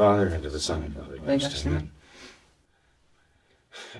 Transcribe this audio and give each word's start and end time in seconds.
Father, 0.00 0.28
and 0.28 0.46
of 0.46 0.52
the 0.52 0.58
Son, 0.58 0.82
and 0.82 0.96
of 0.96 1.10
the 1.10 1.18
Holy 1.18 1.38
Ghost. 1.38 1.66
Amen. 1.66 1.90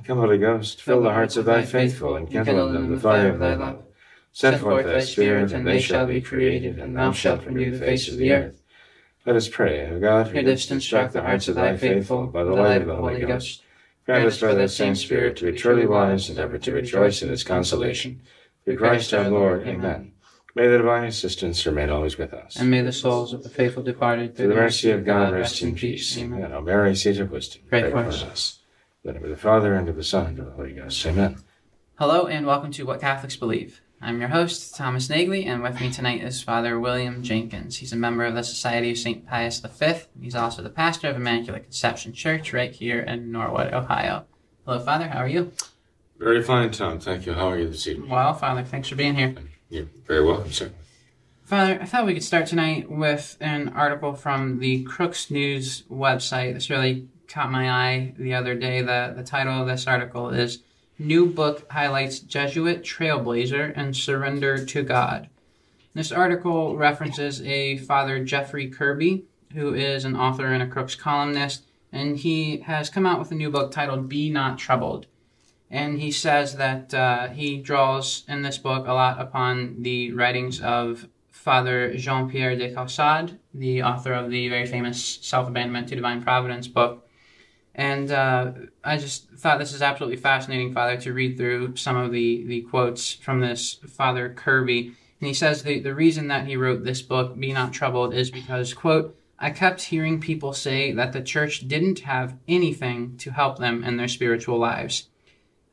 Come, 0.06 0.16
Holy 0.16 0.38
Ghost, 0.38 0.80
fill 0.80 1.02
the 1.02 1.12
hearts 1.12 1.36
of 1.36 1.44
thy 1.44 1.62
faithful, 1.62 2.16
and 2.16 2.30
kindle 2.30 2.68
in 2.68 2.72
them 2.72 2.94
the 2.94 2.98
fire 2.98 3.28
of 3.28 3.38
thy 3.38 3.52
love. 3.52 3.82
Send 4.32 4.62
forth 4.62 4.86
thy 4.86 5.00
Spirit, 5.00 5.52
and 5.52 5.66
they 5.66 5.78
shall 5.78 6.06
be 6.06 6.22
created, 6.22 6.78
and 6.78 6.96
thou 6.96 7.12
shalt 7.12 7.44
renew 7.44 7.70
the 7.70 7.84
face 7.84 8.08
of 8.08 8.16
the 8.16 8.32
earth. 8.32 8.62
Let 9.26 9.36
us 9.36 9.48
pray, 9.48 9.90
O 9.90 10.00
God, 10.00 10.28
who 10.28 10.38
Who 10.38 10.42
didst 10.42 10.70
instruct 10.70 11.12
the 11.12 11.20
hearts 11.20 11.48
of 11.48 11.56
thy 11.56 11.76
faithful 11.76 12.28
by 12.28 12.44
the 12.44 12.54
light 12.54 12.80
of 12.80 12.86
the 12.88 12.96
Holy 12.96 13.20
Ghost. 13.20 13.62
Grant 14.06 14.24
us 14.24 14.40
by 14.40 14.54
that 14.54 14.70
same 14.70 14.94
Spirit 14.94 15.36
to 15.36 15.52
be 15.52 15.58
truly 15.58 15.86
wise 15.86 16.30
and 16.30 16.38
ever 16.38 16.56
to 16.56 16.72
rejoice 16.72 17.20
in 17.20 17.28
his 17.28 17.44
consolation. 17.44 18.22
Through 18.64 18.78
Christ 18.78 19.12
our 19.12 19.28
Lord. 19.28 19.68
Amen. 19.68 20.12
May 20.56 20.66
the 20.66 20.78
divine 20.78 21.04
assistance 21.04 21.64
remain 21.64 21.90
always 21.90 22.18
with 22.18 22.34
us. 22.34 22.56
And 22.56 22.70
may 22.70 22.82
the 22.82 22.92
souls 22.92 23.32
of 23.32 23.44
the 23.44 23.48
faithful 23.48 23.84
departed 23.84 24.36
Through 24.36 24.48
the 24.48 24.54
mercy 24.54 24.90
of 24.90 25.04
God, 25.04 25.32
rest 25.32 25.62
in 25.62 25.76
peace. 25.76 26.18
Amen. 26.18 26.52
O 26.52 26.60
Mary, 26.60 26.96
seat 26.96 27.20
of 27.20 27.30
wisdom, 27.30 27.62
Pray 27.68 27.82
pray 27.82 27.90
for 27.90 28.02
for 28.02 28.08
us. 28.08 28.22
us. 28.24 28.58
In 29.04 29.08
the 29.08 29.14
name 29.14 29.24
of 29.24 29.30
the 29.30 29.36
Father, 29.36 29.74
and 29.74 29.88
of 29.88 29.94
the 29.96 30.02
Son, 30.02 30.26
and 30.26 30.38
of 30.40 30.46
the 30.46 30.52
Holy 30.52 30.72
Ghost. 30.72 31.06
Amen. 31.06 31.36
Hello 31.98 32.26
and 32.26 32.46
welcome 32.46 32.72
to 32.72 32.84
What 32.84 33.00
Catholics 33.00 33.36
Believe. 33.36 33.80
I'm 34.02 34.18
your 34.18 34.30
host, 34.30 34.74
Thomas 34.74 35.08
Nagley, 35.08 35.46
and 35.46 35.62
with 35.62 35.80
me 35.80 35.90
tonight 35.90 36.22
is 36.22 36.42
Father 36.42 36.80
William 36.80 37.22
Jenkins. 37.22 37.76
He's 37.76 37.92
a 37.92 37.96
member 37.96 38.24
of 38.24 38.34
the 38.34 38.42
Society 38.42 38.90
of 38.90 38.98
St. 38.98 39.28
Pius 39.28 39.60
V. 39.60 39.94
He's 40.20 40.34
also 40.34 40.62
the 40.62 40.70
pastor 40.70 41.08
of 41.08 41.16
Immaculate 41.16 41.64
Conception 41.64 42.12
Church 42.12 42.52
right 42.52 42.72
here 42.72 43.00
in 43.00 43.30
Norwood, 43.30 43.72
Ohio. 43.72 44.24
Hello, 44.64 44.80
Father. 44.80 45.08
How 45.08 45.18
are 45.20 45.28
you? 45.28 45.52
Very 46.18 46.42
fine, 46.42 46.70
Tom. 46.70 46.98
Thank 46.98 47.26
you. 47.26 47.34
How 47.34 47.48
are 47.50 47.58
you 47.58 47.68
this 47.68 47.86
evening? 47.86 48.10
Well, 48.10 48.34
Father, 48.34 48.64
thanks 48.64 48.88
for 48.88 48.96
being 48.96 49.14
here. 49.14 49.34
You're 49.70 49.86
very 50.04 50.24
welcome, 50.24 50.50
sir. 50.50 50.72
Father, 51.44 51.78
I 51.80 51.84
thought 51.84 52.04
we 52.04 52.14
could 52.14 52.24
start 52.24 52.46
tonight 52.46 52.90
with 52.90 53.36
an 53.40 53.68
article 53.68 54.14
from 54.14 54.58
the 54.58 54.82
Crux 54.82 55.30
News 55.30 55.82
website. 55.90 56.54
This 56.54 56.70
really 56.70 57.08
caught 57.28 57.52
my 57.52 57.70
eye 57.70 58.14
the 58.18 58.34
other 58.34 58.56
day. 58.56 58.82
The, 58.82 59.14
the 59.16 59.22
title 59.22 59.60
of 59.60 59.68
this 59.68 59.86
article 59.86 60.30
is 60.30 60.58
New 60.98 61.26
Book 61.26 61.70
Highlights 61.70 62.18
Jesuit 62.18 62.82
Trailblazer 62.82 63.72
and 63.76 63.96
Surrender 63.96 64.64
to 64.66 64.82
God. 64.82 65.28
This 65.94 66.10
article 66.10 66.76
references 66.76 67.40
a 67.42 67.76
Father 67.78 68.24
Jeffrey 68.24 68.68
Kirby, 68.68 69.24
who 69.54 69.74
is 69.74 70.04
an 70.04 70.16
author 70.16 70.46
and 70.46 70.64
a 70.64 70.66
Crux 70.66 70.96
columnist, 70.96 71.62
and 71.92 72.16
he 72.16 72.58
has 72.58 72.90
come 72.90 73.06
out 73.06 73.20
with 73.20 73.30
a 73.30 73.36
new 73.36 73.50
book 73.50 73.70
titled 73.70 74.08
Be 74.08 74.30
Not 74.30 74.58
Troubled. 74.58 75.06
And 75.70 76.00
he 76.00 76.10
says 76.10 76.56
that 76.56 76.92
uh, 76.92 77.28
he 77.28 77.58
draws 77.58 78.24
in 78.28 78.42
this 78.42 78.58
book 78.58 78.88
a 78.88 78.92
lot 78.92 79.20
upon 79.20 79.82
the 79.82 80.12
writings 80.12 80.60
of 80.60 81.08
Father 81.30 81.96
Jean 81.96 82.28
Pierre 82.28 82.56
de 82.56 82.74
Caussade, 82.74 83.38
the 83.54 83.82
author 83.82 84.12
of 84.12 84.30
the 84.30 84.48
very 84.48 84.66
famous 84.66 85.18
Self 85.22 85.48
Abandonment 85.48 85.88
to 85.88 85.94
Divine 85.94 86.22
Providence 86.22 86.66
book. 86.66 87.06
And 87.74 88.10
uh, 88.10 88.52
I 88.82 88.96
just 88.96 89.30
thought 89.30 89.58
this 89.58 89.72
is 89.72 89.80
absolutely 89.80 90.16
fascinating, 90.16 90.74
Father, 90.74 90.96
to 90.98 91.12
read 91.12 91.36
through 91.36 91.76
some 91.76 91.96
of 91.96 92.10
the, 92.10 92.44
the 92.46 92.62
quotes 92.62 93.14
from 93.14 93.40
this 93.40 93.74
Father 93.88 94.34
Kirby. 94.34 94.92
And 95.20 95.26
he 95.28 95.34
says 95.34 95.62
the, 95.62 95.78
the 95.78 95.94
reason 95.94 96.28
that 96.28 96.46
he 96.46 96.56
wrote 96.56 96.84
this 96.84 97.00
book, 97.00 97.38
Be 97.38 97.52
Not 97.52 97.72
Troubled, 97.72 98.12
is 98.12 98.30
because, 98.30 98.74
quote, 98.74 99.16
I 99.38 99.50
kept 99.50 99.82
hearing 99.82 100.20
people 100.20 100.52
say 100.52 100.92
that 100.92 101.12
the 101.12 101.22
church 101.22 101.68
didn't 101.68 102.00
have 102.00 102.36
anything 102.48 103.16
to 103.18 103.30
help 103.30 103.58
them 103.58 103.84
in 103.84 103.96
their 103.96 104.08
spiritual 104.08 104.58
lives. 104.58 105.08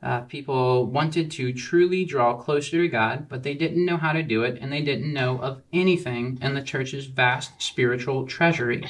Uh, 0.00 0.20
people 0.22 0.86
wanted 0.86 1.30
to 1.30 1.52
truly 1.52 2.04
draw 2.04 2.36
closer 2.36 2.82
to 2.82 2.88
God, 2.88 3.28
but 3.28 3.42
they 3.42 3.54
didn't 3.54 3.84
know 3.84 3.96
how 3.96 4.12
to 4.12 4.22
do 4.22 4.44
it, 4.44 4.58
and 4.60 4.72
they 4.72 4.80
didn't 4.82 5.12
know 5.12 5.38
of 5.38 5.62
anything 5.72 6.38
in 6.40 6.54
the 6.54 6.62
church's 6.62 7.06
vast 7.06 7.60
spiritual 7.60 8.26
treasury. 8.26 8.86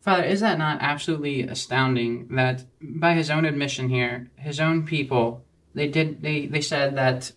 Father, 0.00 0.24
is 0.24 0.40
that 0.40 0.58
not 0.58 0.82
absolutely 0.82 1.42
astounding 1.42 2.28
that 2.36 2.64
by 2.80 3.14
his 3.14 3.30
own 3.30 3.46
admission 3.46 3.88
here, 3.88 4.30
his 4.36 4.60
own 4.60 4.84
people, 4.84 5.42
they 5.74 5.88
did 5.88 6.20
they, 6.20 6.44
they 6.44 6.60
said 6.60 6.94
that 6.96 7.32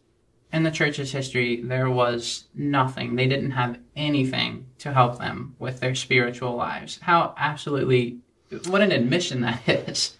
in 0.51 0.63
the 0.63 0.71
church's 0.71 1.13
history 1.13 1.61
there 1.61 1.89
was 1.89 2.43
nothing. 2.53 3.15
They 3.15 3.27
didn't 3.27 3.51
have 3.51 3.79
anything 3.95 4.65
to 4.79 4.91
help 4.91 5.17
them 5.17 5.55
with 5.59 5.79
their 5.79 5.95
spiritual 5.95 6.55
lives. 6.55 6.99
How 7.01 7.33
absolutely 7.37 8.19
what 8.67 8.81
an 8.81 8.91
admission 8.91 9.41
that 9.41 9.61
is. 9.67 10.16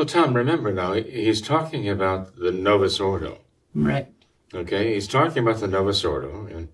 Well, 0.00 0.06
Tom, 0.06 0.32
remember 0.32 0.72
now, 0.72 0.94
he's 0.94 1.42
talking 1.42 1.86
about 1.86 2.34
the 2.36 2.50
Novus 2.50 2.98
Ordo. 3.00 3.36
Right. 3.74 4.08
Okay, 4.54 4.94
he's 4.94 5.06
talking 5.06 5.42
about 5.42 5.60
the 5.60 5.66
Novus 5.66 6.02
Ordo, 6.06 6.46
and 6.46 6.68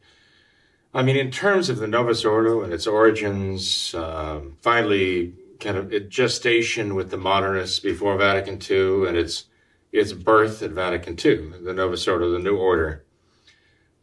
I 0.95 1.03
mean, 1.03 1.17
in 1.17 1.33
terms 1.33 1.69
of 1.69 1.79
the 1.79 1.89
Novus 1.89 2.25
Ordo 2.25 2.63
and 2.63 2.73
its 2.73 2.87
origins, 2.87 3.93
um, 3.97 4.57
finally, 4.61 5.35
kind 5.59 5.77
of 5.77 6.09
gestation 6.09 6.95
with 6.95 7.11
the 7.11 7.17
modernists 7.17 7.81
before 7.81 8.17
Vatican 8.17 8.61
II, 8.63 9.09
and 9.09 9.17
its 9.17 9.47
its 9.91 10.13
birth 10.13 10.63
at 10.63 10.71
Vatican 10.71 11.15
II, 11.15 11.65
the 11.65 11.75
Novus 11.75 12.07
Ordo, 12.07 12.31
the 12.31 12.39
New 12.39 12.57
Order. 12.57 13.05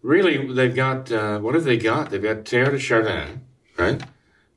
Really, 0.01 0.53
they've 0.53 0.75
got 0.75 1.09
uh, 1.13 1.39
what 1.39 1.55
have 1.55 1.63
they 1.63 1.77
got? 1.77 2.09
They've 2.09 2.21
got 2.21 2.43
de 2.43 2.77
Chardin, 2.77 3.45
right? 3.77 4.03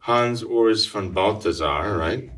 Hans 0.00 0.42
Urs 0.42 0.88
von 0.88 1.12
Balthasar, 1.12 1.96
right? 1.96 2.30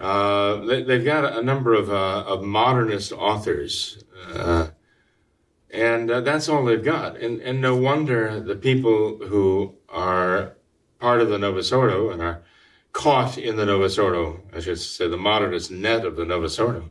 Uh, 0.00 0.64
they, 0.64 0.82
they've 0.82 1.04
got 1.04 1.36
a 1.36 1.42
number 1.42 1.74
of 1.74 1.90
uh, 1.90 2.24
of 2.26 2.42
modernist 2.42 3.12
authors. 3.12 4.02
Uh, 4.32 4.68
and 5.70 6.10
uh, 6.10 6.20
that's 6.20 6.48
all 6.48 6.64
they've 6.64 6.84
got. 6.84 7.16
And, 7.16 7.40
and 7.40 7.60
no 7.60 7.76
wonder 7.76 8.40
the 8.40 8.56
people 8.56 9.18
who 9.26 9.74
are 9.88 10.56
part 10.98 11.20
of 11.20 11.28
the 11.28 11.38
Novus 11.38 11.70
Ordo 11.70 12.10
and 12.10 12.20
are 12.20 12.42
caught 12.92 13.38
in 13.38 13.56
the 13.56 13.66
Novus 13.66 13.98
Ordo, 13.98 14.42
I 14.54 14.60
should 14.60 14.80
say 14.80 15.08
the 15.08 15.16
modernist 15.16 15.70
net 15.70 16.04
of 16.04 16.16
the 16.16 16.24
Novus 16.24 16.58
Ordo, 16.58 16.90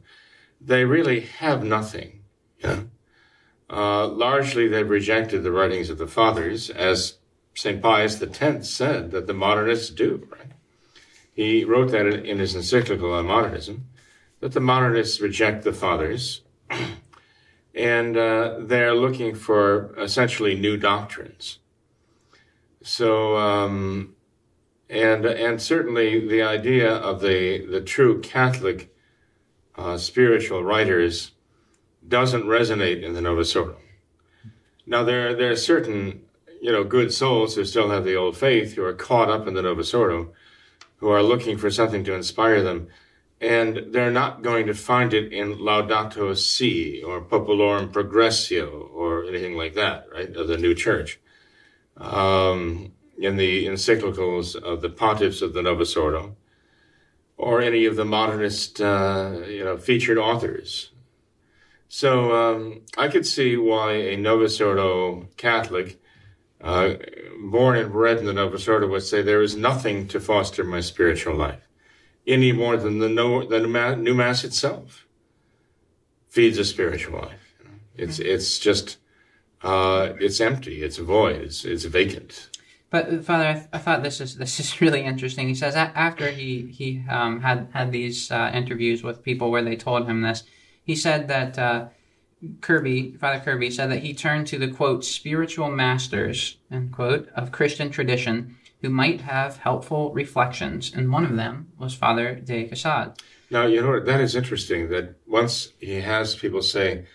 they 0.62 0.86
really 0.86 1.22
have 1.22 1.64
nothing. 1.64 2.24
You 2.59 2.69
know? 2.69 2.90
uh, 3.69 4.08
largely, 4.08 4.68
they've 4.68 4.90
rejected 4.90 5.44
the 5.44 5.52
writings 5.52 5.90
of 5.90 5.98
the 5.98 6.08
fathers, 6.08 6.69
as 6.69 7.18
St. 7.56 7.81
Pius 7.81 8.22
X 8.22 8.69
said 8.69 9.12
that 9.12 9.28
the 9.28 9.34
modernists 9.34 9.90
do. 9.90 10.28
Right? 10.31 10.53
He 11.39 11.63
wrote 11.63 11.91
that 11.91 12.05
in, 12.05 12.39
his 12.39 12.53
encyclical 12.53 13.13
on 13.13 13.27
modernism, 13.27 13.88
that 14.41 14.51
the 14.51 14.59
modernists 14.59 15.22
reject 15.22 15.63
the 15.63 15.72
fathers 15.72 16.41
and 17.73 18.17
uh, 18.17 18.57
they're 18.59 18.94
looking 18.94 19.35
for 19.35 19.95
essentially 19.97 20.59
new 20.59 20.75
doctrines. 20.75 21.59
So, 22.83 23.38
um, 23.38 24.17
and 24.89 25.25
and 25.25 25.61
certainly 25.61 26.27
the 26.27 26.41
idea 26.41 26.94
of 26.94 27.22
the 27.22 27.66
the 27.66 27.79
true 27.79 28.19
Catholic 28.19 28.94
uh, 29.77 29.97
spiritual 29.97 30.61
writers 30.61 31.31
doesn't 32.06 32.44
resonate 32.44 33.01
in 33.01 33.13
the 33.13 33.21
Novus 33.21 33.56
Ordo. 33.56 33.77
Now 34.85 35.06
there 35.06 35.33
there 35.33 35.51
are 35.51 35.56
certain 35.56 36.25
you 36.61 36.73
know 36.73 36.83
good 36.83 37.13
souls 37.13 37.56
who 37.56 37.63
still 37.63 37.91
have 37.91 38.03
the 38.03 38.17
old 38.17 38.35
faith 38.35 38.73
who 38.73 38.83
are 38.83 38.94
caught 38.94 39.29
up 39.29 39.47
in 39.47 39.53
the 39.53 39.61
Novus 39.61 39.94
Ordo, 39.94 40.33
who 41.00 41.10
are 41.10 41.24
looking 41.24 41.58
for 41.58 41.69
something 41.69 42.04
to 42.04 42.13
inspire 42.13 42.62
them 42.62 42.88
and 43.42 43.94
they're 43.94 44.12
not 44.12 44.42
going 44.42 44.68
to 44.68 44.74
find 44.74 45.13
it 45.13 45.31
in 45.31 45.57
Laudato 45.57 46.36
Si 46.36 47.01
or 47.01 47.22
Populorum 47.22 47.92
Progressio 47.92 48.90
or 48.94 49.25
anything 49.25 49.56
like 49.56 49.75
that, 49.75 50.06
right, 50.13 50.36
of 50.36 50.48
the 50.48 50.57
new 50.57 50.75
church. 50.75 51.19
Um, 51.98 52.94
in 53.18 53.36
the 53.36 53.66
encyclicals 53.66 54.56
of 54.56 54.81
the 54.81 54.90
pontiffs 54.90 55.42
of 55.42 55.54
the 55.54 55.62
Novus 55.62 55.96
Ordo, 55.96 56.36
or 57.38 57.62
any 57.62 57.86
of 57.86 57.95
the 57.95 58.06
modernist, 58.06 58.80
uh, 58.80 59.42
you 59.48 59.63
know, 59.63 59.78
featured 59.78 60.18
authors. 60.18 60.92
So 61.90 62.34
um, 62.34 62.81
I 62.98 63.07
could 63.10 63.25
see 63.25 63.57
why 63.57 63.94
a 63.94 64.18
Novus 64.18 64.62
Ordo 64.62 65.28
Catholic, 65.36 66.02
uh, 66.61 66.95
born 67.41 67.77
and 67.77 67.91
bred 67.91 68.17
in 68.17 68.25
the 68.25 68.33
Novus 68.33 68.67
Ordo, 68.67 68.88
would 68.88 69.03
say 69.03 69.21
there 69.21 69.41
is 69.41 69.56
nothing 69.56 70.07
to 70.09 70.19
foster 70.19 70.63
my 70.63 70.81
spiritual 70.81 71.35
life 71.35 71.67
any 72.27 72.51
more 72.51 72.77
than 72.77 73.00
the, 73.00 73.09
no, 73.09 73.45
the 73.45 73.59
new 73.95 74.13
mass 74.13 74.44
itself 74.44 75.06
feeds 76.27 76.57
a 76.57 76.65
spiritual 76.65 77.19
life. 77.19 77.56
It's 77.95 78.19
it's 78.19 78.59
just 78.59 78.97
uh, 79.61 80.13
it's 80.19 80.39
empty, 80.39 80.83
it's 80.83 80.97
void, 80.97 81.41
it's 81.41 81.65
it's 81.65 81.83
vacant. 81.85 82.50
But 82.89 83.23
Father, 83.25 83.45
I, 83.45 83.53
th- 83.53 83.67
I 83.73 83.77
thought 83.77 84.03
this 84.03 84.21
is 84.21 84.38
this 84.38 84.59
is 84.59 84.79
really 84.81 85.01
interesting. 85.01 85.47
He 85.47 85.56
says 85.56 85.75
after 85.75 86.29
he 86.31 86.67
he 86.67 87.03
um, 87.09 87.41
had 87.41 87.67
had 87.73 87.91
these 87.91 88.31
uh, 88.31 88.51
interviews 88.53 89.03
with 89.03 89.23
people 89.23 89.51
where 89.51 89.63
they 89.63 89.75
told 89.75 90.07
him 90.07 90.21
this, 90.21 90.44
he 90.83 90.95
said 90.95 91.27
that 91.27 91.59
uh, 91.59 91.88
Kirby, 92.62 93.15
Father 93.19 93.39
Kirby, 93.39 93.69
said 93.69 93.91
that 93.91 94.00
he 94.03 94.13
turned 94.13 94.47
to 94.47 94.57
the 94.57 94.69
quote 94.69 95.03
spiritual 95.03 95.69
masters 95.69 96.57
end 96.71 96.94
quote 96.94 97.30
of 97.36 97.51
Christian 97.51 97.89
tradition 97.89 98.57
who 98.81 98.89
might 98.89 99.21
have 99.21 99.57
helpful 99.57 100.13
reflections, 100.13 100.91
and 100.95 101.12
one 101.12 101.25
of 101.25 101.36
them 101.36 101.71
was 101.77 101.94
Father 101.94 102.36
de 102.36 102.68
Caussade. 102.68 103.13
Now, 103.50 103.65
you 103.65 103.81
know, 103.81 104.00
that 104.00 104.21
is 104.21 104.36
interesting 104.36 104.89
that 104.89 105.15
once 105.27 105.74
he 105.80 105.95
has 106.01 106.36
people 106.36 106.62
say, 106.62 107.06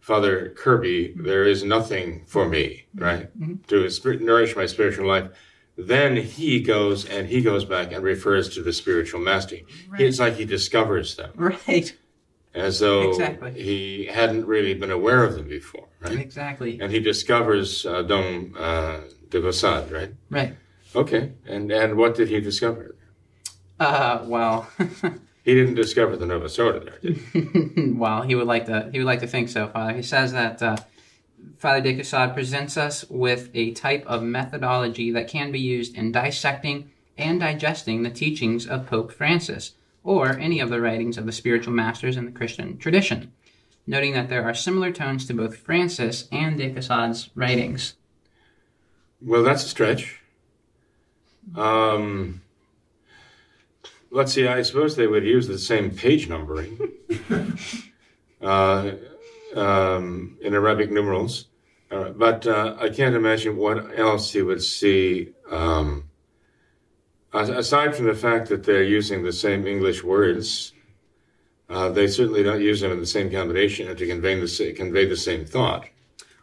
Father 0.00 0.48
Kirby, 0.56 1.14
there 1.16 1.44
is 1.44 1.62
nothing 1.62 2.24
for 2.26 2.48
me, 2.48 2.86
mm-hmm. 2.96 3.04
right, 3.04 3.40
mm-hmm. 3.40 3.62
to 3.68 3.88
spir- 3.88 4.14
nourish 4.14 4.56
my 4.56 4.66
spiritual 4.66 5.06
life. 5.06 5.28
Then 5.78 6.16
he 6.16 6.60
goes 6.60 7.06
and 7.06 7.28
he 7.28 7.40
goes 7.40 7.64
back 7.64 7.92
and 7.92 8.02
refers 8.02 8.48
to 8.50 8.62
the 8.62 8.72
spiritual 8.72 9.20
master. 9.20 9.58
It's 9.98 10.18
like 10.18 10.34
he 10.34 10.44
discovers 10.44 11.16
them 11.16 11.30
Right. 11.34 11.96
As 12.54 12.80
though 12.80 13.10
Exactly. 13.10 13.52
he 13.62 14.06
hadn't 14.06 14.46
really 14.46 14.74
been 14.74 14.90
aware 14.90 15.24
of 15.24 15.34
them 15.34 15.48
before, 15.48 15.88
right? 16.00 16.18
Exactly. 16.18 16.78
And 16.80 16.92
he 16.92 17.00
discovers 17.00 17.86
uh, 17.86 18.02
Dom 18.02 18.54
uh, 18.58 18.98
de 19.30 19.40
Caussade, 19.40 19.90
right? 19.90 20.12
Right. 20.28 20.54
Okay, 20.94 21.32
and 21.46 21.72
and 21.72 21.96
what 21.96 22.14
did 22.14 22.28
he 22.28 22.40
discover? 22.40 22.94
Uh, 23.80 24.24
well, 24.26 24.68
He 25.44 25.54
didn't 25.54 25.74
discover 25.74 26.16
the 26.16 26.24
Novus 26.26 26.56
Ordo 26.58 26.80
there, 26.84 26.98
did 27.00 27.16
he? 27.16 27.90
well, 27.96 28.22
he 28.22 28.34
would 28.36 28.46
like 28.46 28.66
to. 28.66 28.88
He 28.92 28.98
would 28.98 29.06
like 29.06 29.20
to 29.20 29.26
think 29.26 29.48
so, 29.48 29.66
Father. 29.68 29.92
He 29.94 30.02
says 30.02 30.32
that 30.32 30.62
uh, 30.62 30.76
Father 31.58 31.80
de 31.80 31.96
Caussade 31.96 32.32
presents 32.34 32.76
us 32.76 33.04
with 33.10 33.50
a 33.54 33.72
type 33.72 34.04
of 34.06 34.22
methodology 34.22 35.10
that 35.12 35.26
can 35.26 35.50
be 35.50 35.58
used 35.58 35.96
in 35.96 36.12
dissecting 36.12 36.90
and 37.18 37.40
digesting 37.40 38.02
the 38.04 38.10
teachings 38.10 38.66
of 38.66 38.86
Pope 38.86 39.10
Francis 39.12 39.72
or 40.04 40.38
any 40.38 40.60
of 40.60 40.70
the 40.70 40.80
writings 40.80 41.18
of 41.18 41.26
the 41.26 41.32
spiritual 41.32 41.72
masters 41.72 42.16
in 42.16 42.24
the 42.24 42.32
Christian 42.32 42.76
tradition, 42.78 43.32
noting 43.86 44.12
that 44.12 44.28
there 44.28 44.44
are 44.44 44.54
similar 44.54 44.92
tones 44.92 45.26
to 45.26 45.34
both 45.34 45.56
Francis 45.56 46.28
and 46.32 46.58
de 46.58 46.70
Caussade's 46.72 47.30
writings. 47.34 47.94
Well, 49.20 49.42
that's 49.42 49.64
a 49.64 49.68
stretch. 49.68 50.20
Um, 51.54 52.42
let's 54.10 54.32
see. 54.32 54.46
I 54.46 54.62
suppose 54.62 54.96
they 54.96 55.06
would 55.06 55.24
use 55.24 55.46
the 55.46 55.58
same 55.58 55.90
page 55.90 56.28
numbering 56.28 56.78
uh, 58.42 58.92
um, 59.54 60.38
in 60.40 60.54
Arabic 60.54 60.90
numerals, 60.90 61.46
uh, 61.90 62.10
but 62.10 62.46
uh, 62.46 62.76
I 62.80 62.88
can't 62.88 63.14
imagine 63.14 63.56
what 63.56 63.98
else 63.98 64.34
you 64.34 64.46
would 64.46 64.62
see. 64.62 65.32
Um, 65.50 66.08
aside 67.32 67.96
from 67.96 68.06
the 68.06 68.14
fact 68.14 68.48
that 68.48 68.64
they're 68.64 68.82
using 68.82 69.22
the 69.22 69.32
same 69.32 69.66
English 69.66 70.04
words, 70.04 70.72
uh, 71.68 71.88
they 71.88 72.06
certainly 72.06 72.42
don't 72.42 72.60
use 72.60 72.80
them 72.80 72.92
in 72.92 73.00
the 73.00 73.06
same 73.06 73.30
combination 73.30 73.94
to 73.94 74.06
convey 74.06 74.38
the 74.38 74.74
convey 74.76 75.06
the 75.06 75.16
same 75.16 75.44
thought. 75.44 75.88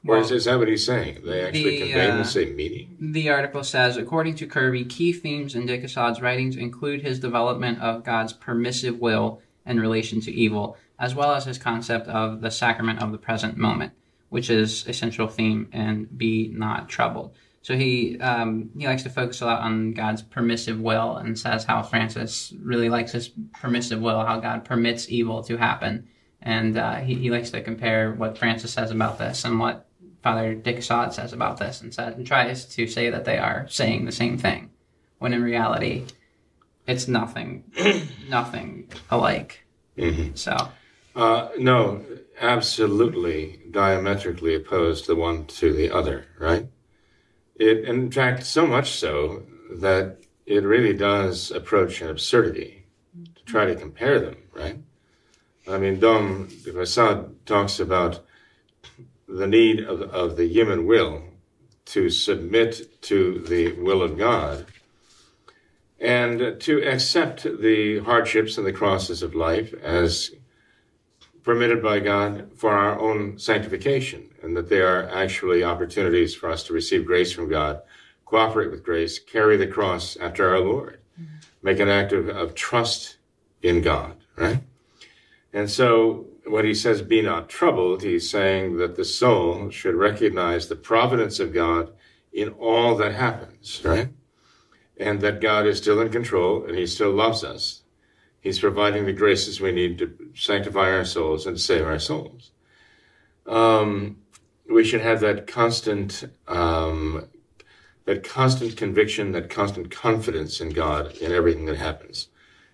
Or 0.07 0.17
is, 0.17 0.29
Well, 0.29 0.37
is 0.37 0.45
that 0.45 0.57
what 0.57 0.67
he's 0.69 0.85
saying? 0.85 1.21
They 1.25 1.43
actually 1.43 1.63
the, 1.63 1.79
convey 1.79 2.09
uh, 2.09 2.17
the 2.17 2.23
same 2.23 2.55
meaning. 2.55 2.95
The 2.99 3.29
article 3.29 3.63
says, 3.63 3.97
according 3.97 4.35
to 4.35 4.47
Kirby, 4.47 4.85
key 4.85 5.11
themes 5.11 5.55
in 5.55 5.65
de 5.65 5.77
Caussade's 5.77 6.21
writings 6.21 6.55
include 6.55 7.01
his 7.01 7.19
development 7.19 7.81
of 7.81 8.05
God's 8.05 8.31
permissive 8.31 8.99
will 8.99 9.41
in 9.65 9.79
relation 9.79 10.21
to 10.21 10.31
evil, 10.31 10.77
as 10.97 11.15
well 11.15 11.33
as 11.33 11.45
his 11.45 11.57
concept 11.57 12.07
of 12.07 12.39
the 12.41 12.49
sacrament 12.49 13.01
of 13.01 13.11
the 13.11 13.17
present 13.17 13.57
moment, 13.57 13.91
which 14.29 14.49
is 14.49 14.87
a 14.87 14.93
central 14.93 15.27
theme 15.27 15.67
in 15.73 16.05
Be 16.05 16.47
Not 16.47 16.87
Troubled. 16.87 17.35
So 17.61 17.75
he 17.75 18.19
um, 18.19 18.69
he 18.77 18.87
likes 18.87 19.03
to 19.03 19.09
focus 19.09 19.41
a 19.41 19.45
lot 19.45 19.61
on 19.61 19.93
God's 19.93 20.21
permissive 20.21 20.79
will 20.79 21.17
and 21.17 21.37
says 21.37 21.65
how 21.65 21.83
Francis 21.83 22.53
really 22.61 22.89
likes 22.89 23.11
his 23.11 23.31
permissive 23.53 24.01
will, 24.01 24.25
how 24.25 24.39
God 24.39 24.63
permits 24.65 25.09
evil 25.09 25.43
to 25.43 25.57
happen. 25.57 26.07
And 26.41 26.77
uh, 26.77 26.95
he, 26.95 27.15
he 27.15 27.29
likes 27.29 27.49
to 27.51 27.61
compare 27.61 28.13
what 28.13 28.37
Francis 28.37 28.71
says 28.71 28.91
about 28.91 29.17
this 29.17 29.43
and 29.43 29.59
what 29.59 29.87
Father 30.23 30.55
de 30.55 30.73
Caussade 30.73 31.13
says 31.13 31.33
about 31.33 31.57
this 31.57 31.81
and 31.81 31.93
says 31.93 32.15
and 32.15 32.25
tries 32.25 32.65
to 32.65 32.87
say 32.87 33.09
that 33.09 33.25
they 33.25 33.37
are 33.37 33.67
saying 33.69 34.05
the 34.05 34.11
same 34.11 34.37
thing, 34.37 34.69
when 35.17 35.33
in 35.33 35.43
reality, 35.43 36.05
it's 36.87 37.07
nothing, 37.07 37.65
nothing 38.29 38.89
alike. 39.11 39.65
Mhm. 39.97 40.37
So 40.37 40.55
Uh, 41.15 41.49
no, 41.57 42.05
absolutely 42.39 43.59
diametrically 43.71 44.55
opposed 44.55 45.07
the 45.07 45.15
one 45.15 45.45
to 45.45 45.73
the 45.73 45.91
other, 45.91 46.25
right? 46.39 46.67
It, 47.59 47.83
in 47.83 48.09
fact, 48.09 48.45
so 48.45 48.65
much 48.65 48.91
so 48.91 49.43
that 49.71 50.17
it 50.45 50.63
really 50.63 50.93
does 50.93 51.51
approach 51.51 52.01
an 52.01 52.09
absurdity 52.09 52.85
to 53.35 53.43
try 53.43 53.65
to 53.65 53.75
compare 53.75 54.19
them, 54.19 54.37
right? 54.53 54.79
I 55.67 55.77
mean, 55.77 55.99
Dom 55.99 56.49
de 56.63 56.71
Caussade 56.71 57.45
talks 57.45 57.79
about 57.79 58.25
the 59.27 59.45
need 59.45 59.81
of, 59.81 60.01
of 60.01 60.37
the 60.37 60.47
human 60.47 60.87
will 60.87 61.23
to 61.85 62.09
submit 62.09 63.01
to 63.03 63.39
the 63.47 63.73
will 63.73 64.01
of 64.01 64.17
God 64.17 64.65
and 65.99 66.59
to 66.61 66.81
accept 66.87 67.43
the 67.43 67.99
hardships 67.99 68.57
and 68.57 68.65
the 68.65 68.73
crosses 68.73 69.21
of 69.21 69.35
life 69.35 69.73
as 69.83 70.31
permitted 71.49 71.81
by 71.81 71.99
God 71.99 72.47
for 72.55 72.69
our 72.69 72.99
own 72.99 73.39
sanctification, 73.39 74.29
and 74.43 74.55
that 74.55 74.69
they 74.69 74.81
are 74.81 75.09
actually 75.09 75.63
opportunities 75.63 76.35
for 76.35 76.47
us 76.47 76.61
to 76.65 76.73
receive 76.73 77.07
grace 77.07 77.31
from 77.31 77.49
God, 77.49 77.81
cooperate 78.23 78.69
with 78.69 78.83
grace, 78.83 79.17
carry 79.17 79.57
the 79.57 79.65
cross 79.65 80.15
after 80.17 80.47
our 80.47 80.59
Lord, 80.59 80.99
mm-hmm. 81.19 81.37
make 81.63 81.79
an 81.79 81.89
act 81.89 82.13
of, 82.13 82.29
of 82.29 82.53
trust 82.53 83.17
in 83.63 83.81
God, 83.81 84.15
right? 84.35 84.59
And 85.51 85.67
so 85.71 86.27
when 86.45 86.65
he 86.65 86.75
says, 86.75 87.01
be 87.01 87.23
not 87.23 87.49
troubled, 87.49 88.03
he's 88.03 88.29
saying 88.29 88.77
that 88.77 88.95
the 88.95 89.03
soul 89.03 89.71
should 89.71 89.95
recognize 89.95 90.67
the 90.67 90.75
providence 90.75 91.39
of 91.39 91.51
God 91.51 91.91
in 92.31 92.49
all 92.49 92.95
that 92.97 93.15
happens, 93.15 93.81
right? 93.83 94.09
And 94.97 95.19
that 95.21 95.41
God 95.41 95.65
is 95.65 95.79
still 95.79 95.99
in 95.99 96.09
control 96.09 96.63
and 96.63 96.77
he 96.77 96.85
still 96.85 97.11
loves 97.11 97.43
us. 97.43 97.81
He's 98.41 98.59
providing 98.59 99.05
the 99.05 99.13
graces 99.13 99.59
we 99.59 99.71
need 99.71 99.97
to 99.97 100.15
sanctify 100.33 100.91
our 100.91 101.05
souls 101.05 101.45
and 101.45 101.59
save 101.59 101.85
our 101.85 101.99
souls. 101.99 102.51
Um, 103.45 104.17
we 104.69 104.83
should 104.83 105.01
have 105.01 105.19
that 105.21 105.47
constant, 105.47 106.25
um, 106.47 107.25
that 108.05 108.23
constant 108.23 108.77
conviction, 108.77 109.31
that 109.33 109.49
constant 109.49 109.91
confidence 109.91 110.61
in 110.61 110.69
God 110.69 111.17
in 111.17 111.31
everything 111.31 111.65
that 111.65 111.77
happens, 111.77 112.27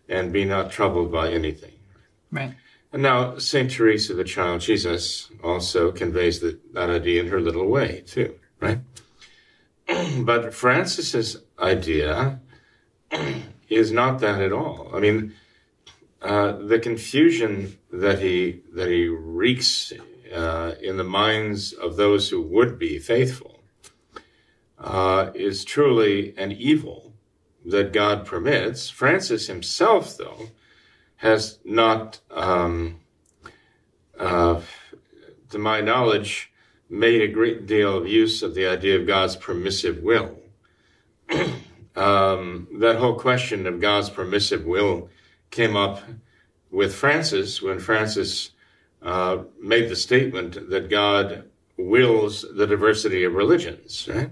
and 0.08 0.32
be 0.32 0.46
not 0.46 0.72
troubled 0.72 1.12
by 1.12 1.32
anything. 1.32 1.72
right, 2.32 2.54
And 2.92 3.02
now, 3.02 3.38
St. 3.38 3.72
Teresa, 3.72 4.14
the 4.14 4.24
child 4.24 4.62
Jesus, 4.62 5.32
also 5.44 5.92
conveys 5.92 6.42
that, 6.42 6.74
that 6.74 6.90
idea 6.90 7.24
in 7.24 7.30
her 7.30 7.40
little 7.40 7.68
way, 7.68 8.04
too, 8.06 8.36
right? 8.60 8.80
but 10.20 10.54
Francis's 10.54 11.38
idea 11.60 12.40
is 13.70 13.92
not 13.92 14.20
that 14.20 14.42
at 14.42 14.52
all. 14.52 14.92
I 14.94 15.00
mean, 15.00 15.34
uh, 16.26 16.58
the 16.58 16.80
confusion 16.80 17.78
that 17.92 18.18
he 18.18 18.62
that 18.74 18.88
he 18.88 19.08
wreaks 19.08 19.94
uh, 20.34 20.74
in 20.82 20.98
the 20.98 21.04
minds 21.04 21.72
of 21.72 21.98
those 21.98 22.30
who 22.30 22.42
would 22.42 22.80
be 22.80 22.98
faithful 22.98 23.62
uh, 24.80 25.30
is 25.36 25.64
truly 25.64 26.36
an 26.36 26.52
evil 26.52 27.14
that 27.64 27.94
God 27.94 28.26
permits. 28.26 28.90
Francis 28.90 29.46
himself, 29.46 30.18
though, 30.18 30.50
has 31.18 31.60
not, 31.64 32.20
um, 32.32 33.02
uh, 34.20 34.62
to 35.52 35.60
my 35.60 35.80
knowledge, 35.80 36.52
made 36.90 37.22
a 37.22 37.28
great 37.28 37.68
deal 37.68 37.96
of 37.98 38.08
use 38.08 38.42
of 38.42 38.56
the 38.56 38.66
idea 38.66 39.00
of 39.00 39.06
God's 39.06 39.36
permissive 39.36 40.00
will. 40.00 40.40
um, 41.96 42.68
that 42.80 42.96
whole 42.98 43.16
question 43.16 43.68
of 43.68 43.80
God's 43.80 44.10
permissive 44.10 44.66
will 44.66 45.10
came 45.52 45.76
up 45.76 46.02
with 46.72 46.94
Francis 46.94 47.62
when 47.62 47.80
Francis 47.80 48.52
uh, 49.02 49.44
made 49.62 49.90
the 49.90 49.96
statement 49.96 50.70
that 50.70 50.90
God 50.90 51.50
wills 51.78 52.46
the 52.56 52.68
diversity 52.68 53.24
of 53.24 53.34
religions, 53.34 54.08
right? 54.12 54.32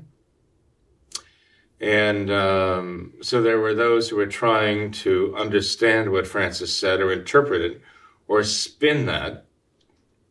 And 1.79 2.31
um, 2.31 3.13
so 3.21 3.41
there 3.41 3.59
were 3.59 3.73
those 3.73 4.07
who 4.07 4.15
were 4.15 4.25
trying 4.25 4.91
to 4.91 5.35
understand 5.35 6.11
what 6.11 6.25
Francis 6.25 6.73
said 6.73 7.01
or 7.01 7.11
interpret 7.11 7.61
it 7.61 7.81
or 8.27 8.43
spin 8.43 9.05
that 9.07 9.45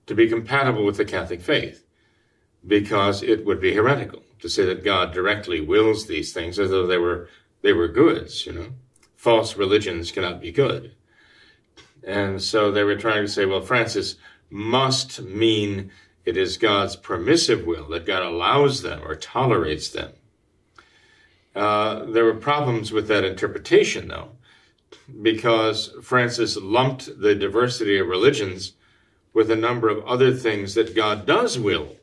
to 0.07 0.15
be 0.15 0.29
compatible 0.29 0.85
with 0.85 0.97
the 0.97 1.05
Catholic 1.05 1.43
faith 1.43 1.85
because 2.67 3.23
it 3.23 3.45
would 3.45 3.61
be 3.61 3.75
heretical 3.75 4.23
to 4.41 4.49
say 4.49 4.65
that 4.65 4.85
God 4.85 5.13
directly 5.13 5.61
wills 5.61 6.07
these 6.07 6.33
things 6.33 6.59
as 6.59 6.71
though 6.71 6.87
they 6.87 6.99
were 6.99 7.29
they 7.61 7.73
were 7.73 7.89
goods, 7.89 8.45
you 8.47 8.53
know. 8.53 8.69
False 9.23 9.57
religions 9.57 10.11
cannot 10.11 10.41
be 10.41 10.51
good. 10.51 10.97
And 12.03 12.43
so 12.43 12.73
they 12.73 12.83
were 12.83 12.97
trying 12.97 13.25
to 13.25 13.31
say, 13.31 13.47
well, 13.47 13.61
Francis 13.61 14.17
must 14.51 15.23
mean 15.23 15.93
it 16.25 16.37
is 16.37 16.57
God's 16.57 16.97
permissive 16.97 17.65
will 17.65 17.89
that 17.91 18.05
God 18.05 18.25
allows 18.25 18.83
them 18.83 19.01
or 19.05 19.15
tolerates 19.15 19.91
them. 19.91 20.11
Uh, 21.55 22.05
there 22.07 22.25
were 22.25 22.35
problems 22.35 22.91
with 22.91 23.07
that 23.07 23.23
interpretation, 23.23 24.09
though, 24.09 24.31
because 25.23 25.95
Francis 26.03 26.57
lumped 26.57 27.21
the 27.21 27.37
diversity 27.37 28.01
of 28.01 28.09
religions 28.09 28.73
with 29.33 29.53
a 29.53 29.55
number 29.55 29.89
of 29.89 30.05
other 30.05 30.35
things 30.35 30.75
that 30.75 30.97
God 30.97 31.27
does 31.27 31.61
will 31.61 31.95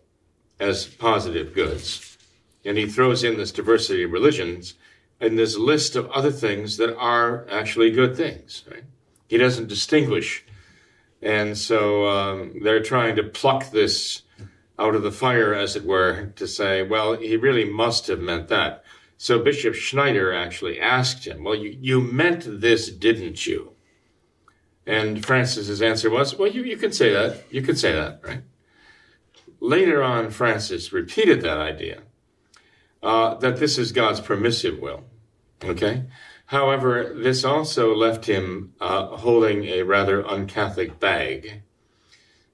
as 0.57 0.85
positive 0.85 1.53
goods. 1.53 2.17
And 2.63 2.77
he 2.77 2.87
throws 2.87 3.25
in 3.25 3.35
this 3.35 3.51
diversity 3.51 4.03
of 4.03 4.13
religions 4.13 4.75
and 5.19 5.37
this 5.37 5.57
list 5.57 5.95
of 5.95 6.09
other 6.11 6.31
things 6.31 6.77
that 6.77 6.95
are 6.95 7.45
actually 7.49 7.91
good 7.91 8.15
things. 8.15 8.63
Right? 8.69 8.83
He 9.27 9.37
doesn't 9.37 9.67
distinguish. 9.67 10.45
And 11.21 11.57
so 11.57 12.07
um, 12.07 12.61
they're 12.63 12.81
trying 12.81 13.15
to 13.17 13.23
pluck 13.23 13.71
this 13.71 14.23
out 14.77 14.95
of 14.95 15.03
the 15.03 15.11
fire, 15.11 15.53
as 15.53 15.75
it 15.75 15.83
were, 15.83 16.27
to 16.37 16.47
say, 16.47 16.81
well, 16.81 17.17
he 17.17 17.35
really 17.35 17.65
must 17.65 18.07
have 18.07 18.21
meant 18.21 18.47
that. 18.47 18.83
So 19.17 19.37
Bishop 19.37 19.75
Schneider 19.75 20.33
actually 20.33 20.79
asked 20.79 21.27
him, 21.27 21.43
well, 21.43 21.55
you, 21.55 21.77
you 21.81 21.99
meant 21.99 22.61
this, 22.61 22.89
didn't 22.89 23.45
you? 23.45 23.73
And 24.87 25.23
Francis's 25.25 25.81
answer 25.81 26.09
was, 26.09 26.37
well, 26.37 26.49
you, 26.49 26.63
you 26.63 26.77
can 26.77 26.93
say 26.93 27.11
that. 27.11 27.43
You 27.51 27.61
can 27.61 27.75
say 27.75 27.91
that, 27.91 28.21
right? 28.23 28.43
Later 29.59 30.01
on, 30.01 30.31
Francis 30.31 30.93
repeated 30.93 31.41
that 31.41 31.57
idea, 31.57 32.03
uh, 33.03 33.35
that 33.35 33.57
this 33.57 33.77
is 33.77 33.91
God's 33.91 34.21
permissive 34.21 34.79
will. 34.79 35.03
Okay? 35.63 36.03
However, 36.47 37.13
this 37.15 37.43
also 37.43 37.95
left 37.95 38.25
him 38.25 38.73
uh, 38.79 39.17
holding 39.17 39.65
a 39.65 39.83
rather 39.83 40.27
un-Catholic 40.27 40.99
bag 40.99 41.61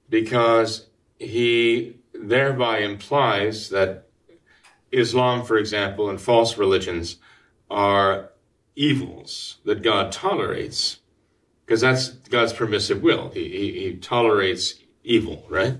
because 0.08 0.88
he 1.18 1.96
thereby 2.12 2.78
implies 2.80 3.70
that 3.70 4.06
Islam, 4.92 5.44
for 5.44 5.56
example, 5.56 6.10
and 6.10 6.20
false 6.20 6.58
religions 6.58 7.16
are 7.70 8.30
evils 8.74 9.58
that 9.64 9.82
God 9.82 10.12
tolerates 10.12 11.00
because 11.64 11.80
that's 11.80 12.10
God's 12.10 12.52
permissive 12.52 13.02
will. 13.02 13.30
He, 13.30 13.48
he, 13.48 13.72
he 13.80 13.96
tolerates 13.96 14.74
evil, 15.02 15.44
right? 15.48 15.78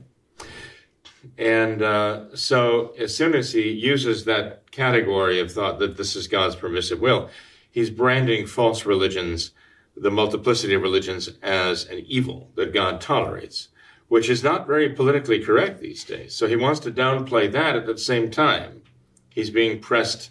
And 1.38 1.82
uh, 1.82 2.36
so 2.36 2.94
as 2.98 3.16
soon 3.16 3.34
as 3.34 3.52
he 3.52 3.70
uses 3.70 4.24
that 4.24 4.70
category 4.70 5.40
of 5.40 5.52
thought 5.52 5.78
that 5.78 5.96
this 5.96 6.16
is 6.16 6.28
God's 6.28 6.56
permissive 6.56 7.00
will, 7.00 7.30
he's 7.70 7.90
branding 7.90 8.46
false 8.46 8.86
religions, 8.86 9.52
the 9.96 10.10
multiplicity 10.10 10.74
of 10.74 10.82
religions, 10.82 11.30
as 11.42 11.86
an 11.86 12.04
evil 12.06 12.50
that 12.54 12.72
God 12.72 13.00
tolerates 13.00 13.68
which 14.08 14.28
is 14.28 14.42
not 14.42 14.66
very 14.66 14.90
politically 14.90 15.40
correct 15.40 15.80
these 15.80 16.04
days. 16.04 16.34
So 16.34 16.46
he 16.46 16.56
wants 16.56 16.80
to 16.80 16.92
downplay 16.92 17.50
that 17.52 17.76
at 17.76 17.86
the 17.86 17.98
same 17.98 18.30
time. 18.30 18.82
He's 19.30 19.50
being 19.50 19.80
pressed 19.80 20.30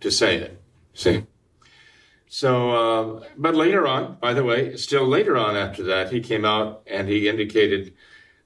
to 0.00 0.10
say 0.10 0.36
it. 0.36 0.60
See? 0.94 1.24
So, 2.28 2.70
uh, 2.70 3.24
but 3.36 3.54
later 3.54 3.86
on, 3.86 4.16
by 4.20 4.34
the 4.34 4.44
way, 4.44 4.76
still 4.76 5.06
later 5.06 5.36
on 5.36 5.56
after 5.56 5.82
that, 5.84 6.12
he 6.12 6.20
came 6.20 6.44
out 6.44 6.82
and 6.86 7.08
he 7.08 7.28
indicated 7.28 7.94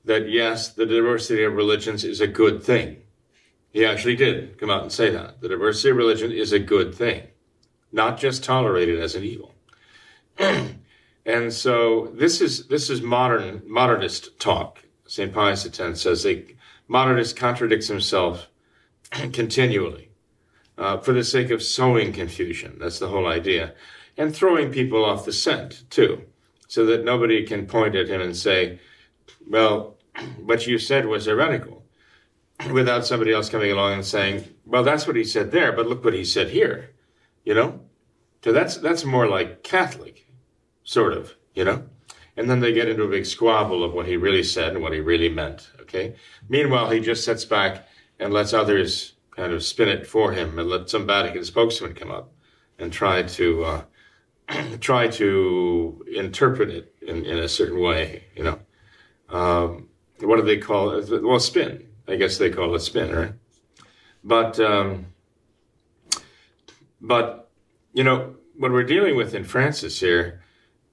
that 0.04 0.28
yes, 0.28 0.68
the 0.68 0.86
diversity 0.86 1.44
of 1.44 1.54
religions 1.54 2.04
is 2.04 2.20
a 2.20 2.26
good 2.26 2.62
thing. 2.62 3.02
He 3.70 3.84
actually 3.84 4.16
did 4.16 4.58
come 4.58 4.70
out 4.70 4.82
and 4.82 4.92
say 4.92 5.10
that. 5.10 5.40
The 5.40 5.48
diversity 5.48 5.90
of 5.90 5.96
religion 5.96 6.32
is 6.32 6.52
a 6.52 6.58
good 6.58 6.94
thing, 6.94 7.28
not 7.92 8.18
just 8.18 8.42
tolerated 8.42 8.98
as 8.98 9.14
an 9.14 9.24
evil. 9.24 9.54
And 11.26 11.52
so 11.52 12.10
this 12.14 12.40
is 12.40 12.66
this 12.68 12.88
is 12.88 13.02
modern 13.02 13.62
modernist 13.66 14.38
talk. 14.40 14.84
St. 15.06 15.32
Pius 15.32 15.66
X 15.66 16.00
says 16.00 16.24
a 16.24 16.44
modernist 16.88 17.36
contradicts 17.36 17.88
himself 17.88 18.48
continually 19.10 20.10
uh, 20.78 20.98
for 20.98 21.12
the 21.12 21.24
sake 21.24 21.50
of 21.50 21.62
sowing 21.62 22.12
confusion. 22.12 22.78
That's 22.80 22.98
the 22.98 23.08
whole 23.08 23.26
idea, 23.26 23.74
and 24.16 24.34
throwing 24.34 24.72
people 24.72 25.04
off 25.04 25.24
the 25.24 25.32
scent 25.32 25.84
too, 25.90 26.22
so 26.68 26.86
that 26.86 27.04
nobody 27.04 27.46
can 27.46 27.66
point 27.66 27.94
at 27.94 28.08
him 28.08 28.20
and 28.20 28.36
say, 28.36 28.80
"Well, 29.50 29.98
what 30.42 30.66
you 30.66 30.78
said 30.78 31.04
was 31.04 31.26
heretical," 31.26 31.84
without 32.70 33.04
somebody 33.04 33.32
else 33.32 33.50
coming 33.50 33.72
along 33.72 33.92
and 33.92 34.06
saying, 34.06 34.44
"Well, 34.64 34.84
that's 34.84 35.06
what 35.06 35.16
he 35.16 35.24
said 35.24 35.50
there, 35.50 35.72
but 35.72 35.86
look 35.86 36.02
what 36.04 36.14
he 36.14 36.24
said 36.24 36.48
here," 36.50 36.90
you 37.44 37.52
know. 37.54 37.80
So 38.42 38.52
that's 38.52 38.78
that's 38.78 39.04
more 39.04 39.26
like 39.26 39.62
Catholic 39.62 40.26
sort 40.84 41.12
of, 41.12 41.34
you 41.54 41.64
know? 41.64 41.84
And 42.36 42.48
then 42.48 42.60
they 42.60 42.72
get 42.72 42.88
into 42.88 43.04
a 43.04 43.08
big 43.08 43.26
squabble 43.26 43.84
of 43.84 43.92
what 43.92 44.06
he 44.06 44.16
really 44.16 44.42
said 44.42 44.72
and 44.72 44.82
what 44.82 44.92
he 44.92 45.00
really 45.00 45.28
meant, 45.28 45.70
okay? 45.80 46.16
Meanwhile, 46.48 46.90
he 46.90 47.00
just 47.00 47.24
sits 47.24 47.44
back 47.44 47.86
and 48.18 48.32
lets 48.32 48.52
others 48.52 49.14
kind 49.36 49.52
of 49.52 49.62
spin 49.62 49.88
it 49.88 50.06
for 50.06 50.32
him 50.32 50.58
and 50.58 50.68
let 50.68 50.90
some 50.90 51.06
Vatican 51.06 51.44
spokesman 51.44 51.94
come 51.94 52.10
up 52.10 52.32
and 52.78 52.92
try 52.92 53.22
to, 53.22 53.64
uh, 53.64 53.82
try 54.80 55.06
to 55.08 56.04
interpret 56.12 56.70
it 56.70 56.94
in, 57.02 57.24
in 57.24 57.38
a 57.38 57.48
certain 57.48 57.80
way, 57.80 58.24
you 58.34 58.42
know? 58.42 58.58
Um, 59.30 59.88
what 60.20 60.36
do 60.36 60.42
they 60.42 60.58
call 60.58 60.90
it? 60.92 61.22
Well, 61.22 61.40
spin. 61.40 61.86
I 62.06 62.16
guess 62.16 62.38
they 62.38 62.50
call 62.50 62.74
it 62.74 62.80
spin, 62.80 63.14
right? 63.14 63.32
But, 64.24 64.58
um, 64.60 65.06
but, 67.00 67.50
you 67.92 68.04
know, 68.04 68.34
what 68.56 68.72
we're 68.72 68.84
dealing 68.84 69.16
with 69.16 69.34
in 69.34 69.44
Francis 69.44 70.00
here 70.00 70.42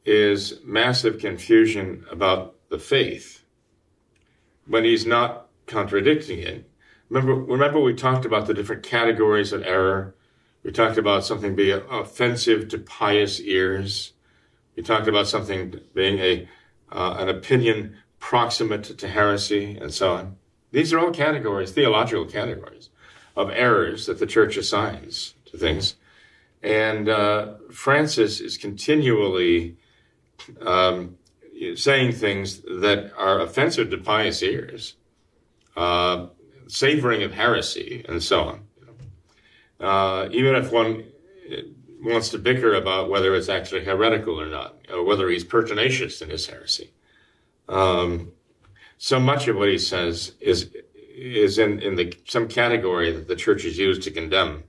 is 0.06 0.60
massive 0.64 1.20
confusion 1.20 2.06
about 2.10 2.56
the 2.70 2.80
faith 2.80 3.44
when 4.68 4.84
he's 4.84 5.06
not 5.06 5.48
contradicting 5.66 6.40
it. 6.40 6.70
Remember, 7.10 7.36
remember 7.36 7.80
we 7.80 7.94
talked 7.94 8.26
about 8.26 8.48
the 8.48 8.54
different 8.54 8.84
categories 8.84 9.54
of 9.54 9.64
error. 9.64 10.16
We 10.64 10.72
talked 10.72 10.98
about 10.98 11.26
something 11.26 11.56
being 11.56 11.82
offensive 11.90 12.70
to 12.70 12.78
pious 12.78 13.40
ears. 13.42 14.14
We 14.76 14.84
talked 14.84 15.08
about 15.08 15.28
something 15.28 15.80
being 15.94 16.20
a 16.20 16.48
uh, 16.90 17.18
an 17.20 17.28
opinion 17.30 17.98
proximate 18.28 18.84
to 18.84 19.08
heresy 19.08 19.78
and 19.80 19.94
so 19.94 20.12
on. 20.12 20.36
These 20.74 20.92
are 20.92 21.00
all 21.00 21.12
categories, 21.12 21.72
theological 21.72 22.26
categories 22.26 22.90
of 23.38 23.50
errors 23.50 24.06
that 24.08 24.20
the 24.20 24.26
church 24.26 24.58
assigns 24.58 25.34
to 25.46 25.58
things. 25.58 25.96
And 26.62 27.08
uh, 27.08 27.54
Francis 27.72 28.42
is 28.42 28.58
continually 28.58 29.78
um, 30.60 31.16
saying 31.76 32.12
things 32.12 32.64
that 32.64 33.14
are 33.18 33.40
offensive 33.40 33.92
to 33.92 33.98
pious 33.98 34.44
ears, 34.44 34.96
uh, 35.78 36.28
savoring 36.68 37.24
of 37.24 37.32
heresy, 37.32 38.04
and 38.10 38.22
so 38.22 38.44
on. 38.44 38.60
Uh, 39.80 40.28
even 40.34 40.54
if 40.54 40.70
one 40.74 41.06
wants 42.04 42.28
to 42.32 42.38
bicker 42.38 42.74
about 42.74 43.10
whether 43.10 43.34
it's 43.36 43.48
actually 43.48 43.86
heretical 43.86 44.38
or 44.38 44.48
not, 44.48 44.76
or 44.92 45.06
whether 45.06 45.30
he's 45.30 45.46
pertinacious 45.46 46.22
in 46.22 46.30
his 46.30 46.48
heresy. 46.48 46.92
Um, 47.70 48.32
so 48.98 49.20
much 49.20 49.48
of 49.48 49.56
what 49.56 49.70
he 49.70 49.78
says 49.78 50.34
is 50.40 50.72
is 51.18 51.58
in, 51.58 51.80
in 51.82 51.96
the 51.96 52.14
some 52.26 52.48
category 52.48 53.12
that 53.12 53.28
the 53.28 53.36
church 53.36 53.64
has 53.64 53.78
used 53.78 54.04
to 54.04 54.12
condemn 54.12 54.64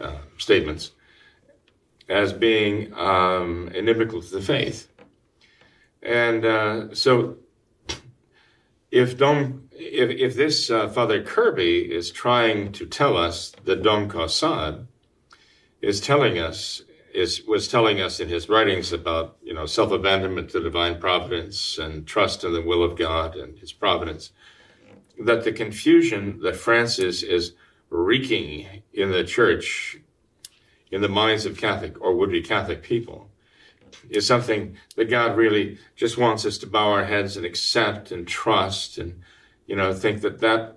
uh, 0.00 0.16
statements 0.38 0.92
as 2.08 2.32
being 2.32 2.92
um, 2.94 3.68
inimical 3.74 4.22
to 4.22 4.30
the 4.30 4.40
faith. 4.40 4.88
And 6.02 6.44
uh, 6.44 6.94
so, 6.94 7.36
if 8.90 9.18
Dom, 9.18 9.68
if, 9.72 10.10
if 10.10 10.36
this 10.36 10.70
uh, 10.70 10.88
Father 10.88 11.22
Kirby 11.22 11.92
is 11.92 12.10
trying 12.10 12.72
to 12.72 12.86
tell 12.86 13.16
us 13.16 13.52
that 13.64 13.82
Dom 13.82 14.08
Caussade 14.08 14.86
is 15.82 16.00
telling 16.00 16.38
us 16.38 16.82
is 17.16 17.42
was 17.46 17.66
telling 17.66 17.98
us 17.98 18.20
in 18.20 18.28
his 18.28 18.48
writings 18.48 18.92
about 18.92 19.38
you 19.42 19.54
know 19.54 19.64
self 19.64 19.90
abandonment 19.90 20.50
to 20.50 20.62
divine 20.62 21.00
providence 21.00 21.78
and 21.78 22.06
trust 22.06 22.44
in 22.44 22.52
the 22.52 22.60
will 22.60 22.84
of 22.84 22.98
God 22.98 23.34
and 23.34 23.58
His 23.58 23.72
providence, 23.72 24.32
that 25.24 25.42
the 25.42 25.52
confusion 25.52 26.40
that 26.42 26.56
Francis 26.56 27.22
is 27.22 27.54
wreaking 27.88 28.82
in 28.92 29.10
the 29.10 29.24
church, 29.24 29.98
in 30.90 31.00
the 31.00 31.08
minds 31.08 31.46
of 31.46 31.56
Catholic 31.56 31.98
or 32.02 32.14
would 32.14 32.30
be 32.30 32.42
Catholic 32.42 32.82
people, 32.82 33.30
is 34.10 34.26
something 34.26 34.76
that 34.96 35.08
God 35.08 35.38
really 35.38 35.78
just 35.94 36.18
wants 36.18 36.44
us 36.44 36.58
to 36.58 36.66
bow 36.66 36.92
our 36.92 37.04
heads 37.04 37.38
and 37.38 37.46
accept 37.46 38.12
and 38.12 38.28
trust 38.28 38.98
and, 38.98 39.22
you 39.66 39.74
know, 39.74 39.94
think 39.94 40.20
that 40.20 40.40
that, 40.40 40.76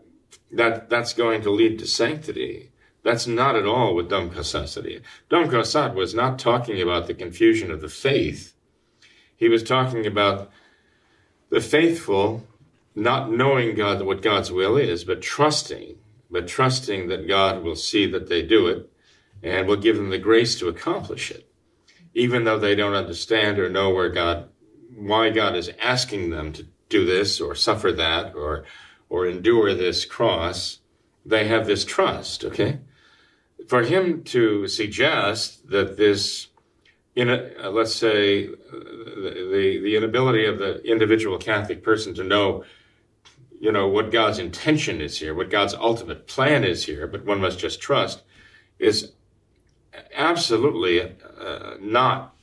that 0.51 0.89
that's 0.89 1.13
going 1.13 1.41
to 1.41 1.49
lead 1.49 1.79
to 1.79 1.87
sanctity. 1.87 2.68
That's 3.03 3.27
not 3.27 3.55
at 3.55 3.65
all 3.65 3.95
what 3.95 4.09
Dom 4.09 4.29
Caussade 4.29 5.95
was 5.95 6.13
not 6.13 6.39
talking 6.39 6.81
about 6.81 7.07
the 7.07 7.13
confusion 7.13 7.71
of 7.71 7.81
the 7.81 7.89
faith. 7.89 8.53
He 9.35 9.47
was 9.47 9.63
talking 9.63 10.05
about 10.05 10.51
the 11.49 11.61
faithful 11.61 12.45
not 12.95 13.31
knowing 13.31 13.75
God, 13.75 14.01
what 14.01 14.21
God's 14.21 14.51
will 14.51 14.75
is, 14.75 15.05
but 15.05 15.21
trusting, 15.21 15.95
but 16.29 16.47
trusting 16.47 17.07
that 17.07 17.27
God 17.27 17.63
will 17.63 17.77
see 17.77 18.05
that 18.11 18.27
they 18.27 18.41
do 18.41 18.67
it 18.67 18.91
and 19.41 19.67
will 19.67 19.77
give 19.77 19.95
them 19.95 20.09
the 20.09 20.17
grace 20.17 20.59
to 20.59 20.67
accomplish 20.67 21.31
it 21.31 21.49
even 22.13 22.43
though 22.43 22.59
they 22.59 22.75
don't 22.75 22.95
understand 22.95 23.59
or 23.59 23.69
know 23.69 23.89
where 23.91 24.09
God, 24.09 24.49
why 24.95 25.29
God 25.29 25.55
is 25.55 25.71
asking 25.79 26.29
them 26.29 26.51
to 26.53 26.65
do 26.89 27.05
this 27.05 27.39
or 27.39 27.55
suffer 27.55 27.91
that 27.93 28.35
or, 28.35 28.65
or 29.09 29.27
endure 29.27 29.73
this 29.73 30.05
cross, 30.05 30.79
they 31.25 31.47
have 31.47 31.67
this 31.67 31.85
trust, 31.85 32.43
okay? 32.43 32.79
For 33.69 33.83
him 33.83 34.23
to 34.23 34.67
suggest 34.67 35.69
that 35.69 35.95
this, 35.95 36.47
in 37.15 37.29
a, 37.29 37.51
uh, 37.63 37.69
let's 37.69 37.93
say, 37.93 38.47
uh, 38.47 38.51
the, 38.73 39.79
the 39.83 39.95
inability 39.95 40.45
of 40.45 40.57
the 40.57 40.81
individual 40.83 41.37
Catholic 41.37 41.83
person 41.83 42.15
to 42.15 42.23
know, 42.23 42.63
you 43.61 43.71
know, 43.71 43.87
what 43.87 44.11
God's 44.11 44.39
intention 44.39 45.01
is 45.01 45.19
here, 45.19 45.35
what 45.35 45.51
God's 45.51 45.75
ultimate 45.75 46.25
plan 46.25 46.63
is 46.63 46.83
here, 46.83 47.05
but 47.05 47.25
one 47.25 47.39
must 47.39 47.59
just 47.59 47.79
trust, 47.79 48.23
is 48.79 49.11
absolutely 50.15 51.01
uh, 51.01 51.75
not 51.79 52.35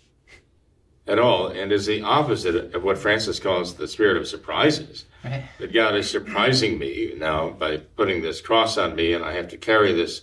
at 1.09 1.18
all, 1.18 1.49
and 1.49 1.73
is 1.73 1.87
the 1.87 2.02
opposite 2.02 2.73
of 2.73 2.85
what 2.85 2.99
Francis 2.99 3.40
calls 3.40 3.75
the 3.75 3.88
spirit 3.88 4.16
of 4.16 4.28
surprises. 4.28 5.06
Right. 5.25 5.45
That 5.59 5.73
God 5.73 5.97
is 5.97 6.09
surprising 6.09 6.78
me 6.78 7.14
now 7.16 7.50
by 7.50 7.78
putting 7.78 8.23
this 8.23 8.40
cross 8.40 8.78
on 8.78 8.95
me, 8.95 9.12
and 9.12 9.25
I 9.25 9.33
have 9.33 9.49
to 9.49 9.56
carry 9.56 9.92
this 9.92 10.23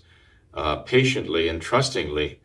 uh, 0.53 0.77
patiently 0.77 1.47
and 1.47 1.61
trustingly. 1.61 2.39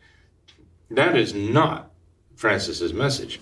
That 0.91 1.17
is 1.17 1.35
not 1.35 1.91
Francis's 2.37 2.93
message. 2.93 3.41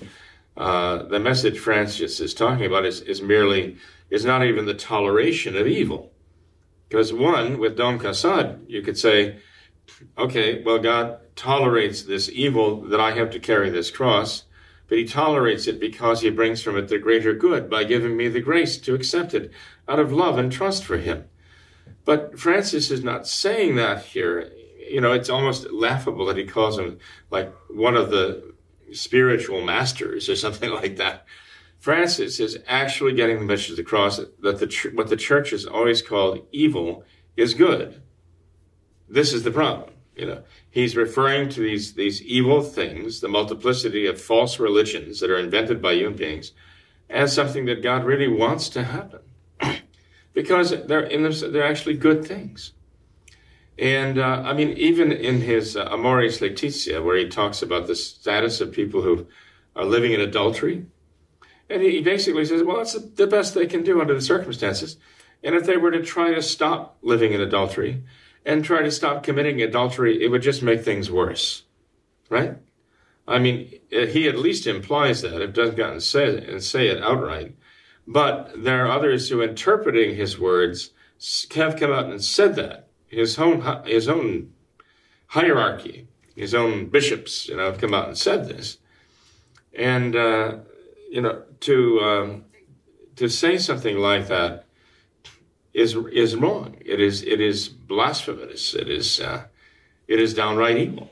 Uh, 0.56 1.02
the 1.04 1.20
message 1.20 1.58
Francis 1.58 2.18
is 2.20 2.34
talking 2.34 2.66
about 2.66 2.86
is, 2.86 3.00
is 3.02 3.20
merely 3.20 3.76
is 4.10 4.24
not 4.24 4.44
even 4.44 4.66
the 4.66 4.74
toleration 4.74 5.56
of 5.56 5.66
evil. 5.66 6.12
Because 6.88 7.12
one, 7.12 7.58
with 7.58 7.76
Dom 7.76 7.98
Caussade, 7.98 8.60
you 8.68 8.80
could 8.80 8.96
say, 8.96 9.38
okay, 10.16 10.62
well, 10.62 10.78
God 10.78 11.18
tolerates 11.34 12.02
this 12.02 12.30
evil 12.30 12.82
that 12.82 13.00
I 13.00 13.12
have 13.12 13.30
to 13.30 13.40
carry 13.40 13.70
this 13.70 13.90
cross 13.90 14.44
but 14.88 14.98
he 14.98 15.04
tolerates 15.04 15.66
it 15.66 15.80
because 15.80 16.20
he 16.20 16.30
brings 16.30 16.62
from 16.62 16.76
it 16.76 16.88
the 16.88 16.98
greater 16.98 17.34
good 17.34 17.68
by 17.68 17.84
giving 17.84 18.16
me 18.16 18.28
the 18.28 18.40
grace 18.40 18.78
to 18.78 18.94
accept 18.94 19.34
it 19.34 19.50
out 19.88 19.98
of 19.98 20.12
love 20.12 20.38
and 20.38 20.52
trust 20.52 20.84
for 20.84 20.98
him. 20.98 21.24
But 22.04 22.38
Francis 22.38 22.90
is 22.90 23.02
not 23.02 23.26
saying 23.26 23.76
that 23.76 24.04
here. 24.04 24.52
You 24.88 25.00
know, 25.00 25.12
it's 25.12 25.30
almost 25.30 25.70
laughable 25.72 26.26
that 26.26 26.36
he 26.36 26.44
calls 26.44 26.78
him 26.78 26.98
like 27.30 27.52
one 27.68 27.96
of 27.96 28.10
the 28.10 28.54
spiritual 28.92 29.62
masters 29.64 30.28
or 30.28 30.36
something 30.46 30.70
like 30.70 30.96
that. 30.96 31.26
Francis 31.78 32.40
is 32.40 32.58
actually 32.66 33.14
getting 33.14 33.38
the 33.38 33.44
message 33.44 33.78
across 33.78 34.16
that 34.16 34.58
the 34.58 34.90
what 34.94 35.08
the 35.08 35.16
church 35.16 35.50
has 35.50 35.66
always 35.66 36.02
called 36.02 36.46
evil 36.50 37.04
is 37.36 37.54
good. 37.54 38.02
This 39.08 39.32
is 39.32 39.42
the 39.42 39.50
problem. 39.50 39.90
You 40.16 40.26
know, 40.26 40.42
he's 40.70 40.96
referring 40.96 41.50
to 41.50 41.60
these, 41.60 41.92
these 41.92 42.22
evil 42.22 42.62
things, 42.62 43.20
the 43.20 43.28
multiplicity 43.28 44.06
of 44.06 44.20
false 44.20 44.58
religions 44.58 45.20
that 45.20 45.30
are 45.30 45.38
invented 45.38 45.82
by 45.82 45.92
human 45.92 46.16
beings, 46.16 46.52
as 47.10 47.34
something 47.34 47.66
that 47.66 47.82
God 47.82 48.04
really 48.04 48.26
wants 48.28 48.70
to 48.70 48.84
happen. 48.84 49.20
because 50.32 50.70
they're, 50.86 51.02
in 51.02 51.30
they're 51.52 51.66
actually 51.66 51.98
good 51.98 52.24
things. 52.24 52.72
And 53.78 54.18
uh, 54.18 54.42
I 54.44 54.54
mean, 54.54 54.70
even 54.70 55.12
in 55.12 55.40
his 55.42 55.76
uh, 55.76 55.88
Amoris 55.90 56.40
Laetitia, 56.40 57.02
where 57.02 57.16
he 57.16 57.28
talks 57.28 57.62
about 57.62 57.86
the 57.86 57.94
status 57.94 58.60
of 58.60 58.72
people 58.72 59.02
who 59.02 59.26
are 59.74 59.84
living 59.84 60.12
in 60.12 60.20
adultery, 60.20 60.86
and 61.68 61.82
he 61.82 62.00
basically 62.00 62.44
says, 62.44 62.62
well, 62.62 62.78
that's 62.78 62.94
the 62.94 63.26
best 63.26 63.54
they 63.54 63.66
can 63.66 63.82
do 63.82 64.00
under 64.00 64.14
the 64.14 64.20
circumstances. 64.22 64.96
And 65.42 65.54
if 65.54 65.66
they 65.66 65.76
were 65.76 65.90
to 65.90 66.02
try 66.02 66.32
to 66.32 66.40
stop 66.40 66.96
living 67.02 67.32
in 67.32 67.40
adultery, 67.40 68.02
and 68.46 68.64
try 68.64 68.80
to 68.80 68.90
stop 68.92 69.24
committing 69.24 69.60
adultery, 69.60 70.22
it 70.22 70.28
would 70.28 70.40
just 70.40 70.62
make 70.62 70.82
things 70.82 71.10
worse. 71.10 71.64
Right? 72.30 72.56
I 73.28 73.40
mean, 73.40 73.80
he 73.90 74.28
at 74.28 74.38
least 74.38 74.68
implies 74.68 75.22
that. 75.22 75.42
It 75.42 75.52
doesn't 75.52 76.00
say 76.00 76.46
and 76.46 76.62
say 76.62 76.86
it 76.86 77.02
outright. 77.02 77.56
But 78.06 78.52
there 78.62 78.86
are 78.86 78.90
others 78.90 79.28
who, 79.28 79.42
interpreting 79.42 80.14
his 80.14 80.38
words, 80.38 80.90
have 81.56 81.76
come 81.76 81.90
out 81.90 82.06
and 82.06 82.22
said 82.22 82.54
that. 82.54 82.85
His 83.08 83.38
own, 83.38 83.62
his 83.86 84.08
own 84.08 84.52
hierarchy, 85.28 86.08
his 86.34 86.54
own 86.54 86.88
bishops, 86.88 87.48
you 87.48 87.56
know, 87.56 87.66
have 87.66 87.78
come 87.78 87.94
out 87.94 88.08
and 88.08 88.18
said 88.18 88.48
this. 88.48 88.78
And, 89.78 90.16
uh, 90.16 90.58
you 91.10 91.20
know, 91.20 91.42
to, 91.60 92.00
um, 92.00 92.44
to 93.16 93.28
say 93.28 93.58
something 93.58 93.98
like 93.98 94.28
that 94.28 94.66
is 95.76 95.94
is 96.10 96.34
wrong. 96.34 96.76
It 96.80 97.00
is 97.00 97.22
it 97.22 97.40
is 97.40 97.68
blasphemous. 97.68 98.74
It 98.74 98.88
is 98.88 99.20
uh, 99.20 99.44
it 100.08 100.18
is 100.18 100.32
downright 100.32 100.78
evil, 100.78 101.10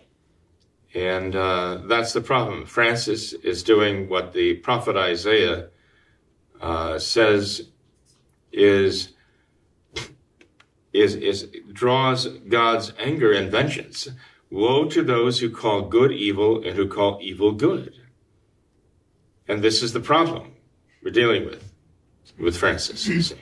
and 0.94 1.36
uh, 1.36 1.82
that's 1.86 2.14
the 2.14 2.22
problem. 2.22 2.64
Francis 2.64 3.34
is 3.34 3.62
doing 3.62 4.08
what 4.08 4.32
the 4.32 4.54
prophet 4.54 4.96
Isaiah 4.96 5.68
uh, 6.62 6.98
says 6.98 7.68
is 8.52 9.13
is 10.94 11.14
is 11.16 11.48
draws 11.72 12.28
God's 12.48 12.92
anger 12.98 13.32
and 13.32 13.50
vengeance. 13.50 14.08
Woe 14.50 14.84
to 14.86 15.02
those 15.02 15.40
who 15.40 15.50
call 15.50 15.82
good 15.82 16.12
evil 16.12 16.62
and 16.64 16.76
who 16.76 16.86
call 16.86 17.18
evil 17.20 17.52
good. 17.52 17.94
And 19.48 19.62
this 19.62 19.82
is 19.82 19.92
the 19.92 20.00
problem 20.00 20.52
we're 21.02 21.10
dealing 21.10 21.44
with 21.44 21.72
with 22.38 22.56
Francis. 22.56 23.34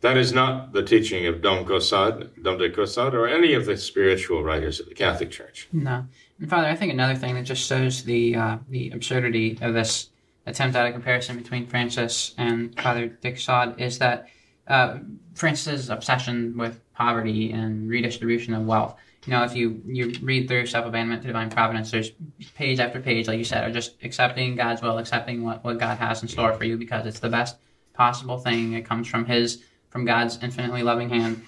That 0.00 0.16
is 0.16 0.32
not 0.32 0.72
the 0.72 0.82
teaching 0.82 1.26
of 1.26 1.42
Dom 1.42 1.64
Caussade, 1.64 2.30
Dom 2.42 2.58
de 2.58 2.68
Caussade, 2.70 3.14
or 3.14 3.28
any 3.28 3.54
of 3.54 3.66
the 3.66 3.76
spiritual 3.76 4.42
writers 4.42 4.80
of 4.80 4.88
the 4.88 4.96
Catholic 4.96 5.30
Church. 5.30 5.68
No. 5.72 6.04
And 6.40 6.50
Father, 6.50 6.66
I 6.66 6.74
think 6.74 6.92
another 6.92 7.14
thing 7.14 7.36
that 7.36 7.44
just 7.44 7.64
shows 7.64 8.02
the 8.02 8.34
uh, 8.34 8.58
the 8.68 8.90
absurdity 8.90 9.58
of 9.62 9.74
this 9.74 10.08
attempt 10.44 10.74
at 10.74 10.86
a 10.86 10.92
comparison 10.92 11.36
between 11.36 11.68
Francis 11.68 12.34
and 12.36 12.76
Father 12.80 13.06
de 13.06 13.30
Caussade 13.30 13.80
is 13.80 14.00
that 14.00 14.26
uh, 14.66 14.98
Francis's 15.34 15.90
obsession 15.90 16.56
with 16.56 16.80
poverty 16.94 17.52
and 17.52 17.88
redistribution 17.88 18.54
of 18.54 18.66
wealth. 18.66 18.96
You 19.26 19.32
know, 19.32 19.44
if 19.44 19.54
you, 19.54 19.80
you 19.86 20.12
read 20.22 20.48
through 20.48 20.66
Self 20.66 20.84
Abandonment 20.84 21.22
to 21.22 21.28
Divine 21.28 21.50
Providence, 21.50 21.90
there's 21.90 22.10
page 22.54 22.80
after 22.80 23.00
page, 23.00 23.28
like 23.28 23.38
you 23.38 23.44
said, 23.44 23.62
are 23.62 23.72
just 23.72 23.94
accepting 24.02 24.56
God's 24.56 24.82
will, 24.82 24.98
accepting 24.98 25.44
what, 25.44 25.62
what 25.62 25.78
God 25.78 25.98
has 25.98 26.22
in 26.22 26.28
store 26.28 26.52
for 26.54 26.64
you 26.64 26.76
because 26.76 27.06
it's 27.06 27.20
the 27.20 27.28
best 27.28 27.56
possible 27.94 28.38
thing. 28.38 28.72
It 28.72 28.82
comes 28.84 29.06
from 29.06 29.24
His 29.24 29.62
from 29.90 30.04
God's 30.04 30.42
infinitely 30.42 30.82
loving 30.82 31.10
hand. 31.10 31.42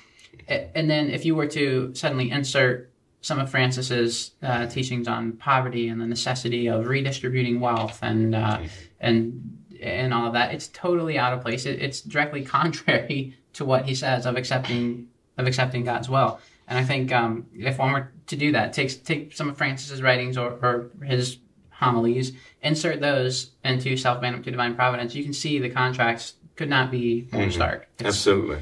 And 0.48 0.88
then 0.88 1.10
if 1.10 1.24
you 1.24 1.34
were 1.34 1.46
to 1.48 1.94
suddenly 1.94 2.30
insert 2.30 2.92
some 3.22 3.38
of 3.38 3.50
Francis's 3.50 4.32
uh, 4.42 4.66
teachings 4.66 5.08
on 5.08 5.32
poverty 5.32 5.88
and 5.88 5.98
the 6.00 6.06
necessity 6.06 6.68
of 6.68 6.86
redistributing 6.86 7.58
wealth 7.58 8.00
and 8.02 8.34
uh, 8.34 8.60
and 9.00 9.58
and 9.80 10.14
all 10.14 10.26
of 10.26 10.34
that, 10.34 10.54
it's 10.54 10.68
totally 10.68 11.18
out 11.18 11.32
of 11.32 11.40
place. 11.40 11.66
It, 11.66 11.82
it's 11.82 12.02
directly 12.02 12.44
contrary 12.44 13.36
to 13.54 13.64
what 13.64 13.86
he 13.86 13.94
says 13.94 14.26
of 14.26 14.36
accepting 14.36 15.08
of 15.36 15.46
accepting 15.46 15.84
God's 15.84 16.08
will. 16.08 16.38
And 16.68 16.78
I 16.78 16.84
think 16.84 17.12
um, 17.12 17.46
if 17.54 17.78
one 17.78 17.92
were 17.92 18.12
to 18.26 18.36
do 18.36 18.52
that, 18.52 18.72
take 18.72 19.04
take 19.04 19.34
some 19.34 19.48
of 19.48 19.56
Francis's 19.56 20.02
writings 20.02 20.36
or, 20.38 20.52
or 20.62 20.90
his 21.04 21.38
homilies, 21.70 22.32
insert 22.62 23.00
those 23.00 23.50
into 23.64 23.96
Self 23.96 24.18
Abandonment 24.18 24.44
to 24.44 24.50
Divine 24.50 24.74
Providence, 24.74 25.14
you 25.14 25.24
can 25.24 25.32
see 25.32 25.58
the 25.58 25.70
contracts 25.70 26.34
could 26.56 26.68
not 26.68 26.90
be 26.90 27.28
more 27.32 27.42
mm-hmm. 27.42 27.50
stark. 27.50 27.88
It's, 27.98 28.08
Absolutely. 28.08 28.60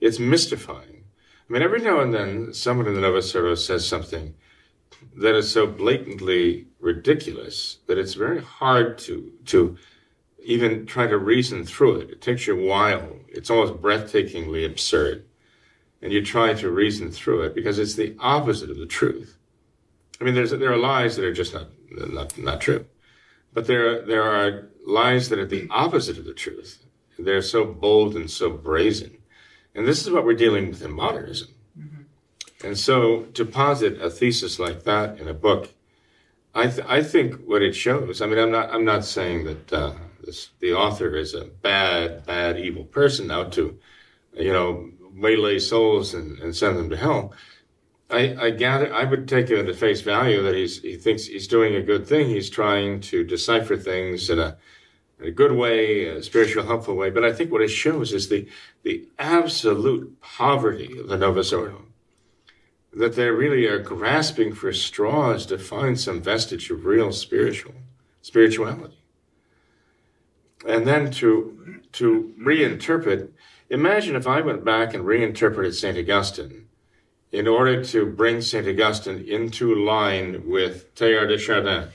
It's 0.00 0.18
mystifying. 0.18 1.04
I 1.48 1.52
mean, 1.52 1.62
every 1.62 1.80
now 1.80 2.00
and 2.00 2.14
then 2.14 2.54
someone 2.54 2.86
in 2.86 2.94
the 2.94 3.00
Novus 3.00 3.34
Ordo 3.34 3.54
says 3.54 3.86
something 3.86 4.34
that 5.16 5.34
is 5.34 5.50
so 5.50 5.66
blatantly 5.66 6.66
ridiculous 6.80 7.78
that 7.86 7.98
it's 7.98 8.14
very 8.14 8.40
hard 8.40 8.98
to, 8.98 9.32
to 9.46 9.76
even 10.44 10.86
try 10.86 11.06
to 11.06 11.18
reason 11.18 11.64
through 11.64 12.00
it. 12.00 12.10
It 12.10 12.20
takes 12.20 12.46
you 12.46 12.58
a 12.58 12.68
while. 12.68 13.16
It's 13.28 13.50
almost 13.50 13.82
breathtakingly 13.82 14.66
absurd. 14.66 15.24
And 16.02 16.12
you 16.12 16.22
try 16.22 16.52
to 16.52 16.70
reason 16.70 17.10
through 17.10 17.42
it 17.42 17.54
because 17.54 17.78
it's 17.78 17.94
the 17.94 18.14
opposite 18.20 18.70
of 18.70 18.76
the 18.76 18.86
truth. 18.86 19.38
I 20.20 20.24
mean, 20.24 20.34
there's, 20.34 20.50
there 20.50 20.72
are 20.72 20.76
lies 20.76 21.16
that 21.16 21.24
are 21.24 21.32
just 21.32 21.54
not, 21.54 21.68
not, 21.90 22.38
not 22.38 22.60
true. 22.60 22.84
But 23.52 23.66
there, 23.66 24.04
there 24.04 24.22
are 24.22 24.68
lies 24.86 25.30
that 25.30 25.38
are 25.38 25.46
the 25.46 25.66
opposite 25.70 26.18
of 26.18 26.26
the 26.26 26.34
truth. 26.34 26.84
They're 27.18 27.42
so 27.42 27.64
bold 27.64 28.14
and 28.14 28.30
so 28.30 28.50
brazen. 28.50 29.16
And 29.74 29.86
this 29.86 30.02
is 30.02 30.10
what 30.10 30.24
we're 30.24 30.34
dealing 30.34 30.68
with 30.68 30.82
in 30.82 30.92
modernism. 30.92 31.48
Mm-hmm. 31.78 32.66
And 32.66 32.78
so 32.78 33.22
to 33.34 33.44
posit 33.44 34.00
a 34.00 34.10
thesis 34.10 34.58
like 34.58 34.84
that 34.84 35.18
in 35.18 35.26
a 35.26 35.34
book, 35.34 35.70
I, 36.54 36.66
th- 36.66 36.86
I 36.86 37.02
think 37.02 37.44
what 37.46 37.62
it 37.62 37.74
shows, 37.74 38.20
I 38.20 38.26
mean, 38.26 38.38
I'm 38.38 38.50
not, 38.50 38.72
I'm 38.72 38.84
not 38.84 39.04
saying 39.04 39.44
that 39.44 39.72
uh, 39.72 39.92
this, 40.24 40.50
the 40.60 40.72
author 40.72 41.16
is 41.16 41.34
a 41.34 41.44
bad, 41.44 42.24
bad, 42.26 42.58
evil 42.58 42.84
person 42.84 43.30
out 43.30 43.52
to, 43.52 43.78
you 44.32 44.52
know, 44.52 44.90
waylay 45.14 45.58
souls 45.58 46.14
and, 46.14 46.38
and 46.40 46.54
send 46.54 46.76
them 46.76 46.90
to 46.90 46.96
hell. 46.96 47.32
I, 48.10 48.36
I 48.38 48.50
gather, 48.50 48.92
I 48.92 49.04
would 49.04 49.26
take 49.28 49.50
it 49.50 49.68
at 49.68 49.76
face 49.76 50.02
value 50.02 50.42
that 50.42 50.54
he's, 50.54 50.80
he 50.82 50.96
thinks 50.96 51.26
he's 51.26 51.48
doing 51.48 51.74
a 51.74 51.82
good 51.82 52.06
thing. 52.06 52.28
He's 52.28 52.50
trying 52.50 53.00
to 53.02 53.24
decipher 53.24 53.76
things 53.76 54.30
in 54.30 54.38
a, 54.38 54.56
in 55.18 55.26
a 55.26 55.30
good 55.30 55.52
way, 55.52 56.04
a 56.04 56.22
spiritual, 56.22 56.64
helpful 56.64 56.94
way. 56.94 57.10
But 57.10 57.24
I 57.24 57.32
think 57.32 57.50
what 57.50 57.62
it 57.62 57.68
shows 57.68 58.12
is 58.12 58.28
the, 58.28 58.46
the 58.82 59.08
absolute 59.18 60.20
poverty 60.20 60.98
of 60.98 61.08
the 61.08 61.16
Novus 61.16 61.52
Ordo. 61.52 61.82
That 62.92 63.16
they 63.16 63.30
really 63.30 63.66
are 63.66 63.80
grasping 63.80 64.54
for 64.54 64.72
straws 64.72 65.46
to 65.46 65.58
find 65.58 65.98
some 65.98 66.22
vestige 66.22 66.70
of 66.70 66.84
real 66.84 67.10
spiritual 67.10 67.74
spirituality. 68.22 69.03
And 70.66 70.86
then 70.86 71.10
to, 71.12 71.80
to 71.92 72.34
reinterpret, 72.40 73.30
imagine 73.68 74.16
if 74.16 74.26
I 74.26 74.40
went 74.40 74.64
back 74.64 74.94
and 74.94 75.06
reinterpreted 75.06 75.74
St. 75.74 75.98
Augustine 75.98 76.68
in 77.32 77.48
order 77.48 77.84
to 77.84 78.06
bring 78.06 78.40
St. 78.40 78.66
Augustine 78.66 79.24
into 79.28 79.74
line 79.74 80.48
with 80.48 80.94
Teilhard 80.94 81.28
de 81.28 81.38
Chardin, 81.38 81.88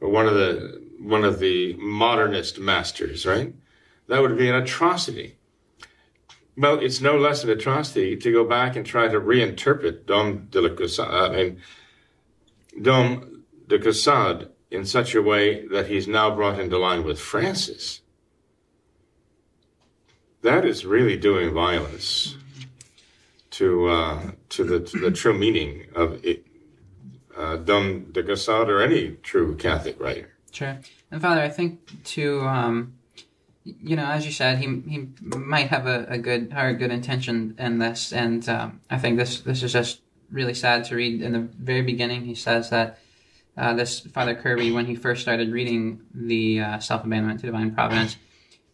or 0.00 0.08
one 0.08 0.26
of 0.26 0.34
the 0.34 0.82
one 0.98 1.24
of 1.24 1.38
the 1.38 1.74
modernist 1.74 2.58
masters, 2.58 3.26
right? 3.26 3.54
That 4.08 4.20
would 4.20 4.36
be 4.36 4.48
an 4.48 4.54
atrocity. 4.54 5.36
Well, 6.56 6.78
it's 6.80 7.00
no 7.00 7.16
less 7.16 7.42
an 7.44 7.50
atrocity 7.50 8.16
to 8.16 8.32
go 8.32 8.44
back 8.44 8.76
and 8.76 8.84
try 8.84 9.08
to 9.08 9.20
reinterpret 9.20 10.06
Dom 10.06 10.48
de 10.50 10.60
la 10.60 10.74
Caussade, 10.74 11.10
I 11.10 11.28
mean, 11.30 11.60
Dom 12.80 13.44
de 13.68 13.78
in 14.72 14.86
such 14.86 15.14
a 15.14 15.22
way 15.22 15.66
that 15.68 15.88
he's 15.88 16.08
now 16.08 16.34
brought 16.34 16.58
into 16.58 16.78
line 16.78 17.04
with 17.04 17.20
Francis. 17.20 18.00
That 20.40 20.64
is 20.64 20.84
really 20.84 21.16
doing 21.16 21.52
violence 21.52 22.36
to 23.50 23.88
uh, 23.88 24.30
to 24.48 24.64
the 24.64 24.80
to 24.80 24.98
the 24.98 25.10
true 25.10 25.38
meaning 25.38 25.86
of 25.94 26.24
it, 26.24 26.46
uh, 27.36 27.56
Dom 27.56 28.10
de 28.12 28.22
Caussade 28.22 28.68
or 28.68 28.82
any 28.82 29.12
true 29.22 29.54
Catholic 29.54 30.00
writer. 30.00 30.32
Sure. 30.50 30.78
And 31.10 31.20
Father, 31.20 31.42
I 31.42 31.48
think 31.48 32.02
to 32.04 32.40
um, 32.40 32.94
you 33.64 33.94
know, 33.94 34.06
as 34.06 34.24
you 34.26 34.32
said, 34.32 34.58
he 34.58 34.82
he 34.88 35.08
might 35.20 35.68
have 35.68 35.86
a, 35.86 36.06
a 36.08 36.18
good 36.18 36.52
or 36.56 36.68
a 36.68 36.74
good 36.74 36.90
intention 36.90 37.54
in 37.58 37.78
this, 37.78 38.12
and 38.12 38.48
um, 38.48 38.80
I 38.90 38.98
think 38.98 39.18
this 39.18 39.40
this 39.40 39.62
is 39.62 39.72
just 39.72 40.00
really 40.30 40.54
sad 40.54 40.84
to 40.86 40.96
read. 40.96 41.22
In 41.22 41.32
the 41.32 41.40
very 41.40 41.82
beginning, 41.82 42.24
he 42.24 42.34
says 42.34 42.70
that 42.70 42.98
uh, 43.56 43.74
this 43.74 44.00
Father 44.00 44.34
Kirby, 44.34 44.72
when 44.72 44.86
he 44.86 44.94
first 44.94 45.22
started 45.22 45.52
reading 45.52 46.00
the 46.14 46.60
uh, 46.60 46.78
Self 46.78 47.04
Abandonment 47.04 47.40
to 47.40 47.46
Divine 47.46 47.74
Providence, 47.74 48.16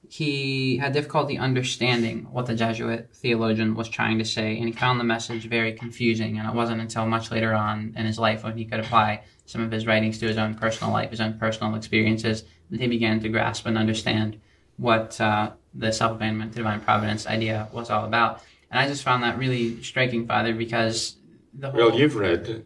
he 0.09 0.79
had 0.79 0.93
difficulty 0.93 1.37
understanding 1.37 2.27
what 2.31 2.47
the 2.47 2.55
Jesuit 2.55 3.09
theologian 3.13 3.75
was 3.75 3.89
trying 3.89 4.19
to 4.19 4.25
say, 4.25 4.57
and 4.57 4.67
he 4.67 4.73
found 4.73 5.01
the 5.01 5.05
message 5.05 5.49
very 5.49 5.73
confusing. 5.73 6.39
And 6.39 6.49
it 6.49 6.55
wasn't 6.55 6.81
until 6.81 7.07
much 7.07 7.31
later 7.31 7.53
on 7.53 7.93
in 7.97 8.07
his 8.07 8.19
life 8.19 8.45
when 8.45 8.57
he 8.57 8.65
could 8.65 8.81
apply 8.81 9.25
some 9.47 9.63
of 9.63 9.71
his 9.73 9.87
writings 9.87 10.19
to 10.19 10.29
his 10.29 10.39
own 10.39 10.55
personal 10.55 10.93
life, 10.93 11.11
his 11.11 11.21
own 11.21 11.39
personal 11.39 11.75
experiences, 11.75 12.45
that 12.71 12.81
he 12.81 12.87
began 12.87 13.21
to 13.21 13.29
grasp 13.29 13.67
and 13.67 13.77
understand 13.77 14.41
what 14.77 15.21
uh, 15.21 15.51
the 15.75 15.93
self 15.93 16.13
abandonment 16.13 16.53
to 16.53 16.59
divine 16.59 16.81
providence 16.81 17.27
idea 17.27 17.69
was 17.73 17.91
all 17.91 18.05
about. 18.05 18.43
And 18.71 18.79
I 18.79 18.87
just 18.87 19.03
found 19.03 19.25
that 19.25 19.39
really 19.39 19.83
striking, 19.83 20.27
Father, 20.27 20.55
because 20.55 21.17
the 21.53 21.71
whole. 21.71 21.89
Well, 21.89 21.99
you've 21.99 22.15
read 22.15 22.65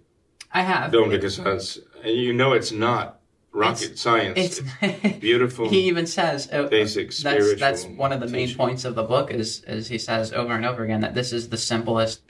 I 0.52 0.62
have. 0.62 0.92
Dom 0.92 1.10
de 1.10 1.18
Caussade's, 1.18 1.78
and 2.02 2.14
you 2.16 2.32
know 2.32 2.52
it's 2.52 2.72
not 2.72 3.20
rocket 3.52 3.82
It's- 3.84 4.00
science. 4.00 4.38
It's 4.82 5.18
beautiful, 5.20 5.68
he 5.68 5.80
even 5.88 6.06
says 6.06 6.48
uh, 6.52 6.64
basic 6.64 7.08
that's 7.08 7.18
spiritual. 7.18 7.58
that's 7.58 7.84
one 7.84 8.12
of 8.12 8.20
the 8.20 8.28
main 8.28 8.54
points 8.54 8.84
of 8.84 8.94
the 8.94 9.02
book 9.02 9.30
is 9.30 9.62
is 9.64 9.88
he 9.88 9.98
says 9.98 10.32
over 10.32 10.52
and 10.54 10.64
over 10.64 10.84
again 10.84 11.00
that 11.00 11.14
this 11.14 11.32
is 11.32 11.48
the 11.50 11.56
simplest 11.58 12.22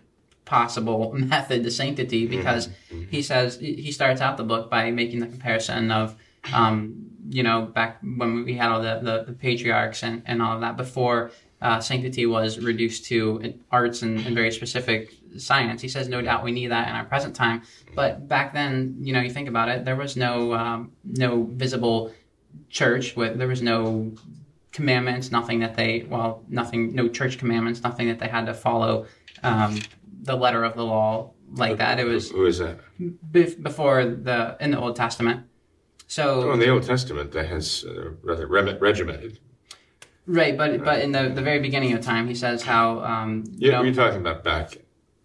possible 0.45 1.13
method 1.17 1.63
to 1.65 1.71
sanctity 1.71 2.27
Mm-hmm. 2.27 2.37
because 2.37 2.69
he 3.11 3.23
says 3.23 3.59
he 3.61 3.91
starts 3.93 4.21
out 4.21 4.37
the 4.37 4.45
book 4.45 4.69
by 4.71 4.91
making 4.91 5.21
the 5.21 5.27
comparison 5.27 5.91
of 5.91 6.17
um, 6.53 7.07
you 7.31 7.43
know 7.43 7.63
back 7.63 7.99
when 8.03 8.45
we 8.45 8.55
had 8.55 8.71
all 8.71 8.83
the, 8.83 8.99
the, 9.03 9.25
the 9.29 9.33
patriarchs 9.33 10.03
and, 10.03 10.23
and 10.27 10.43
all 10.43 10.55
of 10.57 10.61
that 10.61 10.77
before 10.77 11.31
uh, 11.61 11.79
sanctity 11.79 12.27
was 12.27 12.59
reduced 12.59 13.05
to 13.07 13.55
arts 13.71 14.03
and, 14.03 14.19
and 14.27 14.35
very 14.35 14.51
specific 14.51 15.15
science 15.39 15.81
he 15.83 15.89
says 15.89 16.09
no 16.09 16.21
doubt 16.21 16.43
we 16.45 16.53
need 16.53 16.69
that 16.69 16.89
in 16.89 16.95
our 16.95 17.05
present 17.05 17.35
time 17.35 17.63
but 17.95 18.29
back 18.29 18.53
then 18.53 18.97
you 19.01 19.13
know 19.13 19.21
you 19.21 19.31
think 19.31 19.49
about 19.49 19.69
it 19.69 19.85
there 19.85 19.97
was 19.97 20.17
no 20.17 20.53
um, 20.55 20.93
no 21.05 21.43
visible 21.45 22.13
church 22.71 23.17
with 23.17 23.39
there 23.39 23.49
was 23.49 23.63
no 23.63 24.13
commandments 24.73 25.31
nothing 25.31 25.61
that 25.61 25.75
they 25.77 26.07
well 26.09 26.43
nothing 26.49 26.95
no 26.95 27.09
church 27.09 27.39
commandments 27.39 27.83
nothing 27.83 28.09
that 28.09 28.19
they 28.19 28.29
had 28.29 28.47
to 28.47 28.55
follow 28.55 29.07
um, 29.43 29.79
the 30.23 30.37
letter 30.37 30.65
of 30.65 30.75
the 30.77 30.85
law 30.85 31.31
like 31.55 31.77
that 31.79 31.99
it 32.01 32.05
was 32.05 32.31
Who 32.31 32.47
is 32.47 32.59
that? 32.59 32.79
before 33.31 34.05
the 34.05 34.57
in 34.61 34.71
the 34.71 34.79
old 34.79 34.97
testament 34.97 35.47
so 36.07 36.51
Oh, 36.51 36.53
in 36.53 36.59
the 36.59 36.69
Old 36.69 36.83
Testament, 36.83 37.33
that 37.33 37.47
has 37.47 37.87
uh, 37.89 38.11
rather 38.23 38.47
regimented. 38.47 39.39
right 40.27 40.57
but 40.59 40.85
but 40.85 41.01
in 41.01 41.13
the, 41.13 41.31
the 41.31 41.41
very 41.41 41.59
beginning 41.61 41.93
of 41.95 42.03
time 42.03 42.29
he 42.29 42.35
says 42.35 42.63
how 42.63 43.01
um, 43.01 43.45
you 43.57 43.71
Yeah, 43.71 43.79
know, 43.79 43.83
you're 43.85 43.95
talking 43.95 44.21
about 44.21 44.45
back 44.45 44.77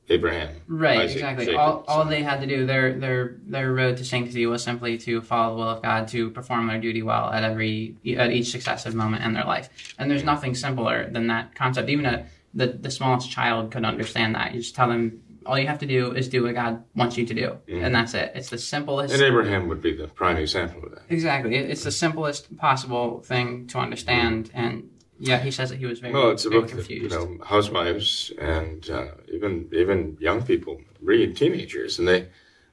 Abraham. 0.09 0.49
Right, 0.67 0.99
Isaac, 0.99 1.17
exactly. 1.17 1.45
Jacob, 1.45 1.59
all, 1.59 1.85
all 1.87 2.03
so- 2.03 2.09
they 2.09 2.23
had 2.23 2.39
to 2.41 2.47
do, 2.47 2.65
their 2.65 2.93
their 2.93 3.35
their 3.45 3.73
road 3.73 3.97
to 3.97 4.05
sanctity 4.05 4.45
was 4.45 4.63
simply 4.63 4.97
to 4.99 5.21
follow 5.21 5.55
the 5.55 5.61
will 5.61 5.69
of 5.69 5.81
God, 5.83 6.07
to 6.09 6.29
perform 6.31 6.67
their 6.67 6.79
duty 6.79 7.03
well 7.03 7.29
at 7.29 7.43
every 7.43 7.95
at 8.17 8.31
each 8.31 8.49
successive 8.51 8.95
moment 8.95 9.23
in 9.23 9.33
their 9.33 9.43
life. 9.45 9.69
And 9.99 10.09
there's 10.09 10.23
nothing 10.23 10.55
simpler 10.55 11.09
than 11.09 11.27
that 11.27 11.55
concept. 11.55 11.89
Even 11.89 12.05
a 12.05 12.25
the, 12.53 12.67
the 12.67 12.89
smallest 12.89 13.29
child 13.29 13.71
could 13.71 13.85
understand 13.85 14.33
that. 14.35 14.53
You 14.53 14.61
just 14.61 14.73
tell 14.73 14.87
them 14.87 15.21
all 15.45 15.59
you 15.59 15.67
have 15.67 15.79
to 15.79 15.85
do 15.85 16.11
is 16.13 16.27
do 16.27 16.43
what 16.43 16.55
God 16.55 16.83
wants 16.95 17.17
you 17.17 17.25
to 17.25 17.33
do, 17.33 17.57
and 17.69 17.93
that's 17.93 18.13
it. 18.13 18.31
It's 18.35 18.49
the 18.49 18.57
simplest. 18.57 19.13
And 19.13 19.21
Abraham 19.23 19.67
would 19.67 19.81
be 19.81 19.95
the 19.95 20.07
prime 20.07 20.37
example 20.37 20.83
of 20.85 20.91
that. 20.91 21.03
exactly, 21.09 21.55
It- 21.55 21.69
it's 21.69 21.83
the 21.83 21.91
simplest 21.91 22.57
possible 22.57 23.21
thing 23.21 23.67
to 23.67 23.77
understand. 23.79 24.49
And 24.53 24.89
yeah, 25.19 25.39
he 25.39 25.51
says 25.51 25.69
that 25.69 25.79
he 25.79 25.85
was 25.85 25.99
very, 25.99 26.13
Well, 26.13 26.31
it's 26.31 26.45
a 26.45 26.49
very 26.49 26.61
book 26.61 26.71
that 26.71 26.89
you 26.89 27.09
know 27.09 27.37
housewives 27.45 28.31
and 28.39 28.89
uh, 28.89 29.07
even 29.31 29.69
even 29.73 30.17
young 30.19 30.43
people 30.43 30.81
read, 31.01 31.35
teenagers, 31.35 31.99
and 31.99 32.07
they. 32.07 32.29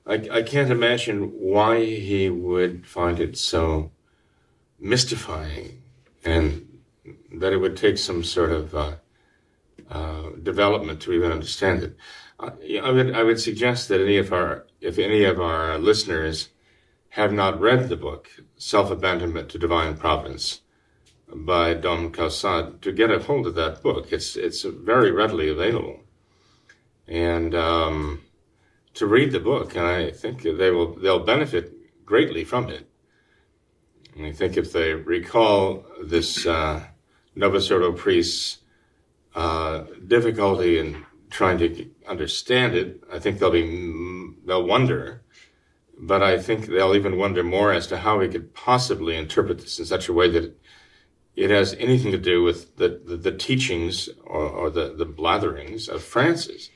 I, 0.06 0.14
I 0.30 0.42
can't 0.42 0.70
imagine 0.70 1.30
why 1.32 1.82
he 1.82 2.28
would 2.28 2.86
find 2.86 3.18
it 3.18 3.38
so 3.38 3.90
mystifying, 4.78 5.82
and 6.24 6.80
that 7.32 7.54
it 7.54 7.56
would 7.56 7.76
take 7.76 7.96
some 7.96 8.22
sort 8.22 8.52
of 8.52 8.74
uh, 8.74 8.96
uh, 9.90 10.30
development 10.42 11.00
to 11.02 11.12
even 11.12 11.32
understand 11.32 11.82
it. 11.82 11.96
Yeah, 12.60 12.82
I 12.82 12.90
would 12.90 13.14
I 13.14 13.22
would 13.22 13.40
suggest 13.40 13.88
that 13.88 14.02
any 14.02 14.18
of 14.18 14.32
our 14.32 14.66
if 14.80 14.98
any 14.98 15.24
of 15.24 15.40
our 15.40 15.78
listeners 15.78 16.50
have 17.10 17.32
not 17.32 17.58
read 17.58 17.88
the 17.88 17.96
book 17.96 18.28
Self 18.58 18.90
Abandonment 18.90 19.48
to 19.50 19.58
Divine 19.58 19.96
Providence 19.96 20.60
by 21.34 21.74
Dom 21.74 22.12
Caussade 22.12 22.80
to 22.82 22.92
get 22.92 23.10
a 23.10 23.18
hold 23.18 23.46
of 23.46 23.54
that 23.56 23.82
book. 23.82 24.12
It's 24.12 24.36
it's 24.36 24.62
very 24.62 25.10
readily 25.10 25.48
available, 25.48 26.00
and 27.08 27.54
um, 27.54 28.22
to 28.94 29.06
read 29.06 29.32
the 29.32 29.40
book, 29.40 29.76
and 29.76 29.86
I 29.86 30.10
think 30.10 30.42
they 30.42 30.70
will 30.70 30.94
they'll 30.94 31.24
benefit 31.24 31.72
greatly 32.06 32.44
from 32.44 32.68
it. 32.68 32.88
And 34.16 34.26
I 34.26 34.32
think 34.32 34.56
if 34.56 34.72
they 34.72 34.94
recall 34.94 35.84
this 36.02 36.46
uh, 36.46 36.84
Novus 37.34 37.70
Ordo 37.70 37.92
priest's 37.92 38.58
uh, 39.34 39.84
difficulty 40.06 40.78
in 40.78 41.04
trying 41.30 41.58
to 41.58 41.90
understand 42.06 42.76
it, 42.76 43.02
I 43.12 43.18
think 43.18 43.38
they'll 43.38 43.50
be 43.50 44.34
they'll 44.46 44.66
wonder. 44.66 45.22
But 45.96 46.22
I 46.22 46.38
think 46.38 46.66
they'll 46.66 46.94
even 46.96 47.18
wonder 47.18 47.44
more 47.44 47.72
as 47.72 47.86
to 47.88 47.98
how 47.98 48.18
we 48.18 48.28
could 48.28 48.52
possibly 48.52 49.16
interpret 49.16 49.60
this 49.60 49.78
in 49.78 49.84
such 49.84 50.08
a 50.08 50.12
way 50.12 50.28
that 50.30 50.56
it 51.36 51.50
has 51.50 51.74
anything 51.74 52.12
to 52.12 52.18
do 52.18 52.42
with 52.42 52.76
the, 52.76 53.00
the, 53.04 53.16
the 53.16 53.32
teachings 53.32 54.08
or, 54.24 54.48
or 54.48 54.70
the, 54.70 54.94
the 54.96 55.06
blatherings 55.06 55.88
of 55.88 56.02
Francis. 56.02 56.70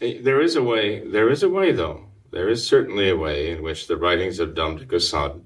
Eh, 0.00 0.20
There 0.22 0.40
is 0.40 0.56
a 0.56 0.62
way, 0.62 1.06
there 1.06 1.30
is 1.30 1.42
a 1.42 1.48
way 1.48 1.72
though. 1.72 2.06
There 2.30 2.48
is 2.48 2.66
certainly 2.66 3.10
a 3.10 3.16
way 3.16 3.50
in 3.50 3.62
which 3.62 3.86
the 3.86 3.96
writings 3.96 4.38
of 4.38 4.54
Dom 4.54 4.76
de 4.76 4.86
Caussade 4.86 5.42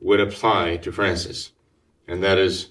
would 0.00 0.20
apply 0.20 0.76
to 0.78 0.92
Francis. 0.92 1.52
And 2.06 2.22
that 2.22 2.38
is 2.38 2.68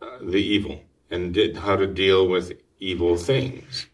uh, 0.00 0.18
the 0.22 0.42
evil 0.42 0.82
and 1.10 1.34
did, 1.34 1.58
how 1.58 1.76
to 1.76 1.86
deal 1.86 2.26
with 2.26 2.52
evil 2.80 3.16
things 3.16 3.86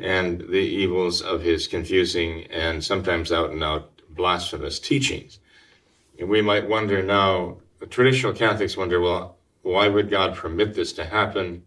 and 0.00 0.40
the 0.40 0.58
evils 0.58 1.20
of 1.20 1.42
his 1.42 1.66
confusing 1.66 2.44
and 2.50 2.82
sometimes 2.82 3.32
out 3.32 3.50
and 3.50 3.62
out 3.62 3.90
blasphemous 4.10 4.78
teachings. 4.78 5.38
And 6.18 6.28
we 6.28 6.40
might 6.40 6.68
wonder 6.68 7.02
now, 7.02 7.58
traditional 7.90 8.32
Catholics 8.32 8.76
wonder, 8.76 9.00
well, 9.00 9.36
why 9.64 9.88
would 9.88 10.10
God 10.10 10.36
permit 10.36 10.74
this 10.74 10.92
to 10.94 11.04
happen? 11.04 11.64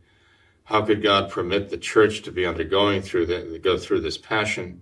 How 0.65 0.83
could 0.83 1.01
God 1.01 1.31
permit 1.31 1.69
the 1.69 1.77
church 1.77 2.21
to 2.21 2.31
be 2.31 2.45
undergoing 2.45 3.01
through 3.01 3.25
the, 3.25 3.59
go 3.61 3.77
through 3.77 4.01
this 4.01 4.17
passion? 4.17 4.81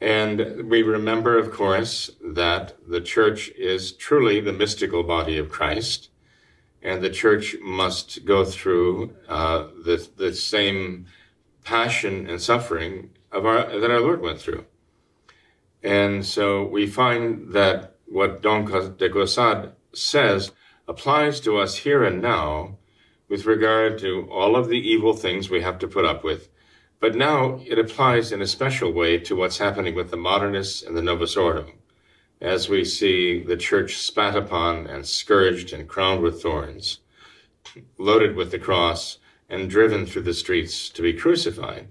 And 0.00 0.68
we 0.68 0.82
remember, 0.82 1.38
of 1.38 1.52
course, 1.52 2.10
that 2.22 2.76
the 2.86 3.00
church 3.00 3.48
is 3.50 3.92
truly 3.92 4.40
the 4.40 4.52
mystical 4.52 5.02
body 5.02 5.38
of 5.38 5.48
Christ, 5.48 6.10
and 6.82 7.02
the 7.02 7.10
church 7.10 7.56
must 7.62 8.24
go 8.24 8.44
through 8.44 9.14
uh, 9.28 9.68
the, 9.84 10.08
the 10.16 10.34
same 10.34 11.06
passion 11.64 12.28
and 12.28 12.40
suffering 12.40 13.10
of 13.30 13.46
our, 13.46 13.78
that 13.78 13.90
our 13.90 14.00
Lord 14.00 14.20
went 14.20 14.40
through. 14.40 14.64
And 15.82 16.24
so 16.24 16.64
we 16.64 16.86
find 16.86 17.52
that 17.52 17.96
what 18.06 18.42
Dom 18.42 18.64
de 18.96 19.08
Caussade 19.08 19.72
says 19.92 20.52
applies 20.88 21.38
to 21.40 21.58
us 21.58 21.76
here 21.76 22.02
and 22.02 22.22
now 22.22 22.78
with 23.28 23.44
regard 23.44 23.98
to 23.98 24.26
all 24.30 24.56
of 24.56 24.68
the 24.68 24.78
evil 24.78 25.12
things 25.12 25.50
we 25.50 25.60
have 25.60 25.78
to 25.78 25.86
put 25.86 26.06
up 26.06 26.24
with. 26.24 26.48
But 26.98 27.14
now 27.14 27.60
it 27.64 27.78
applies 27.78 28.32
in 28.32 28.40
a 28.40 28.46
special 28.46 28.92
way 28.92 29.18
to 29.18 29.36
what's 29.36 29.58
happening 29.58 29.94
with 29.94 30.10
the 30.10 30.16
modernists 30.16 30.82
and 30.82 30.96
the 30.96 31.02
Novus 31.02 31.36
Ordo, 31.36 31.70
as 32.40 32.68
we 32.68 32.84
see 32.84 33.44
the 33.44 33.56
church 33.56 33.98
spat 33.98 34.34
upon 34.34 34.86
and 34.86 35.06
scourged 35.06 35.72
and 35.72 35.86
crowned 35.86 36.22
with 36.22 36.42
thorns, 36.42 37.00
loaded 37.98 38.34
with 38.34 38.50
the 38.50 38.58
cross, 38.58 39.18
and 39.48 39.70
driven 39.70 40.06
through 40.06 40.22
the 40.22 40.34
streets 40.34 40.88
to 40.90 41.02
be 41.02 41.12
crucified. 41.12 41.88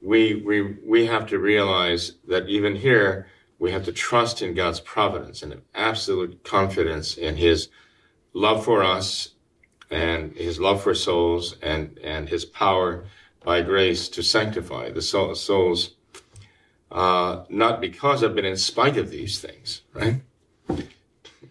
we, 0.00 0.34
we, 0.34 0.76
we 0.84 1.06
have 1.06 1.26
to 1.26 1.38
realize 1.38 2.14
that 2.26 2.48
even 2.48 2.76
here, 2.76 3.26
we 3.58 3.70
have 3.72 3.84
to 3.84 3.92
trust 3.92 4.42
in 4.42 4.54
God's 4.54 4.80
providence 4.80 5.42
and 5.42 5.52
have 5.52 5.62
absolute 5.74 6.44
confidence 6.44 7.16
in 7.16 7.36
His 7.36 7.68
love 8.38 8.64
for 8.64 8.82
us 8.82 9.30
and 9.90 10.32
His 10.36 10.60
love 10.60 10.82
for 10.82 10.94
souls 10.94 11.56
and, 11.60 11.98
and 12.02 12.28
His 12.28 12.44
power 12.44 13.04
by 13.42 13.62
grace 13.62 14.08
to 14.10 14.22
sanctify 14.22 14.90
the 14.90 15.02
soul, 15.02 15.34
souls, 15.34 15.94
uh, 16.90 17.44
not 17.48 17.80
because 17.80 18.22
of, 18.22 18.34
but 18.34 18.44
in 18.44 18.56
spite 18.56 18.96
of 18.96 19.10
these 19.10 19.40
things, 19.40 19.82
right? 19.92 20.20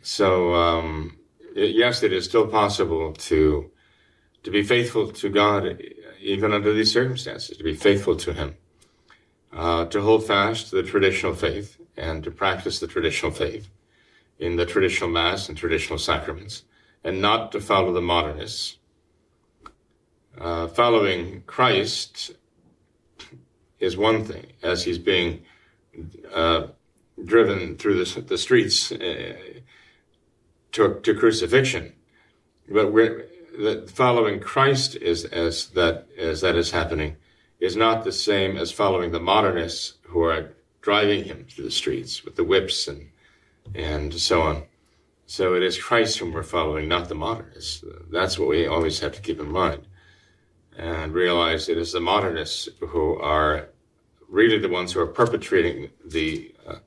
So, 0.02 0.54
um, 0.54 1.18
yes, 1.56 2.04
it 2.04 2.14
is 2.14 2.26
still 2.26 2.48
possible 2.48 3.14
to, 3.14 3.70
to 4.44 4.52
be 4.52 4.64
faithful 4.64 5.12
to 5.12 5.30
God 5.30 5.82
even 6.20 6.54
under 6.54 6.74
these 6.74 6.94
circumstances, 6.94 7.58
to 7.58 7.64
be 7.64 7.76
faithful 7.76 8.16
to 8.16 8.34
Him, 8.34 8.56
uh, 9.54 9.86
to 9.86 10.02
hold 10.02 10.26
fast 10.26 10.70
to 10.70 10.78
the 10.78 10.84
traditional 10.84 11.34
faith 11.34 11.80
and 11.96 12.24
to 12.24 12.32
practice 12.32 12.80
the 12.80 12.88
traditional 12.88 13.32
faith 13.32 13.70
in 14.40 14.56
the 14.56 14.66
traditional 14.66 15.10
Mass 15.10 15.50
and 15.50 15.58
traditional 15.58 16.00
sacraments, 16.00 16.64
and 17.04 17.22
not 17.22 17.52
to 17.52 17.60
follow 17.60 17.94
the 17.94 18.02
modernists. 18.02 18.78
Uh, 20.38 20.68
following 20.68 21.44
Christ 21.48 22.32
is 23.80 23.98
one 23.98 24.24
thing, 24.24 24.48
as 24.62 24.84
he's 24.84 25.00
being 25.00 25.44
uh, 26.34 26.68
driven 27.24 27.76
through 27.78 28.04
the, 28.04 28.22
the 28.22 28.38
streets 28.38 28.92
uh, 28.92 29.34
to, 30.74 31.00
to 31.02 31.16
crucifixion. 31.16 31.94
But 32.70 33.90
following 33.90 34.40
Christ 34.40 34.96
is 34.98 35.26
as 35.26 35.68
that 35.70 36.08
as 36.18 36.42
that 36.42 36.56
is 36.56 36.72
happening 36.72 37.16
is 37.60 37.76
not 37.76 38.04
the 38.04 38.12
same 38.12 38.58
as 38.58 38.72
following 38.72 39.12
the 39.12 39.20
modernists 39.20 39.94
who 40.04 40.22
are 40.22 40.52
driving 40.82 41.24
him 41.24 41.46
through 41.50 41.66
the 41.66 41.72
streets 41.72 42.24
with 42.24 42.36
the 42.36 42.44
whips 42.44 42.88
and 42.88 43.10
and 43.74 44.14
so 44.14 44.42
on. 44.42 44.64
So 45.30 45.56
it 45.56 45.62
is 45.62 45.78
Christ 45.78 46.18
whom 46.18 46.32
we're 46.32 46.42
following, 46.42 46.88
not 46.88 47.10
the 47.10 47.16
modernists. 47.16 47.84
That's 48.10 48.40
what 48.40 48.48
we 48.48 48.66
always 48.66 49.02
have 49.02 49.12
to 49.12 49.22
keep 49.22 49.42
in 49.42 49.52
mind, 49.52 49.86
and 50.78 51.14
realize 51.14 51.68
it 51.68 51.78
is 51.78 51.92
the 51.92 52.00
modernists 52.00 52.70
who 52.80 53.20
are 53.20 53.68
really 54.30 54.58
the 54.58 54.70
ones 54.70 54.94
who 54.94 55.02
are 55.02 55.08
perpetrating 55.08 55.90
the 56.04 56.56
uh, 56.66 56.78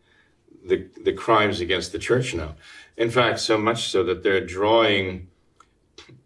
the 0.65 0.89
the 1.05 1.13
crimes 1.13 1.61
against 1.61 1.93
the 1.93 1.99
church 1.99 2.35
now. 2.35 2.55
In 2.97 3.11
fact, 3.11 3.41
so 3.41 3.59
much 3.59 3.91
so 3.91 4.03
that 4.05 4.23
they're 4.23 4.45
drawing 4.45 5.29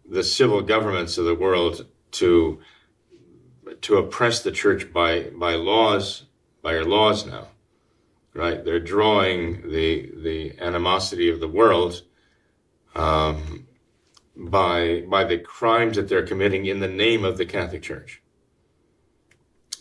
the 0.09 0.23
civil 0.23 0.61
governments 0.61 1.17
of 1.17 1.25
the 1.25 1.35
world 1.35 1.85
to 2.11 2.61
to 3.81 3.97
oppress 3.97 4.41
the 4.41 4.53
church 4.53 4.93
by 4.93 5.31
by 5.35 5.55
laws 5.55 6.23
by 6.61 6.77
our 6.77 6.85
laws 6.85 7.25
now 7.25 7.47
right 8.35 8.63
they're 8.63 8.79
drawing 8.79 9.69
the 9.71 10.11
the 10.23 10.53
animosity 10.59 11.29
of 11.29 11.39
the 11.39 11.47
world 11.47 12.03
um, 12.95 13.67
by 14.35 15.03
by 15.07 15.23
the 15.23 15.37
crimes 15.39 15.95
that 15.95 16.07
they're 16.07 16.27
committing 16.27 16.65
in 16.65 16.79
the 16.79 16.87
name 16.87 17.23
of 17.23 17.37
the 17.37 17.45
catholic 17.45 17.81
church 17.81 18.21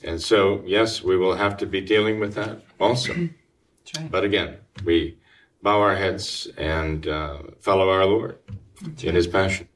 and 0.02 0.20
so 0.20 0.62
yes 0.64 1.02
we 1.02 1.16
will 1.16 1.34
have 1.34 1.56
to 1.56 1.66
be 1.66 1.80
dealing 1.80 2.20
with 2.20 2.34
that 2.34 2.62
also 2.80 3.12
right. 3.98 4.10
but 4.10 4.24
again 4.24 4.56
we 4.84 5.18
bow 5.62 5.80
our 5.80 5.96
heads 5.96 6.46
and 6.56 7.06
uh, 7.08 7.38
follow 7.60 7.90
our 7.90 8.06
lord 8.06 8.38
That's 8.82 9.02
in 9.02 9.08
right. 9.08 9.14
his 9.16 9.26
passion 9.26 9.68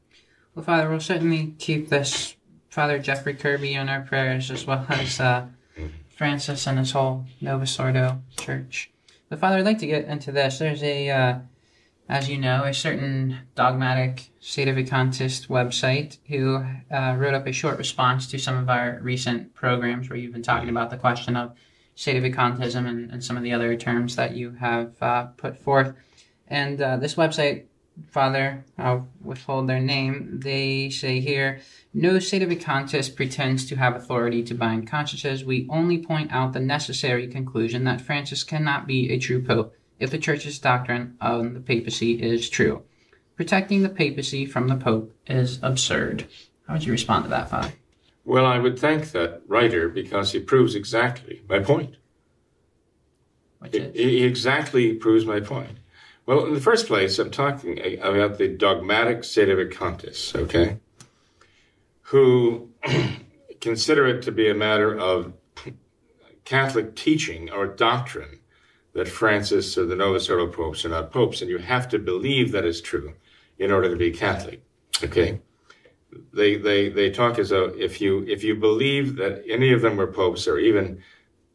well, 0.58 0.64
Father, 0.64 0.90
we'll 0.90 0.98
certainly 0.98 1.54
keep 1.60 1.88
this 1.88 2.34
Father 2.68 2.98
Jeffrey 2.98 3.34
Kirby 3.34 3.76
on 3.76 3.88
our 3.88 4.00
prayers 4.00 4.50
as 4.50 4.66
well 4.66 4.84
as 4.88 5.20
uh, 5.20 5.46
Francis 6.18 6.66
and 6.66 6.80
his 6.80 6.90
whole 6.90 7.24
Novus 7.40 7.78
Ordo 7.78 8.20
church. 8.36 8.90
But 9.28 9.38
Father, 9.38 9.58
I'd 9.58 9.64
like 9.64 9.78
to 9.78 9.86
get 9.86 10.06
into 10.06 10.32
this. 10.32 10.58
There's 10.58 10.82
a, 10.82 11.08
uh, 11.08 11.38
as 12.08 12.28
you 12.28 12.38
know, 12.38 12.64
a 12.64 12.74
certain 12.74 13.38
dogmatic 13.54 14.32
State 14.40 14.66
of 14.66 14.74
sedevacantist 14.74 15.46
website 15.46 16.18
who 16.26 16.56
uh, 16.90 17.14
wrote 17.16 17.34
up 17.34 17.46
a 17.46 17.52
short 17.52 17.78
response 17.78 18.26
to 18.26 18.38
some 18.38 18.56
of 18.56 18.68
our 18.68 18.98
recent 19.00 19.54
programs 19.54 20.10
where 20.10 20.18
you've 20.18 20.32
been 20.32 20.42
talking 20.42 20.68
about 20.68 20.90
the 20.90 20.96
question 20.96 21.36
of 21.36 21.52
state 21.94 22.20
sedevacantism 22.20 22.88
and, 22.88 23.12
and 23.12 23.22
some 23.22 23.36
of 23.36 23.44
the 23.44 23.52
other 23.52 23.76
terms 23.76 24.16
that 24.16 24.34
you 24.34 24.50
have 24.52 25.00
uh, 25.00 25.26
put 25.36 25.56
forth. 25.56 25.94
And 26.48 26.80
uh, 26.82 26.96
this 26.96 27.14
website 27.14 27.66
Father, 28.10 28.64
I'll 28.78 29.08
withhold 29.20 29.68
their 29.68 29.80
name. 29.80 30.40
They 30.40 30.90
say 30.90 31.20
here, 31.20 31.60
no 31.98 32.14
sedevacantist 32.14 33.16
pretends 33.16 33.66
to 33.66 33.76
have 33.76 33.96
authority 33.96 34.42
to 34.44 34.54
bind 34.54 34.88
consciences. 34.88 35.44
We 35.44 35.66
only 35.68 35.98
point 35.98 36.32
out 36.32 36.52
the 36.52 36.60
necessary 36.60 37.26
conclusion 37.26 37.84
that 37.84 38.00
Francis 38.00 38.44
cannot 38.44 38.86
be 38.86 39.10
a 39.10 39.18
true 39.18 39.42
pope 39.42 39.74
if 39.98 40.10
the 40.10 40.18
Church's 40.18 40.58
doctrine 40.58 41.16
of 41.20 41.54
the 41.54 41.60
papacy 41.60 42.12
is 42.22 42.48
true. 42.48 42.84
Protecting 43.36 43.82
the 43.82 43.88
papacy 43.88 44.46
from 44.46 44.68
the 44.68 44.76
pope 44.76 45.14
is 45.26 45.58
absurd. 45.62 46.26
How 46.66 46.74
would 46.74 46.84
you 46.84 46.92
respond 46.92 47.24
to 47.24 47.30
that, 47.30 47.50
Father? 47.50 47.72
Well, 48.24 48.46
I 48.46 48.58
would 48.58 48.78
thank 48.78 49.12
that 49.12 49.42
writer 49.46 49.88
because 49.88 50.32
he 50.32 50.40
proves 50.40 50.74
exactly 50.74 51.42
my 51.48 51.60
point. 51.60 51.96
Which 53.58 53.74
is? 53.74 53.94
He 53.94 54.22
exactly 54.22 54.94
proves 54.94 55.24
my 55.24 55.40
point. 55.40 55.78
Well, 56.26 56.44
in 56.44 56.54
the 56.54 56.60
first 56.60 56.86
place, 56.86 57.18
I'm 57.18 57.30
talking 57.30 57.80
about 58.02 58.36
the 58.38 58.48
dogmatic 58.48 59.20
sedevacantists, 59.20 60.36
okay, 60.36 60.78
who 62.08 62.70
consider 63.60 64.06
it 64.06 64.22
to 64.22 64.32
be 64.32 64.48
a 64.48 64.54
matter 64.54 64.98
of 64.98 65.32
Catholic 66.44 66.96
teaching 66.96 67.50
or 67.50 67.66
doctrine 67.66 68.40
that 68.94 69.06
Francis 69.06 69.76
or 69.76 69.84
the 69.84 69.94
Novus 69.94 70.30
Ordo 70.30 70.46
popes 70.50 70.84
are 70.84 70.88
not 70.88 71.12
popes, 71.12 71.42
and 71.42 71.50
you 71.50 71.58
have 71.58 71.88
to 71.90 71.98
believe 71.98 72.52
that 72.52 72.64
is 72.64 72.80
true 72.80 73.14
in 73.58 73.70
order 73.70 73.90
to 73.90 73.96
be 73.96 74.10
Catholic. 74.10 74.62
Okay, 75.04 75.40
they 76.32 76.56
they 76.56 76.88
they 76.88 77.10
talk 77.10 77.38
as 77.38 77.50
though 77.50 77.66
if 77.76 78.00
you 78.00 78.24
if 78.26 78.42
you 78.42 78.54
believe 78.54 79.16
that 79.16 79.44
any 79.46 79.72
of 79.72 79.82
them 79.82 79.98
were 79.98 80.06
popes, 80.06 80.48
or 80.48 80.58
even 80.58 81.02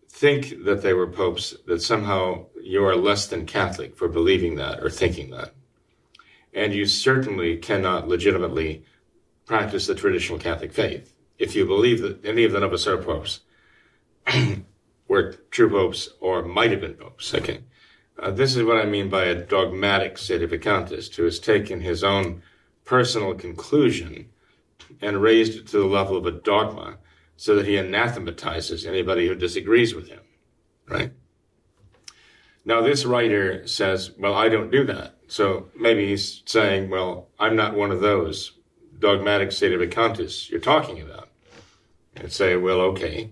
think 0.07 0.63
that 0.65 0.83
they 0.83 0.93
were 0.93 1.07
popes, 1.07 1.55
that 1.65 1.81
somehow 1.81 2.45
you 2.61 2.85
are 2.85 2.95
less 2.95 3.25
than 3.25 3.47
Catholic 3.47 3.97
for 3.97 4.07
believing 4.07 4.55
that 4.55 4.83
or 4.83 4.89
thinking 4.91 5.31
that. 5.31 5.55
And 6.53 6.71
you 6.71 6.85
certainly 6.85 7.57
cannot 7.57 8.07
legitimately 8.07 8.83
practice 9.45 9.87
the 9.87 9.95
traditional 9.95 10.39
Catholic 10.39 10.73
faith 10.73 11.13
if 11.37 11.55
you 11.55 11.65
believe 11.65 12.01
that 12.01 12.23
any 12.25 12.43
of 12.43 12.51
the 12.51 12.59
Novus 12.59 12.85
popes 12.85 13.41
were 15.07 15.33
true 15.51 15.69
popes 15.69 16.09
or 16.19 16.43
might 16.43 16.71
have 16.71 16.81
been 16.81 16.93
popes. 16.93 17.33
Okay. 17.33 17.61
Uh, 18.17 18.31
this 18.31 18.55
is 18.55 18.63
what 18.63 18.77
I 18.77 18.85
mean 18.85 19.09
by 19.09 19.25
a 19.25 19.35
dogmatic 19.35 20.15
sedevacantist 20.15 21.15
who 21.15 21.23
has 21.23 21.39
taken 21.39 21.81
his 21.81 22.03
own 22.03 22.43
personal 22.85 23.33
conclusion 23.33 24.29
and 25.01 25.21
raised 25.21 25.57
it 25.57 25.67
to 25.67 25.79
the 25.79 25.85
level 25.85 26.15
of 26.15 26.25
a 26.25 26.31
dogma 26.31 26.97
so 27.35 27.55
that 27.55 27.65
he 27.65 27.75
anathematizes 27.77 28.85
anybody 28.85 29.27
who 29.27 29.35
disagrees 29.35 29.95
with 29.95 30.07
him, 30.07 30.21
right? 30.87 31.11
Now, 32.65 32.81
this 32.81 33.03
writer 33.03 33.67
says, 33.67 34.11
well, 34.17 34.35
I 34.35 34.47
don't 34.47 34.71
do 34.71 34.85
that. 34.85 35.17
So 35.27 35.69
maybe 35.77 36.07
he's 36.07 36.43
saying, 36.45 36.89
well, 36.89 37.29
I'm 37.39 37.55
not 37.55 37.75
one 37.75 37.91
of 37.91 37.99
those 37.99 38.53
dogmatic 39.03 39.51
state 39.51 39.73
of 39.73 39.81
sedevacantists 39.81 40.49
you're 40.49 40.61
talking 40.61 41.01
about. 41.01 41.27
And 42.15 42.31
say, 42.31 42.55
well, 42.55 42.79
okay. 42.81 43.31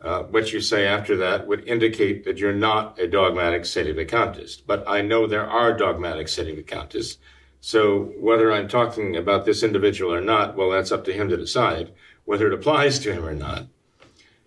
Uh, 0.00 0.22
what 0.22 0.50
you 0.50 0.62
say 0.62 0.86
after 0.86 1.14
that 1.18 1.46
would 1.46 1.68
indicate 1.68 2.24
that 2.24 2.38
you're 2.38 2.54
not 2.54 2.98
a 2.98 3.06
dogmatic 3.06 3.66
state 3.66 3.86
of 3.86 3.96
sedevacantist. 3.96 4.62
But 4.66 4.82
I 4.88 5.02
know 5.02 5.26
there 5.26 5.46
are 5.46 5.76
dogmatic 5.76 6.28
state 6.28 6.48
of 6.48 6.64
sedevacantists. 6.64 7.18
So 7.60 8.12
whether 8.18 8.50
I'm 8.50 8.66
talking 8.66 9.16
about 9.16 9.44
this 9.44 9.62
individual 9.62 10.14
or 10.14 10.22
not, 10.22 10.56
well, 10.56 10.70
that's 10.70 10.90
up 10.90 11.04
to 11.04 11.12
him 11.12 11.28
to 11.28 11.36
decide 11.36 11.92
whether 12.24 12.46
it 12.46 12.54
applies 12.54 12.98
to 13.00 13.12
him 13.12 13.26
or 13.26 13.34
not. 13.34 13.66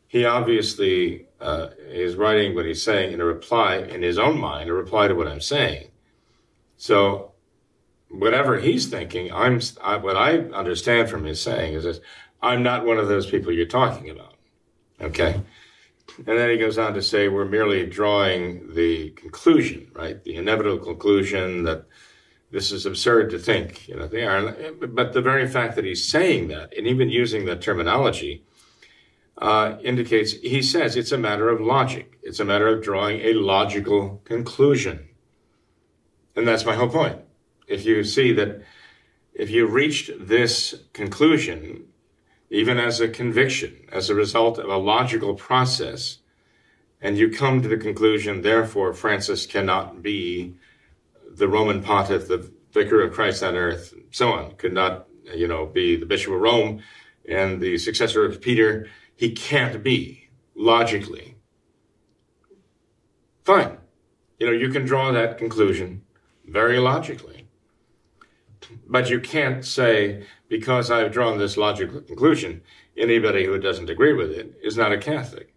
He 0.07 0.25
obviously 0.25 1.27
uh, 1.39 1.67
is 1.87 2.15
writing 2.15 2.55
what 2.55 2.65
he's 2.65 2.81
saying 2.81 3.13
in 3.13 3.21
a 3.21 3.25
reply, 3.25 3.77
in 3.77 4.01
his 4.01 4.17
own 4.17 4.39
mind, 4.39 4.69
a 4.69 4.73
reply 4.73 5.07
to 5.07 5.13
what 5.13 5.27
I'm 5.27 5.41
saying. 5.41 5.89
So, 6.77 7.32
whatever 8.13 8.59
he's 8.59 8.87
thinking, 8.87 9.31
I'm 9.33 9.59
I, 9.81 9.97
what 9.97 10.15
I 10.15 10.37
understand 10.37 11.09
from 11.09 11.25
his 11.25 11.41
saying 11.41 11.73
is 11.73 11.83
this: 11.83 11.99
I'm 12.41 12.63
not 12.63 12.85
one 12.85 12.97
of 12.97 13.07
those 13.07 13.25
people 13.25 13.51
you're 13.51 13.65
talking 13.65 14.09
about. 14.09 14.35
Okay. 15.01 15.41
And 16.17 16.37
then 16.37 16.49
he 16.49 16.57
goes 16.57 16.77
on 16.77 16.93
to 16.93 17.01
say 17.01 17.27
we're 17.27 17.45
merely 17.45 17.85
drawing 17.87 18.73
the 18.75 19.09
conclusion, 19.11 19.89
right? 19.93 20.23
The 20.23 20.35
inevitable 20.35 20.83
conclusion 20.83 21.63
that 21.63 21.85
this 22.51 22.71
is 22.71 22.85
absurd 22.85 23.31
to 23.31 23.39
think, 23.39 23.87
you 23.87 23.95
know, 23.95 24.07
they 24.07 24.23
are. 24.23 24.51
But 24.73 25.13
the 25.13 25.21
very 25.21 25.47
fact 25.47 25.75
that 25.75 25.85
he's 25.85 26.07
saying 26.07 26.49
that 26.49 26.77
and 26.77 26.85
even 26.85 27.09
using 27.09 27.45
that 27.45 27.61
terminology 27.61 28.43
uh, 29.39 29.77
indicates 29.83 30.33
he 30.33 30.61
says 30.61 30.95
it's 30.95 31.11
a 31.11 31.17
matter 31.17 31.49
of 31.49 31.59
logic. 31.59 32.19
It's 32.21 32.39
a 32.39 32.45
matter 32.45 32.67
of 32.67 32.83
drawing 32.83 33.21
a 33.21 33.33
logical 33.33 34.21
conclusion. 34.23 35.09
And 36.35 36.47
that's 36.47 36.65
my 36.65 36.75
whole 36.75 36.89
point. 36.89 37.19
If 37.73 37.85
you 37.85 38.03
see 38.03 38.31
that, 38.33 38.61
if 39.33 39.49
you 39.49 39.65
reached 39.65 40.11
this 40.27 40.75
conclusion, 40.93 41.85
even 42.51 42.77
as 42.77 42.99
a 42.99 43.07
conviction, 43.07 43.87
as 43.91 44.09
a 44.09 44.15
result 44.15 44.59
of 44.59 44.69
a 44.69 44.77
logical 44.77 45.33
process, 45.33 46.19
and 47.01 47.17
you 47.17 47.31
come 47.31 47.63
to 47.63 47.67
the 47.67 47.77
conclusion, 47.77 48.43
therefore, 48.43 48.93
Francis 48.93 49.47
cannot 49.47 50.03
be 50.03 50.53
the 51.27 51.47
Roman 51.47 51.81
pontiff, 51.81 52.27
the 52.27 52.51
vicar 52.71 53.01
of 53.01 53.11
Christ 53.11 53.41
on 53.41 53.55
earth, 53.55 53.95
so 54.11 54.31
on, 54.31 54.55
could 54.55 54.73
not, 54.73 55.07
you 55.33 55.47
know, 55.47 55.65
be 55.65 55.95
the 55.95 56.05
Bishop 56.05 56.31
of 56.31 56.41
Rome 56.41 56.83
and 57.27 57.59
the 57.59 57.79
successor 57.79 58.23
of 58.23 58.39
Peter. 58.39 58.87
He 59.15 59.31
can't 59.31 59.83
be 59.83 60.29
logically. 60.53 61.37
Fine. 63.43 63.77
You 64.37 64.45
know, 64.45 64.53
you 64.53 64.69
can 64.69 64.85
draw 64.85 65.11
that 65.11 65.39
conclusion 65.39 66.03
very 66.45 66.77
logically. 66.77 67.32
But 68.87 69.09
you 69.09 69.19
can't 69.19 69.65
say, 69.65 70.25
because 70.49 70.91
I've 70.91 71.11
drawn 71.11 71.37
this 71.37 71.57
logical 71.57 72.01
conclusion, 72.01 72.61
anybody 72.97 73.45
who 73.45 73.57
doesn't 73.59 73.89
agree 73.89 74.13
with 74.13 74.31
it 74.31 74.59
is 74.63 74.77
not 74.77 74.91
a 74.91 74.97
Catholic. 74.97 75.53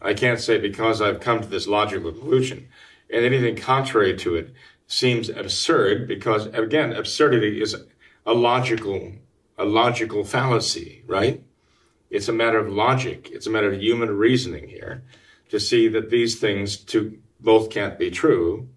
I 0.00 0.14
can't 0.14 0.40
say, 0.40 0.58
because 0.58 1.00
I've 1.00 1.20
come 1.20 1.40
to 1.40 1.48
this 1.48 1.68
logical 1.68 2.12
conclusion, 2.12 2.68
and 3.10 3.24
anything 3.24 3.56
contrary 3.56 4.16
to 4.18 4.34
it 4.34 4.52
seems 4.86 5.28
absurd, 5.28 6.08
because 6.08 6.46
again, 6.46 6.92
absurdity 6.92 7.62
is 7.62 7.76
a 8.26 8.32
logical, 8.32 9.12
a 9.58 9.64
logical 9.64 10.24
fallacy, 10.24 11.02
right? 11.06 11.42
It's 12.10 12.28
a 12.28 12.32
matter 12.32 12.58
of 12.58 12.70
logic. 12.70 13.30
It's 13.32 13.46
a 13.46 13.50
matter 13.50 13.72
of 13.72 13.80
human 13.80 14.16
reasoning 14.16 14.68
here 14.68 15.02
to 15.48 15.58
see 15.58 15.88
that 15.88 16.10
these 16.10 16.38
things 16.38 16.76
to 16.76 17.18
both 17.40 17.70
can't 17.70 17.98
be 17.98 18.10
true. 18.10 18.68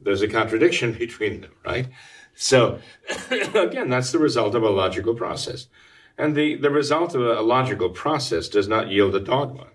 There's 0.00 0.22
a 0.22 0.28
contradiction 0.28 0.92
between 0.98 1.42
them, 1.42 1.52
right? 1.64 1.88
So 2.34 2.80
again, 3.54 3.90
that's 3.90 4.12
the 4.12 4.18
result 4.18 4.54
of 4.54 4.62
a 4.62 4.70
logical 4.70 5.14
process. 5.14 5.68
And 6.16 6.36
the, 6.36 6.56
the 6.56 6.70
result 6.70 7.14
of 7.14 7.22
a 7.22 7.40
logical 7.40 7.90
process 7.90 8.48
does 8.48 8.68
not 8.68 8.88
yield 8.88 9.14
a 9.14 9.20
dogma. 9.20 9.68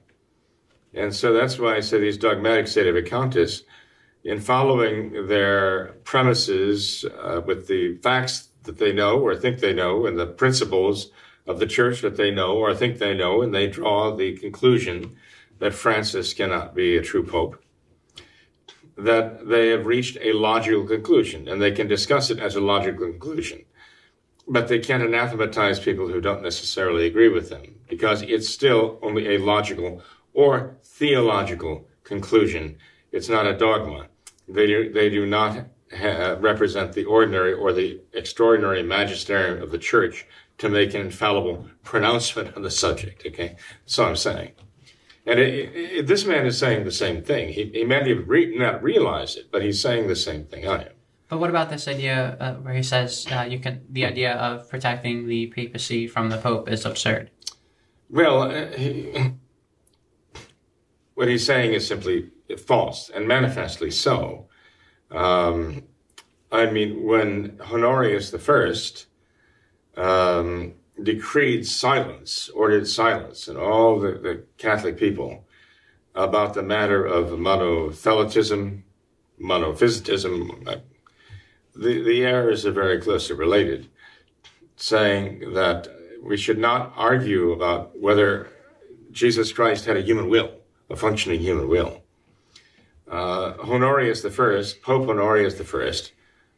And 0.94 1.14
so 1.14 1.34
that's 1.34 1.60
why 1.60 1.76
I 1.76 1.82
say 1.82 2.00
these 2.00 2.18
dogmatic 2.18 2.66
sedevacantists, 2.66 3.64
in 4.24 4.40
following 4.40 5.28
their 5.28 5.94
premises 6.04 7.06
uh, 7.22 7.42
with 7.46 7.68
the 7.68 7.96
facts 7.98 8.50
that 8.64 8.78
they 8.78 8.92
know 8.92 9.20
or 9.20 9.36
think 9.36 9.60
they 9.60 9.74
know 9.74 10.06
and 10.06 10.20
the 10.20 10.26
principles 10.26 11.12
of 11.48 11.60
the 11.60 11.66
church 11.66 12.02
that 12.02 12.18
they 12.18 12.30
know 12.30 12.58
or 12.58 12.76
think 12.76 13.00
they 13.00 13.16
know, 13.16 13.42
and 13.42 13.56
they 13.56 13.68
draw 13.68 14.16
the 14.16 14.38
conclusion 14.38 15.16
that 15.60 15.74
Francis 15.74 16.34
cannot 16.34 16.76
be 16.76 16.96
a 16.96 17.02
true 17.02 17.26
pope, 17.26 17.62
that 19.04 19.48
they 19.48 19.70
have 19.70 19.86
reached 19.86 20.18
a 20.22 20.34
logical 20.34 20.86
conclusion 20.86 21.48
and 21.48 21.62
they 21.62 21.72
can 21.72 21.88
discuss 21.88 22.30
it 22.30 22.40
as 22.40 22.56
a 22.56 22.62
logical 22.62 23.08
conclusion. 23.08 23.66
But 24.48 24.68
they 24.68 24.80
can't 24.80 25.04
anathematize 25.04 25.80
people 25.80 26.08
who 26.08 26.22
don't 26.22 26.42
necessarily 26.42 27.06
agree 27.06 27.30
with 27.30 27.50
them 27.50 27.76
because 27.88 28.22
it's 28.24 28.50
still 28.50 29.00
only 29.02 29.36
a 29.36 29.40
logical 29.40 30.02
or 30.34 30.78
theological 30.84 31.88
conclusion. 32.04 32.78
It's 33.12 33.30
not 33.30 33.46
a 33.46 33.58
dogma. 33.58 34.08
They 34.48 34.68
do, 34.68 34.92
they 34.92 35.10
do 35.10 35.26
not 35.26 35.68
ha- 35.96 36.38
represent 36.40 36.94
the 36.94 37.06
ordinary 37.06 37.54
or 37.54 37.72
the 37.74 38.02
extraordinary 38.14 38.84
magisterium 38.84 39.62
of 39.62 39.72
the 39.72 39.78
church 39.78 40.26
to 40.58 40.70
make 40.70 40.94
an 40.94 41.02
infallible 41.02 41.68
pronouncement 41.84 42.56
on 42.56 42.64
the 42.64 42.72
subject. 42.72 43.24
Okay, 43.26 43.56
that's 43.86 44.00
I'm 44.00 44.16
saying. 44.16 44.52
And 45.26 45.40
it, 45.40 45.76
it, 45.76 46.08
this 46.08 46.26
man 46.26 46.46
is 46.46 46.58
saying 46.58 46.86
the 46.86 46.92
same 46.92 47.22
thing. 47.24 47.50
He, 47.50 47.66
he 47.66 47.84
may 47.84 48.14
re- 48.14 48.58
not 48.58 48.82
realize 48.82 49.36
it, 49.36 49.52
but 49.52 49.62
he's 49.62 49.82
saying 49.82 50.08
the 50.08 50.16
same 50.16 50.46
thing 50.46 50.68
I 50.68 50.84
am. 50.84 50.92
But 51.28 51.40
what 51.40 51.52
about 51.52 51.70
this 51.70 51.88
idea 51.88 52.36
uh, 52.40 52.56
where 52.56 52.74
he 52.74 52.82
says 52.82 53.28
uh, 53.32 53.46
you 53.48 53.60
can 53.60 53.82
the 53.90 54.06
idea 54.06 54.34
of 54.34 54.68
protecting 54.68 55.28
the 55.28 55.48
papacy 55.48 56.08
from 56.08 56.30
the 56.30 56.38
pope 56.38 56.68
is 56.68 56.86
absurd? 56.86 57.30
Well, 58.10 58.44
uh, 58.44 58.72
he, 58.72 59.34
what 61.14 61.28
he's 61.28 61.46
saying 61.46 61.74
is 61.74 61.88
simply 61.88 62.32
false 62.58 63.10
and 63.10 63.28
manifestly 63.28 63.92
so. 63.92 64.48
Um, 65.12 65.84
I 66.52 66.72
mean, 66.72 67.04
when 67.04 67.60
Honorius 67.62 68.32
the 68.32 68.40
First 68.40 69.06
um, 69.96 70.74
decreed 71.04 71.66
silence, 71.68 72.50
ordered 72.50 72.88
silence, 72.88 73.48
and 73.48 73.58
all 73.58 74.00
the, 74.00 74.12
the 74.14 74.44
Catholic 74.58 74.98
people 74.98 75.46
about 76.16 76.54
the 76.54 76.64
matter 76.64 77.06
of 77.06 77.28
monothelitism, 77.30 78.82
monophysitism. 79.42 80.82
The, 81.76 82.02
the 82.02 82.26
errors 82.26 82.66
are 82.66 82.72
very 82.72 83.00
closely 83.00 83.36
related, 83.36 83.88
saying 84.76 85.54
that 85.54 85.88
we 86.22 86.36
should 86.36 86.58
not 86.58 86.94
argue 86.98 87.52
about 87.52 87.98
whether 87.98 88.50
Jesus 89.12 89.52
Christ 89.52 89.86
had 89.86 89.98
a 89.98 90.02
human 90.02 90.30
will, 90.30 90.52
a 90.90 90.96
functioning 90.96 91.40
human 91.40 91.68
will. 91.68 92.04
Uh, 93.10 93.54
Honorius 93.60 94.24
I, 94.26 94.64
Pope 94.84 95.10
Honorius 95.10 95.60
I, 95.60 95.92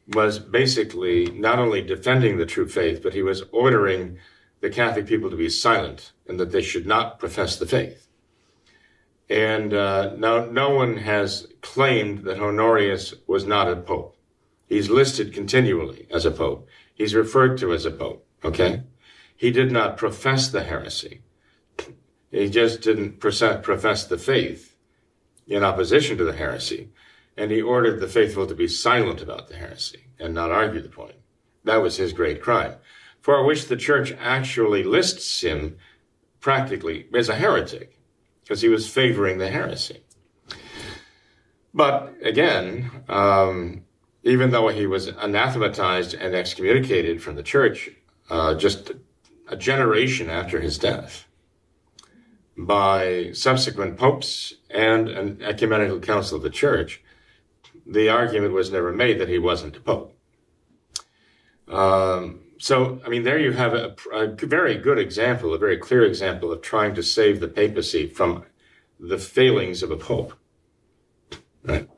was 0.08 0.40
basically 0.40 1.26
not 1.32 1.60
only 1.60 1.82
defending 1.82 2.38
the 2.38 2.46
true 2.46 2.68
faith, 2.68 3.02
but 3.02 3.14
he 3.14 3.24
was 3.24 3.44
ordering 3.52 4.18
the 4.60 4.70
Catholic 4.70 5.08
people 5.08 5.30
to 5.30 5.36
be 5.36 5.50
silent 5.50 6.12
and 6.28 6.40
that 6.40 6.52
they 6.52 6.62
should 6.62 6.86
not 6.86 7.20
profess 7.20 7.58
the 7.58 7.66
faith. 7.66 8.08
And 9.30 9.74
uh, 9.74 10.14
now, 10.18 10.46
no 10.46 10.72
one 10.72 10.98
has 10.98 11.48
claimed 11.62 12.26
that 12.26 12.40
Honorius 12.40 13.14
was 13.28 13.46
not 13.46 13.70
a 13.70 13.78
pope. 13.78 14.18
He's 14.68 14.90
listed 14.90 15.34
continually 15.34 16.08
as 16.12 16.26
a 16.26 16.32
pope. 16.32 16.68
He's 16.94 17.16
referred 17.16 17.58
to 17.60 17.74
as 17.74 17.86
a 17.86 17.92
pope. 17.92 18.28
Okay, 18.44 18.84
he 19.36 19.52
did 19.52 19.72
not 19.72 19.98
profess 19.98 20.50
the 20.50 20.64
heresy. 20.64 21.22
He 22.30 22.50
just 22.50 22.82
didn't 22.82 23.20
profess 23.20 24.06
the 24.06 24.18
faith 24.18 24.76
in 25.48 25.64
opposition 25.64 26.18
to 26.18 26.24
the 26.24 26.34
heresy, 26.34 26.90
and 27.38 27.52
he 27.52 27.62
ordered 27.62 28.00
the 28.00 28.08
faithful 28.08 28.48
to 28.48 28.56
be 28.56 28.68
silent 28.68 29.22
about 29.22 29.48
the 29.48 29.56
heresy 29.56 30.06
and 30.20 30.34
not 30.34 30.52
argue 30.52 30.82
the 30.82 30.90
point. 30.90 31.16
That 31.64 31.82
was 31.82 31.98
his 31.98 32.14
great 32.14 32.42
crime 32.42 32.76
for 33.22 33.46
which 33.46 33.68
the 33.68 33.78
church 33.78 34.14
actually 34.20 34.84
lists 34.84 35.42
him 35.42 35.78
practically 36.40 37.08
as 37.14 37.30
a 37.30 37.36
heretic 37.36 37.98
because 38.44 38.62
he 38.62 38.68
was 38.68 38.90
favoring 38.90 39.38
the 39.38 39.50
heresy. 39.50 40.02
But 41.74 42.16
again, 42.24 42.90
um, 43.08 43.84
even 44.24 44.52
though 44.52 44.68
he 44.68 44.88
was 44.88 45.08
anathematized 45.08 46.16
and 46.16 46.36
excommunicated 46.36 47.22
from 47.22 47.36
the 47.36 47.44
church 47.44 47.92
uh, 48.30 48.56
just 48.56 48.92
a 49.48 49.56
generation 49.56 50.30
after 50.30 50.60
his 50.60 50.78
death 50.78 51.26
by 52.58 53.32
subsequent 53.34 53.98
popes 53.98 54.56
and 54.70 55.10
an 55.10 55.42
ecumenical 55.42 56.00
council 56.00 56.38
of 56.38 56.44
the 56.44 56.50
church, 56.50 57.02
the 57.86 58.10
argument 58.10 58.54
was 58.54 58.72
never 58.72 58.92
made 58.92 59.20
that 59.20 59.30
he 59.30 59.40
wasn't 59.40 59.78
a 59.78 59.82
pope. 59.82 60.18
Um, 61.68 62.42
so, 62.58 63.02
I 63.06 63.10
mean, 63.10 63.24
there 63.24 63.40
you 63.40 63.54
have 63.54 63.74
a, 63.74 63.96
a, 64.14 64.28
very 64.28 64.76
good 64.76 65.00
example, 65.00 65.54
a 65.54 65.58
very 65.58 65.78
clear 65.78 66.04
example 66.04 66.52
of 66.52 66.62
trying 66.62 66.94
to 66.96 67.04
save 67.04 67.40
the 67.40 67.48
papacy 67.48 68.08
from 68.08 68.44
the 69.00 69.18
failings 69.18 69.82
of 69.82 69.90
a 69.90 69.98
pope. 69.98 70.34
Right? 71.64 71.90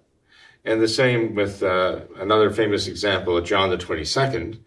And 0.64 0.82
the 0.82 0.88
same 0.88 1.36
with 1.36 1.62
uh, 1.64 2.02
another 2.18 2.50
famous 2.50 2.88
example 2.88 3.36
of 3.36 3.46
John 3.46 3.72
the 3.72 3.78
22nd, 3.78 4.60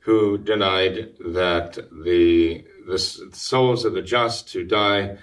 who 0.00 0.38
denied 0.38 1.14
that 1.18 1.78
the, 1.90 2.64
the 2.86 2.98
souls 2.98 3.84
of 3.84 3.94
the 3.94 4.02
just 4.02 4.52
who 4.52 4.62
die 4.62 5.16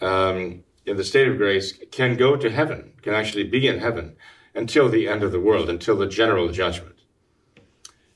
um, 0.00 0.62
in 0.84 0.96
the 0.96 1.04
state 1.04 1.26
of 1.26 1.38
grace 1.38 1.72
can 1.90 2.16
go 2.16 2.36
to 2.36 2.50
heaven, 2.50 2.92
can 3.02 3.14
actually 3.14 3.44
be 3.44 3.66
in 3.66 3.80
heaven 3.80 4.14
until 4.56 4.88
the 4.88 5.06
end 5.06 5.22
of 5.22 5.32
the 5.32 5.40
world, 5.40 5.68
until 5.68 5.96
the 5.96 6.08
general 6.08 6.48
judgment. 6.48 6.96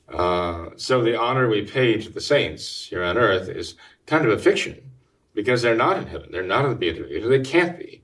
Uh, 0.09 0.71
so 0.75 1.01
the 1.01 1.17
honor 1.17 1.47
we 1.47 1.61
pay 1.61 2.01
to 2.01 2.09
the 2.09 2.19
saints 2.19 2.87
here 2.87 3.03
on 3.03 3.17
earth 3.17 3.47
is 3.47 3.75
kind 4.07 4.25
of 4.25 4.31
a 4.31 4.37
fiction 4.37 4.91
because 5.33 5.61
they're 5.61 5.75
not 5.75 5.97
in 5.97 6.07
heaven. 6.07 6.29
They're 6.31 6.43
not 6.43 6.65
in 6.65 6.71
the 6.71 6.75
beatitude. 6.75 7.31
They 7.31 7.39
can't 7.39 7.79
be 7.79 8.03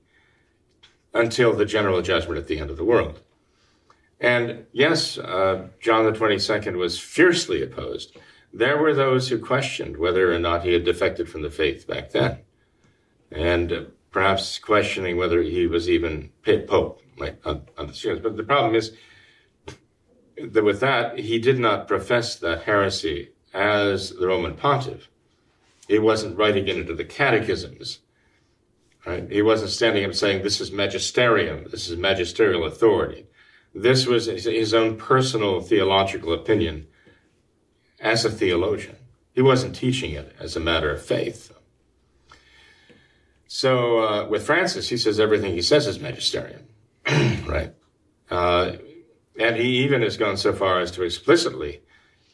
until 1.12 1.52
the 1.52 1.66
general 1.66 2.00
judgment 2.00 2.38
at 2.38 2.46
the 2.46 2.58
end 2.58 2.70
of 2.70 2.76
the 2.76 2.84
world. 2.84 3.20
And 4.20 4.66
yes, 4.72 5.18
uh, 5.18 5.68
John 5.80 6.04
the 6.04 6.18
22nd 6.18 6.76
was 6.76 6.98
fiercely 6.98 7.62
opposed. 7.62 8.16
There 8.52 8.78
were 8.78 8.94
those 8.94 9.28
who 9.28 9.38
questioned 9.38 9.98
whether 9.98 10.32
or 10.32 10.38
not 10.38 10.64
he 10.64 10.72
had 10.72 10.84
defected 10.84 11.28
from 11.28 11.42
the 11.42 11.50
faith 11.50 11.86
back 11.86 12.10
then. 12.10 12.38
And 13.30 13.72
uh, 13.72 13.82
perhaps 14.10 14.58
questioning 14.58 15.16
whether 15.16 15.42
he 15.42 15.66
was 15.66 15.90
even 15.90 16.30
Pope, 16.42 17.02
on, 17.44 17.62
on 17.76 17.86
the 17.86 18.20
But 18.22 18.36
the 18.36 18.42
problem 18.42 18.74
is, 18.74 18.92
that 20.36 20.64
with 20.64 20.80
that, 20.80 21.18
he 21.18 21.38
did 21.38 21.58
not 21.58 21.88
profess 21.88 22.36
that 22.36 22.62
heresy 22.62 23.30
as 23.52 24.10
the 24.10 24.26
Roman 24.26 24.54
pontiff. 24.54 25.08
He 25.88 25.98
wasn't 25.98 26.36
writing 26.36 26.68
it 26.68 26.76
into 26.76 26.94
the 26.94 27.04
catechisms. 27.04 28.00
Right? 29.06 29.30
He 29.30 29.42
wasn't 29.42 29.70
standing 29.70 30.04
up 30.04 30.14
saying, 30.14 30.42
this 30.42 30.60
is 30.60 30.70
magisterium, 30.70 31.66
this 31.70 31.88
is 31.88 31.96
magisterial 31.96 32.64
authority. 32.64 33.26
This 33.74 34.06
was 34.06 34.26
his 34.26 34.74
own 34.74 34.96
personal 34.96 35.60
theological 35.60 36.32
opinion 36.32 36.86
as 38.00 38.24
a 38.24 38.30
theologian. 38.30 38.96
He 39.32 39.42
wasn't 39.42 39.76
teaching 39.76 40.12
it 40.12 40.34
as 40.38 40.56
a 40.56 40.60
matter 40.60 40.90
of 40.90 41.02
faith. 41.02 41.52
So 43.46 43.98
uh, 44.00 44.28
with 44.28 44.44
Francis, 44.44 44.88
he 44.88 44.96
says 44.96 45.18
everything 45.18 45.54
he 45.54 45.62
says 45.62 45.86
is 45.86 46.00
magisterium, 46.00 46.67
right? 47.46 47.74
Uh, 48.30 48.72
and 49.38 49.56
he 49.56 49.84
even 49.84 50.02
has 50.02 50.16
gone 50.16 50.36
so 50.36 50.52
far 50.52 50.80
as 50.80 50.90
to 50.92 51.02
explicitly 51.02 51.82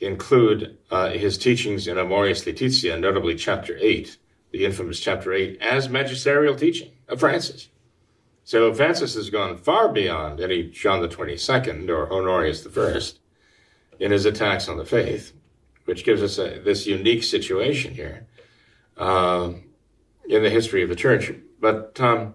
include 0.00 0.78
uh, 0.90 1.10
his 1.10 1.38
teachings 1.38 1.86
in 1.86 1.98
Amoris 1.98 2.46
Laetitia, 2.46 2.98
notably 2.98 3.34
chapter 3.34 3.76
8, 3.80 4.16
the 4.50 4.64
infamous 4.64 5.00
chapter 5.00 5.32
8, 5.32 5.58
as 5.60 5.88
magisterial 5.88 6.56
teaching 6.56 6.92
of 7.08 7.20
Francis. 7.20 7.68
So 8.44 8.74
Francis 8.74 9.14
has 9.14 9.30
gone 9.30 9.56
far 9.56 9.90
beyond 9.90 10.40
any 10.40 10.64
John 10.64 11.00
the 11.00 11.08
22nd 11.08 11.88
or 11.88 12.12
Honorius 12.12 12.62
the 12.62 12.70
First 12.70 13.20
in 13.98 14.10
his 14.10 14.26
attacks 14.26 14.68
on 14.68 14.76
the 14.76 14.84
faith, 14.84 15.32
which 15.84 16.04
gives 16.04 16.22
us 16.22 16.38
a, 16.38 16.58
this 16.58 16.86
unique 16.86 17.22
situation 17.22 17.94
here 17.94 18.26
uh, 18.98 19.52
in 20.28 20.42
the 20.42 20.50
history 20.50 20.82
of 20.82 20.88
the 20.88 20.96
church. 20.96 21.32
But 21.60 21.98
um, 22.00 22.34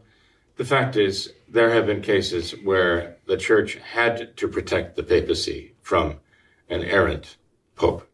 the 0.57 0.65
fact 0.65 0.95
is, 0.95 1.31
there 1.51 1.71
have 1.71 1.87
been 1.87 2.01
cases 2.01 2.51
where 2.63 3.17
the 3.25 3.37
church 3.37 3.75
had 3.75 4.37
to 4.37 4.47
protect 4.47 4.95
the 4.95 5.03
papacy 5.03 5.73
from 5.81 6.17
an 6.69 6.83
errant 6.83 7.37
pope. 7.75 8.07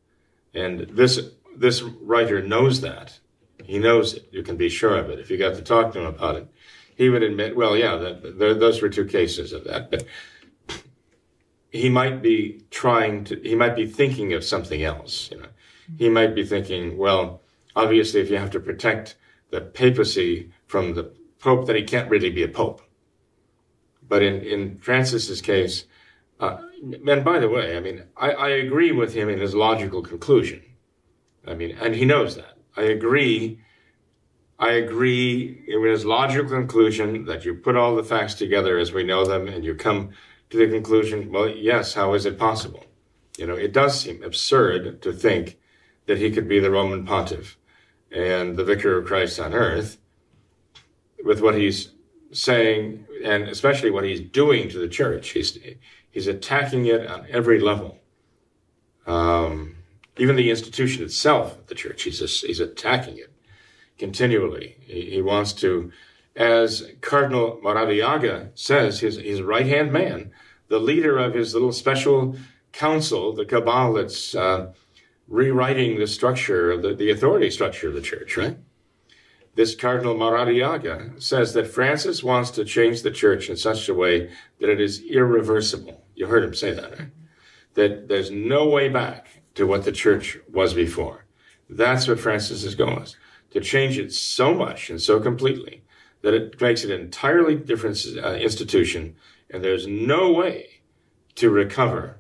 And 0.54 0.82
this, 0.82 1.20
this 1.56 1.82
writer 1.82 2.42
knows 2.42 2.82
that. 2.82 3.20
He 3.64 3.80
knows 3.80 4.14
it. 4.14 4.28
You 4.32 4.44
can 4.44 4.58
be 4.58 4.70
sure 4.70 4.98
of 4.98 5.10
it. 5.10 5.20
If 5.20 5.30
you 5.30 5.38
got 5.38 5.56
to 5.56 5.62
talk 5.62 5.92
to 5.94 6.00
him 6.00 6.06
about 6.06 6.36
it, 6.36 6.48
he 6.96 7.10
would 7.10 7.24
admit, 7.24 7.56
well, 7.56 7.76
yeah, 7.76 7.96
that, 7.98 8.40
those 8.40 8.82
were 8.82 8.90
two 8.90 9.06
cases 9.06 9.52
of 9.52 9.66
that. 9.66 9.92
But 9.92 10.06
he 11.72 11.90
might 11.90 12.22
be 12.22 12.64
trying 12.72 13.26
to, 13.26 13.40
he 13.42 13.56
might 13.56 13.76
be 13.76 13.86
thinking 13.86 14.32
of 14.32 14.46
something 14.46 14.82
else. 14.82 15.30
You 15.30 15.40
know, 15.40 15.48
he 15.98 16.10
might 16.10 16.34
be 16.36 16.46
thinking, 16.46 16.98
well, 16.98 17.42
obviously, 17.76 18.22
if 18.22 18.30
you 18.30 18.38
have 18.38 18.52
to 18.52 18.62
protect 18.62 19.18
the 19.50 19.60
papacy 19.60 20.52
from 20.68 20.94
the 20.94 21.12
pope, 21.40 21.68
then 21.68 21.76
he 21.76 21.84
can't 21.84 22.10
really 22.10 22.30
be 22.30 22.44
a 22.44 22.48
pope. 22.48 22.82
But 24.08 24.22
in, 24.22 24.41
in 24.41 24.78
Francis's 24.80 25.41
case, 25.41 25.86
uh, 26.39 26.58
and 26.82 27.24
by 27.24 27.39
the 27.39 27.49
way, 27.49 27.76
I 27.76 27.80
mean, 27.80 28.03
I, 28.18 28.32
I 28.32 28.49
agree 28.49 28.91
with 28.91 29.14
him 29.14 29.30
in 29.30 29.39
his 29.39 29.56
logical 29.56 30.01
conclusion. 30.01 30.62
I 31.47 31.53
mean, 31.53 31.78
and 31.80 31.95
he 31.95 32.06
knows 32.06 32.36
that. 32.36 32.58
I 32.76 32.84
agree. 32.84 33.60
I 34.60 34.72
agree 34.72 35.64
in 35.68 35.84
his 35.84 36.06
logical 36.06 36.49
conclusion 36.49 37.26
that 37.26 37.45
you 37.45 37.56
put 37.56 37.76
all 37.76 37.95
the 37.95 38.03
facts 38.03 38.36
together 38.36 38.78
as 38.78 38.91
we 38.91 39.03
know 39.03 39.26
them 39.26 39.47
and 39.47 39.64
you 39.64 39.76
come 39.76 40.12
to 40.49 40.58
the 40.58 40.68
conclusion, 40.68 41.32
well, 41.32 41.49
yes, 41.49 41.93
how 41.93 42.14
is 42.14 42.26
it 42.26 42.38
possible? 42.38 42.86
You 43.38 43.47
know, 43.47 43.56
it 43.56 43.74
does 43.74 43.99
seem 43.99 44.24
absurd 44.24 45.01
to 45.01 45.12
think 45.12 45.58
that 46.06 46.18
he 46.18 46.32
could 46.32 46.47
be 46.47 46.60
the 46.60 46.72
Roman 46.72 47.06
pontiff 47.06 47.58
and 48.12 48.56
the 48.56 48.64
vicar 48.64 48.97
of 48.97 49.06
Christ 49.06 49.39
on 49.39 49.53
earth 49.53 49.97
with 51.24 51.41
what 51.41 51.56
he's 51.56 51.91
saying 52.32 53.05
and 53.26 53.50
especially 53.50 53.90
what 53.90 54.04
he's 54.04 54.22
doing 54.22 54.70
to 54.70 54.78
the 54.78 54.88
church. 54.88 55.30
He's, 55.30 55.58
he's 56.12 56.28
attacking 56.28 56.86
it 56.86 57.08
on 57.08 57.26
every 57.30 57.60
level. 57.60 58.00
Um, 59.08 59.78
even 60.18 60.36
the 60.36 60.52
institution 60.52 61.04
itself, 61.04 61.66
the 61.68 61.76
church, 61.76 62.04
he's, 62.04 62.20
just, 62.20 62.46
he's 62.46 62.60
attacking 62.60 63.18
it 63.18 63.34
continually. 63.98 64.78
He, 64.82 65.10
he, 65.10 65.22
wants 65.22 65.54
to, 65.54 65.92
as 66.36 66.92
Cardinal 67.02 67.60
Maradiaga 67.64 68.50
says, 68.54 69.00
his, 69.00 69.18
his 69.18 69.42
right 69.42 69.66
hand 69.66 69.92
man, 69.92 70.32
the 70.68 70.80
leader 70.80 71.18
of 71.18 71.34
his 71.34 71.54
little 71.54 71.74
special 71.74 72.38
council, 72.74 73.34
the 73.34 73.46
cabal 73.46 73.94
that's 73.94 74.36
uh, 74.36 74.72
rewriting 75.28 75.98
the 75.98 76.08
structure 76.08 76.78
the, 76.78 76.94
the 76.94 77.10
authority 77.10 77.50
structure 77.50 77.88
of 77.88 77.96
the 77.96 78.02
church, 78.02 78.38
right? 78.38 78.58
This 79.56 79.74
Cardinal 79.74 80.16
Maradiaga 80.16 81.22
says 81.22 81.53
that 81.53 81.68
Francis 81.68 82.22
wants 82.22 82.51
to 82.51 82.66
change 82.66 83.01
the 83.01 83.12
church 83.12 83.49
in 83.49 83.56
such 83.56 83.88
a 83.88 83.93
way 83.93 84.30
that 84.60 84.70
it 84.70 84.82
is 84.82 85.01
irreversible. 85.01 86.03
You 86.14 86.28
heard 86.28 86.43
him 86.43 86.53
say 86.53 86.72
that, 86.74 86.99
right? 86.99 87.10
That 87.76 88.10
there's 88.10 88.32
no 88.32 88.68
way 88.68 88.89
back 88.89 89.43
to 89.56 89.66
what 89.66 89.86
the 89.86 89.93
church 89.93 90.38
was 90.51 90.74
before. 90.74 91.26
That's 91.70 92.08
what 92.08 92.20
Francis 92.20 92.76
going 92.76 92.95
with. 92.95 93.16
To 93.51 93.62
change 93.62 93.97
it 93.97 94.12
so 94.12 94.53
much 94.53 94.89
and 94.89 95.01
so 95.01 95.22
completely 95.22 95.84
that 96.22 96.34
it 96.34 96.60
makes 96.60 96.84
it 96.84 96.91
an 96.91 96.99
entirely 96.99 97.56
different 97.56 98.03
uh, 98.22 98.34
institution 98.34 99.16
and 99.49 99.64
there's 99.64 99.88
no 99.88 100.32
way 100.32 100.82
to 101.36 101.49
recover 101.49 102.18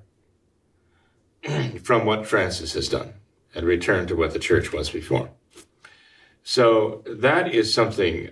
from 1.83 2.05
what 2.05 2.25
Francis 2.25 2.73
has 2.73 2.87
done 2.87 3.15
and 3.53 3.65
return 3.65 4.07
to 4.07 4.15
what 4.15 4.31
the 4.31 4.39
church 4.39 4.71
was 4.71 4.89
before. 4.89 5.31
So 6.47 7.01
that 7.07 7.55
is 7.55 7.73
something, 7.73 8.29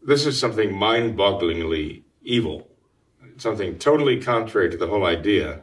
this 0.00 0.24
is 0.24 0.38
something 0.38 0.72
mind 0.72 1.18
bogglingly 1.18 2.02
evil, 2.22 2.68
something 3.38 3.76
totally 3.76 4.22
contrary 4.22 4.70
to 4.70 4.76
the 4.76 4.86
whole 4.86 5.04
idea 5.04 5.62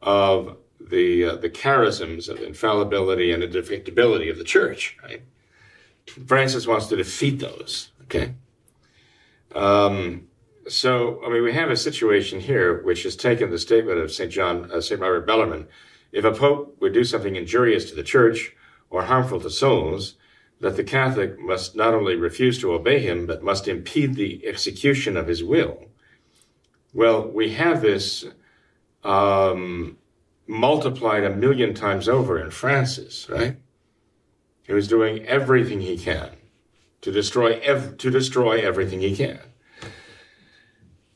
of 0.00 0.58
the, 0.80 1.24
uh, 1.24 1.36
the 1.36 1.50
charisms 1.50 2.28
of 2.28 2.40
infallibility 2.40 3.32
and 3.32 3.42
indefectibility 3.42 4.30
of 4.30 4.38
the 4.38 4.44
church, 4.44 4.96
right? 5.02 5.22
Francis 6.24 6.68
wants 6.68 6.86
to 6.86 6.96
defeat 6.96 7.40
those, 7.40 7.90
okay? 8.04 8.34
Um, 9.56 10.28
so, 10.68 11.20
I 11.26 11.30
mean, 11.30 11.42
we 11.42 11.52
have 11.52 11.68
a 11.68 11.76
situation 11.76 12.38
here 12.38 12.80
which 12.84 13.02
has 13.02 13.16
taken 13.16 13.50
the 13.50 13.58
statement 13.58 13.98
of 13.98 14.12
St. 14.12 14.30
John, 14.30 14.70
uh, 14.70 14.80
St. 14.80 15.00
Robert 15.00 15.26
Bellarmine. 15.26 15.66
If 16.12 16.24
a 16.24 16.30
pope 16.30 16.76
would 16.80 16.94
do 16.94 17.02
something 17.02 17.34
injurious 17.34 17.90
to 17.90 17.96
the 17.96 18.04
church, 18.04 18.54
or 18.92 19.04
harmful 19.04 19.40
to 19.40 19.50
souls, 19.50 20.14
that 20.60 20.76
the 20.76 20.84
Catholic 20.84 21.40
must 21.40 21.74
not 21.74 21.94
only 21.94 22.14
refuse 22.14 22.60
to 22.60 22.72
obey 22.72 23.00
him, 23.00 23.26
but 23.26 23.42
must 23.42 23.66
impede 23.66 24.14
the 24.14 24.46
execution 24.46 25.16
of 25.16 25.26
his 25.26 25.42
will. 25.42 25.86
Well, 26.92 27.26
we 27.26 27.54
have 27.54 27.80
this 27.80 28.26
um, 29.02 29.96
multiplied 30.46 31.24
a 31.24 31.34
million 31.34 31.72
times 31.72 32.06
over 32.06 32.38
in 32.38 32.50
Francis, 32.50 33.28
right? 33.30 33.56
He 34.62 34.74
was 34.74 34.88
doing 34.88 35.24
everything 35.24 35.80
he 35.80 35.96
can 35.96 36.30
to 37.00 37.10
destroy 37.10 37.58
ev- 37.60 37.96
to 37.96 38.10
destroy 38.10 38.60
everything 38.60 39.00
he 39.00 39.16
can. 39.16 39.40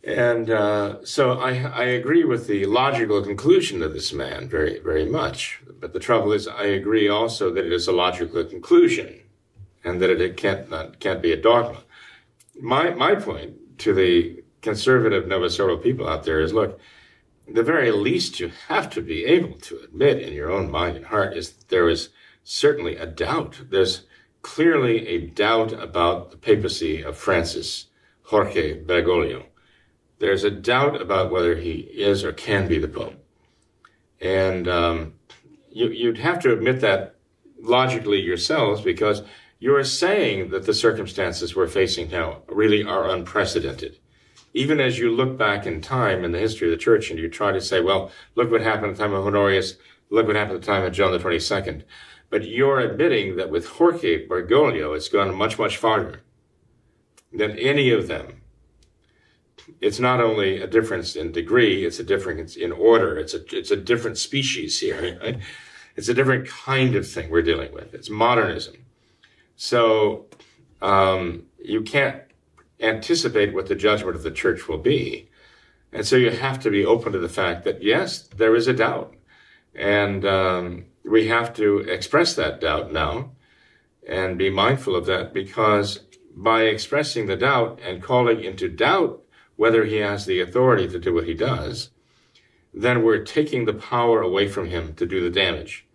And 0.06 0.50
uh, 0.50 1.04
so 1.04 1.32
I, 1.32 1.54
I 1.64 1.82
agree 1.82 2.22
with 2.22 2.46
the 2.46 2.64
logical 2.66 3.22
conclusion 3.22 3.82
of 3.82 3.92
this 3.92 4.12
man 4.12 4.48
very, 4.48 4.78
very 4.78 5.04
much. 5.04 5.60
But 5.80 5.92
the 5.92 5.98
trouble 5.98 6.32
is, 6.32 6.46
I 6.46 6.66
agree 6.66 7.08
also 7.08 7.52
that 7.52 7.66
it 7.66 7.72
is 7.72 7.88
a 7.88 7.92
logical 7.92 8.44
conclusion 8.44 9.20
and 9.82 10.00
that 10.00 10.10
it 10.10 10.36
can't, 10.36 10.70
not, 10.70 11.00
can't 11.00 11.20
be 11.20 11.32
a 11.32 11.36
dogma. 11.36 11.82
My, 12.60 12.90
my 12.90 13.16
point 13.16 13.78
to 13.78 13.92
the 13.92 14.44
conservative 14.62 15.26
Novus 15.26 15.60
people 15.82 16.08
out 16.08 16.22
there 16.22 16.40
is 16.40 16.52
look, 16.52 16.78
the 17.52 17.64
very 17.64 17.90
least 17.90 18.38
you 18.38 18.52
have 18.68 18.88
to 18.90 19.02
be 19.02 19.24
able 19.24 19.58
to 19.58 19.80
admit 19.80 20.22
in 20.22 20.32
your 20.32 20.52
own 20.52 20.70
mind 20.70 20.96
and 20.96 21.06
heart 21.06 21.36
is 21.36 21.50
that 21.50 21.68
there 21.68 21.88
is 21.88 22.10
certainly 22.44 22.94
a 22.94 23.06
doubt. 23.06 23.60
There's 23.70 24.04
clearly 24.42 25.08
a 25.08 25.26
doubt 25.26 25.72
about 25.72 26.30
the 26.30 26.36
papacy 26.36 27.02
of 27.02 27.16
Francis 27.16 27.86
Jorge 28.22 28.80
Bergoglio 28.84 29.46
there's 30.18 30.44
a 30.44 30.50
doubt 30.50 31.00
about 31.00 31.30
whether 31.30 31.56
he 31.56 31.80
is 31.80 32.24
or 32.24 32.32
can 32.32 32.68
be 32.68 32.78
the 32.78 32.88
Pope. 32.88 33.14
And 34.20 34.66
um, 34.66 35.14
you, 35.70 36.08
would 36.08 36.18
have 36.18 36.40
to 36.40 36.52
admit 36.52 36.80
that 36.80 37.16
logically 37.60 38.20
yourselves 38.20 38.80
because 38.80 39.22
you 39.58 39.74
are 39.74 39.84
saying 39.84 40.50
that 40.50 40.64
the 40.64 40.74
circumstances 40.74 41.54
we're 41.54 41.68
facing 41.68 42.10
now 42.10 42.42
really 42.48 42.82
are 42.82 43.10
unprecedented. 43.10 43.98
Even 44.54 44.80
as 44.80 44.98
you 44.98 45.10
look 45.10 45.36
back 45.36 45.66
in 45.66 45.82
time 45.82 46.24
in 46.24 46.32
the 46.32 46.38
history 46.38 46.68
of 46.68 46.78
the 46.78 46.82
church 46.82 47.10
and 47.10 47.18
you 47.18 47.28
try 47.28 47.52
to 47.52 47.60
say, 47.60 47.80
well, 47.80 48.10
look 48.34 48.50
what 48.50 48.62
happened 48.62 48.92
at 48.92 48.96
the 48.96 49.02
time 49.02 49.12
of 49.12 49.26
Honorius, 49.26 49.74
look 50.08 50.26
what 50.26 50.36
happened 50.36 50.56
at 50.56 50.60
the 50.62 50.66
time 50.66 50.82
of 50.82 50.92
John 50.92 51.12
the 51.12 51.18
22nd. 51.18 51.82
But 52.30 52.46
you're 52.46 52.80
admitting 52.80 53.36
that 53.36 53.50
with 53.50 53.66
Jorge 53.66 54.26
Bergoglio, 54.26 54.96
it's 54.96 55.08
gone 55.08 55.34
much, 55.34 55.58
much 55.58 55.76
farther 55.76 56.20
than 57.32 57.58
any 57.58 57.90
of 57.90 58.08
them 58.08 58.40
it's 59.80 60.00
not 60.00 60.20
only 60.20 60.60
a 60.60 60.66
difference 60.66 61.16
in 61.16 61.32
degree, 61.32 61.84
it's 61.84 61.98
a 61.98 62.04
difference 62.04 62.56
in 62.56 62.72
order. 62.72 63.18
It's 63.18 63.34
a, 63.34 63.40
it's 63.56 63.70
a 63.70 63.76
different 63.76 64.18
species 64.18 64.80
here, 64.80 65.18
right? 65.22 65.38
It's 65.96 66.08
a 66.08 66.14
different 66.14 66.48
kind 66.48 66.94
of 66.94 67.08
thing 67.08 67.30
we're 67.30 67.42
dealing 67.42 67.72
with. 67.72 67.94
It's 67.94 68.10
modernism. 68.10 68.76
So, 69.56 70.26
um, 70.82 71.46
you 71.58 71.82
can't 71.82 72.22
anticipate 72.80 73.54
what 73.54 73.66
the 73.66 73.74
judgment 73.74 74.14
of 74.14 74.22
the 74.22 74.30
church 74.30 74.68
will 74.68 74.78
be. 74.78 75.30
And 75.92 76.06
so 76.06 76.16
you 76.16 76.30
have 76.30 76.60
to 76.60 76.70
be 76.70 76.84
open 76.84 77.12
to 77.12 77.18
the 77.18 77.28
fact 77.28 77.64
that 77.64 77.82
yes, 77.82 78.22
there 78.22 78.54
is 78.54 78.68
a 78.68 78.74
doubt. 78.74 79.14
And, 79.74 80.24
um, 80.26 80.84
we 81.06 81.28
have 81.28 81.54
to 81.54 81.78
express 81.78 82.34
that 82.34 82.60
doubt 82.60 82.92
now 82.92 83.30
and 84.06 84.36
be 84.36 84.50
mindful 84.50 84.94
of 84.94 85.06
that 85.06 85.32
because 85.32 86.00
by 86.34 86.62
expressing 86.62 87.26
the 87.26 87.36
doubt 87.36 87.80
and 87.82 88.02
calling 88.02 88.42
into 88.42 88.68
doubt 88.68 89.22
whether 89.56 89.84
he 89.84 89.96
has 89.96 90.26
the 90.26 90.40
authority 90.40 90.86
to 90.88 90.98
do 90.98 91.14
what 91.14 91.26
he 91.26 91.34
does, 91.34 91.90
then 92.72 93.02
we're 93.02 93.24
taking 93.24 93.64
the 93.64 93.72
power 93.72 94.20
away 94.20 94.46
from 94.46 94.66
him 94.68 94.94
to 94.94 95.06
do 95.06 95.22
the 95.22 95.30
damage. 95.30 95.86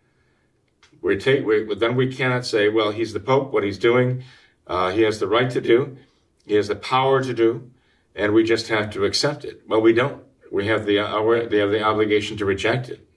We're 1.01 1.19
take, 1.19 1.45
we, 1.45 1.73
then 1.75 1.95
we 1.95 2.13
cannot 2.13 2.45
say, 2.45 2.69
well, 2.69 2.91
he's 2.91 3.13
the 3.13 3.19
Pope, 3.19 3.51
what 3.51 3.63
he's 3.63 3.77
doing, 3.77 4.23
uh, 4.67 4.91
he 4.91 5.01
has 5.01 5.19
the 5.19 5.27
right 5.27 5.49
to 5.51 5.61
do, 5.61 5.97
he 6.45 6.55
has 6.55 6.67
the 6.67 6.75
power 6.75 7.23
to 7.23 7.33
do, 7.33 7.71
and 8.15 8.33
we 8.33 8.43
just 8.43 8.67
have 8.67 8.89
to 8.91 9.05
accept 9.05 9.45
it. 9.45 9.61
Well, 9.67 9.81
we 9.81 9.93
don't. 9.93 10.23
We 10.51 10.67
have 10.67 10.85
the, 10.85 10.99
uh, 10.99 11.21
we 11.21 11.57
have 11.57 11.71
the 11.71 11.83
obligation 11.83 12.35
to 12.37 12.45
reject 12.45 12.89
it. 12.89 13.07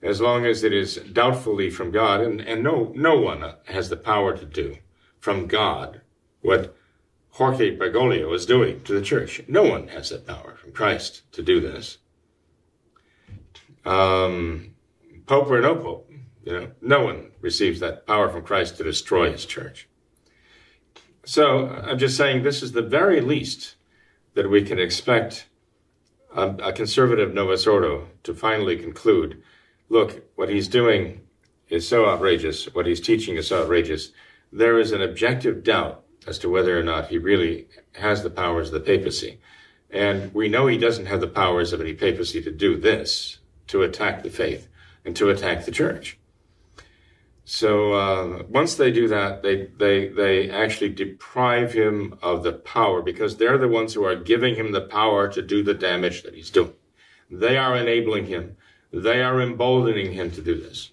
As 0.00 0.20
long 0.20 0.46
as 0.46 0.62
it 0.62 0.72
is 0.72 0.96
doubtfully 0.96 1.70
from 1.70 1.90
God, 1.90 2.20
and, 2.20 2.40
and 2.40 2.62
no, 2.62 2.92
no 2.94 3.20
one 3.20 3.54
has 3.66 3.88
the 3.88 3.96
power 3.96 4.36
to 4.36 4.44
do 4.44 4.78
from 5.18 5.48
God 5.48 6.02
what 6.40 6.76
Jorge 7.38 7.78
Bergoglio 7.78 8.34
is 8.34 8.46
doing 8.46 8.80
to 8.82 8.92
the 8.92 9.00
church. 9.00 9.40
No 9.46 9.62
one 9.62 9.86
has 9.88 10.10
that 10.10 10.26
power 10.26 10.56
from 10.56 10.72
Christ 10.72 11.22
to 11.30 11.40
do 11.40 11.60
this. 11.60 11.98
Um, 13.84 14.74
Pope 15.24 15.48
or 15.48 15.60
no 15.60 15.76
Pope, 15.76 16.10
you 16.42 16.52
know, 16.52 16.70
no 16.82 17.04
one 17.04 17.30
receives 17.40 17.78
that 17.78 18.08
power 18.08 18.28
from 18.28 18.42
Christ 18.42 18.76
to 18.78 18.82
destroy 18.82 19.30
his 19.30 19.46
church. 19.46 19.88
So 21.24 21.68
I'm 21.68 22.00
just 22.00 22.16
saying 22.16 22.42
this 22.42 22.60
is 22.60 22.72
the 22.72 22.82
very 22.82 23.20
least 23.20 23.76
that 24.34 24.50
we 24.50 24.64
can 24.64 24.80
expect 24.80 25.46
a, 26.34 26.48
a 26.60 26.72
conservative 26.72 27.32
Novus 27.32 27.68
Ordo 27.68 28.08
to 28.24 28.34
finally 28.34 28.76
conclude, 28.76 29.40
look, 29.88 30.24
what 30.34 30.48
he's 30.48 30.66
doing 30.66 31.20
is 31.68 31.86
so 31.86 32.08
outrageous, 32.08 32.74
what 32.74 32.86
he's 32.86 33.00
teaching 33.00 33.36
is 33.36 33.46
so 33.46 33.62
outrageous, 33.62 34.10
there 34.52 34.80
is 34.80 34.90
an 34.90 35.02
objective 35.02 35.62
doubt 35.62 36.02
as 36.28 36.38
to 36.40 36.50
whether 36.50 36.78
or 36.78 36.82
not 36.82 37.08
he 37.08 37.16
really 37.16 37.66
has 37.92 38.22
the 38.22 38.30
powers 38.30 38.68
of 38.68 38.74
the 38.74 38.80
papacy. 38.80 39.40
And 39.90 40.34
we 40.34 40.48
know 40.48 40.66
he 40.66 40.76
doesn't 40.76 41.06
have 41.06 41.22
the 41.22 41.26
powers 41.26 41.72
of 41.72 41.80
any 41.80 41.94
papacy 41.94 42.42
to 42.42 42.52
do 42.52 42.78
this, 42.78 43.38
to 43.68 43.82
attack 43.82 44.22
the 44.22 44.30
faith 44.30 44.68
and 45.06 45.16
to 45.16 45.30
attack 45.30 45.64
the 45.64 45.72
church. 45.72 46.18
So 47.46 47.94
uh, 47.94 48.42
once 48.50 48.74
they 48.74 48.92
do 48.92 49.08
that, 49.08 49.42
they, 49.42 49.68
they, 49.78 50.08
they 50.08 50.50
actually 50.50 50.90
deprive 50.90 51.72
him 51.72 52.18
of 52.20 52.42
the 52.42 52.52
power 52.52 53.00
because 53.00 53.38
they're 53.38 53.56
the 53.56 53.66
ones 53.66 53.94
who 53.94 54.04
are 54.04 54.14
giving 54.14 54.54
him 54.54 54.72
the 54.72 54.82
power 54.82 55.28
to 55.28 55.40
do 55.40 55.62
the 55.62 55.72
damage 55.72 56.24
that 56.24 56.34
he's 56.34 56.50
doing. 56.50 56.74
They 57.30 57.56
are 57.56 57.74
enabling 57.74 58.26
him. 58.26 58.58
They 58.92 59.22
are 59.22 59.40
emboldening 59.40 60.12
him 60.12 60.30
to 60.32 60.42
do 60.42 60.60
this. 60.60 60.90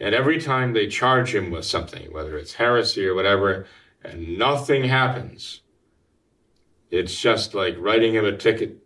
And 0.00 0.14
every 0.14 0.40
time 0.40 0.72
they 0.72 0.88
charge 0.88 1.32
him 1.32 1.52
with 1.52 1.64
something, 1.64 2.12
whether 2.12 2.36
it's 2.36 2.54
heresy 2.54 3.06
or 3.06 3.14
whatever, 3.14 3.66
and 4.04 4.38
nothing 4.38 4.84
happens. 4.84 5.62
It's 6.90 7.18
just 7.18 7.54
like 7.54 7.76
writing 7.78 8.14
him 8.14 8.24
a 8.24 8.36
ticket. 8.36 8.78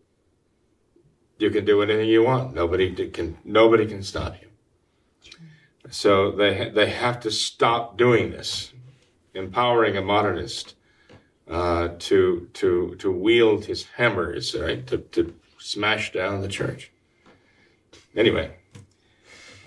You 1.39 1.51
can 1.51 1.65
do 1.65 1.83
anything 1.83 2.09
you 2.09 2.25
want. 2.25 2.55
Nobody 2.55 2.95
can. 3.11 3.39
Nobody 3.45 3.87
can 3.87 4.03
stop 4.03 4.37
you. 4.41 4.49
So 5.91 6.31
they 6.31 6.71
they 6.71 6.91
have 6.91 7.21
to 7.21 7.31
stop 7.31 7.97
doing 7.97 8.31
this, 8.31 8.73
empowering 9.35 9.97
a 9.97 10.03
modernist 10.03 10.75
uh, 11.49 11.89
to 11.99 12.49
to 12.55 12.97
to 12.99 13.13
wield 13.13 13.67
his 13.67 13.85
hammers, 13.97 14.55
right? 14.55 14.87
To 14.87 14.99
to 14.99 15.35
smash 15.59 16.13
down 16.13 16.41
the 16.41 16.49
church. 16.49 16.93
Anyway. 18.17 18.55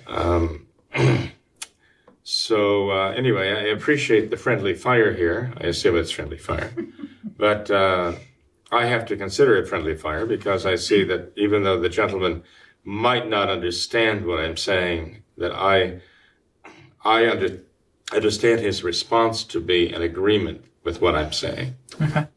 Um, 0.08 0.68
So 2.24 2.92
uh, 2.92 3.12
anyway, 3.12 3.52
I 3.52 3.74
appreciate 3.74 4.30
the 4.30 4.38
friendly 4.38 4.74
fire 4.74 5.14
here. 5.14 5.54
I 5.58 5.66
assume 5.66 5.98
it's 5.98 6.12
friendly 6.12 6.38
fire, 6.38 6.72
but 7.38 7.72
uh, 7.72 8.14
I 8.72 8.86
have 8.86 9.06
to 9.08 9.18
consider 9.18 9.56
it 9.58 9.68
friendly 9.68 9.96
fire 9.96 10.26
because 10.26 10.66
I 10.66 10.76
see 10.76 11.04
that 11.06 11.34
even 11.36 11.64
though 11.64 11.80
the 11.80 11.90
gentleman 11.90 12.44
might 12.84 13.28
not 13.28 13.50
understand 13.50 14.26
what 14.26 14.40
I'm 14.40 14.58
saying, 14.58 15.24
that 15.38 15.52
I 15.52 16.02
I 17.04 17.30
under, 17.30 17.64
understand 18.14 18.62
his 18.62 18.84
response 18.84 19.44
to 19.46 19.60
be 19.60 19.92
an 19.92 20.02
agreement 20.02 20.66
with 20.84 21.02
what 21.02 21.16
I'm 21.16 21.34
saying. 21.34 21.76
Okay. 22.00 22.28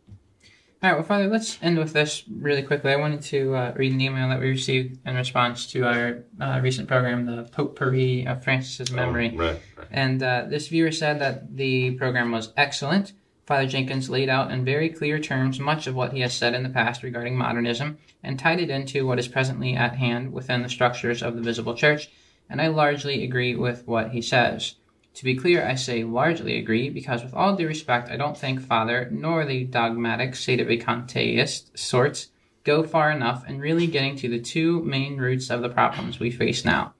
All 0.84 0.90
right, 0.90 0.96
well, 0.96 1.06
Father, 1.06 1.28
let's 1.28 1.58
end 1.62 1.78
with 1.78 1.94
this 1.94 2.24
really 2.28 2.62
quickly. 2.62 2.92
I 2.92 2.96
wanted 2.96 3.22
to 3.22 3.54
uh, 3.54 3.72
read 3.74 3.94
an 3.94 4.02
email 4.02 4.28
that 4.28 4.38
we 4.38 4.48
received 4.48 4.98
in 5.06 5.14
response 5.14 5.66
to 5.68 5.86
our 5.86 6.24
uh, 6.38 6.60
recent 6.62 6.88
program, 6.88 7.24
the 7.24 7.44
Potpourri 7.44 8.26
of 8.26 8.44
Francis's 8.44 8.92
oh, 8.92 8.96
Memory. 8.96 9.32
Oh, 9.34 9.38
right, 9.38 9.62
right. 9.78 9.88
And 9.90 10.22
uh, 10.22 10.44
this 10.46 10.68
viewer 10.68 10.92
said 10.92 11.22
that 11.22 11.56
the 11.56 11.92
program 11.92 12.32
was 12.32 12.52
excellent. 12.58 13.14
Father 13.46 13.66
Jenkins 13.66 14.10
laid 14.10 14.28
out 14.28 14.50
in 14.50 14.62
very 14.62 14.90
clear 14.90 15.18
terms 15.18 15.58
much 15.58 15.86
of 15.86 15.94
what 15.94 16.12
he 16.12 16.20
has 16.20 16.34
said 16.34 16.52
in 16.52 16.64
the 16.64 16.68
past 16.68 17.02
regarding 17.02 17.34
modernism 17.34 17.96
and 18.22 18.38
tied 18.38 18.60
it 18.60 18.68
into 18.68 19.06
what 19.06 19.18
is 19.18 19.26
presently 19.26 19.74
at 19.74 19.96
hand 19.96 20.34
within 20.34 20.62
the 20.62 20.68
structures 20.68 21.22
of 21.22 21.34
the 21.34 21.40
visible 21.40 21.74
church, 21.74 22.10
and 22.50 22.60
I 22.60 22.66
largely 22.66 23.24
agree 23.24 23.54
with 23.54 23.88
what 23.88 24.10
he 24.10 24.20
says. 24.20 24.74
To 25.14 25.24
be 25.24 25.36
clear, 25.36 25.64
I 25.64 25.76
say 25.76 26.02
largely 26.02 26.58
agree, 26.58 26.90
because 26.90 27.22
with 27.22 27.34
all 27.34 27.54
due 27.54 27.68
respect, 27.68 28.10
I 28.10 28.16
don't 28.16 28.36
think 28.36 28.60
Father 28.60 29.08
nor 29.12 29.44
the 29.44 29.64
dogmatic 29.64 30.32
sedevacantist 30.32 31.78
sorts 31.78 32.30
go 32.64 32.82
far 32.82 33.12
enough 33.12 33.48
in 33.48 33.60
really 33.60 33.86
getting 33.86 34.16
to 34.16 34.28
the 34.28 34.40
two 34.40 34.82
main 34.82 35.16
roots 35.16 35.50
of 35.50 35.62
the 35.62 35.68
problems 35.68 36.18
we 36.18 36.30
face 36.30 36.64
now. 36.64 36.94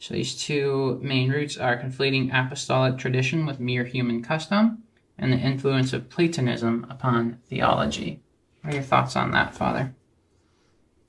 So 0.00 0.14
these 0.14 0.34
two 0.34 0.98
main 1.02 1.30
roots 1.30 1.56
are 1.56 1.80
conflating 1.80 2.32
apostolic 2.32 2.98
tradition 2.98 3.46
with 3.46 3.60
mere 3.60 3.84
human 3.84 4.22
custom 4.22 4.82
and 5.16 5.32
the 5.32 5.36
influence 5.36 5.92
of 5.92 6.08
Platonism 6.08 6.86
upon 6.90 7.38
theology. 7.48 8.20
What 8.62 8.72
are 8.72 8.76
your 8.76 8.82
thoughts 8.82 9.14
on 9.14 9.30
that, 9.32 9.54
Father? 9.54 9.94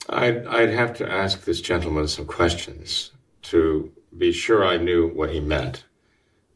I'd, 0.10 0.46
I'd 0.46 0.70
have 0.70 0.94
to 0.98 1.10
ask 1.10 1.46
this 1.46 1.62
gentleman 1.62 2.08
some 2.08 2.26
questions 2.26 3.12
to 3.44 3.92
be 4.16 4.32
sure 4.32 4.66
I 4.66 4.78
knew 4.78 5.08
what 5.08 5.32
he 5.32 5.40
meant 5.40 5.86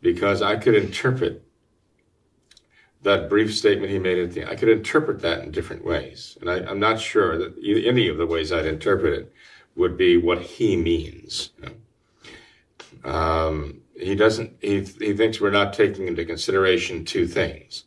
because 0.06 0.44
I 0.44 0.56
could 0.56 0.76
interpret 0.76 1.44
that 3.02 3.28
brief 3.28 3.56
statement 3.56 3.92
he 3.92 3.98
made 3.98 4.20
at 4.20 4.34
the 4.34 4.42
end. 4.42 4.52
I 4.52 4.56
could 4.56 4.70
interpret 4.70 5.20
that 5.22 5.44
in 5.44 5.50
different 5.50 5.84
ways. 5.84 6.38
And 6.40 6.48
I, 6.48 6.60
am 6.60 6.80
not 6.80 7.00
sure 7.00 7.40
that 7.40 7.56
any 7.58 8.08
of 8.08 8.18
the 8.18 8.28
ways 8.28 8.52
I'd 8.52 8.68
interpret 8.68 9.14
it 9.14 9.34
would 9.76 9.98
be 9.98 10.18
what 10.18 10.44
he 10.44 10.78
means. 10.78 11.50
Um, 13.04 13.82
he 14.00 14.14
doesn't, 14.14 14.58
he, 14.62 14.82
he 14.82 15.14
thinks 15.14 15.42
we're 15.42 15.50
not 15.50 15.74
taking 15.74 16.08
into 16.08 16.24
consideration 16.24 17.04
two 17.04 17.26
things. 17.26 17.86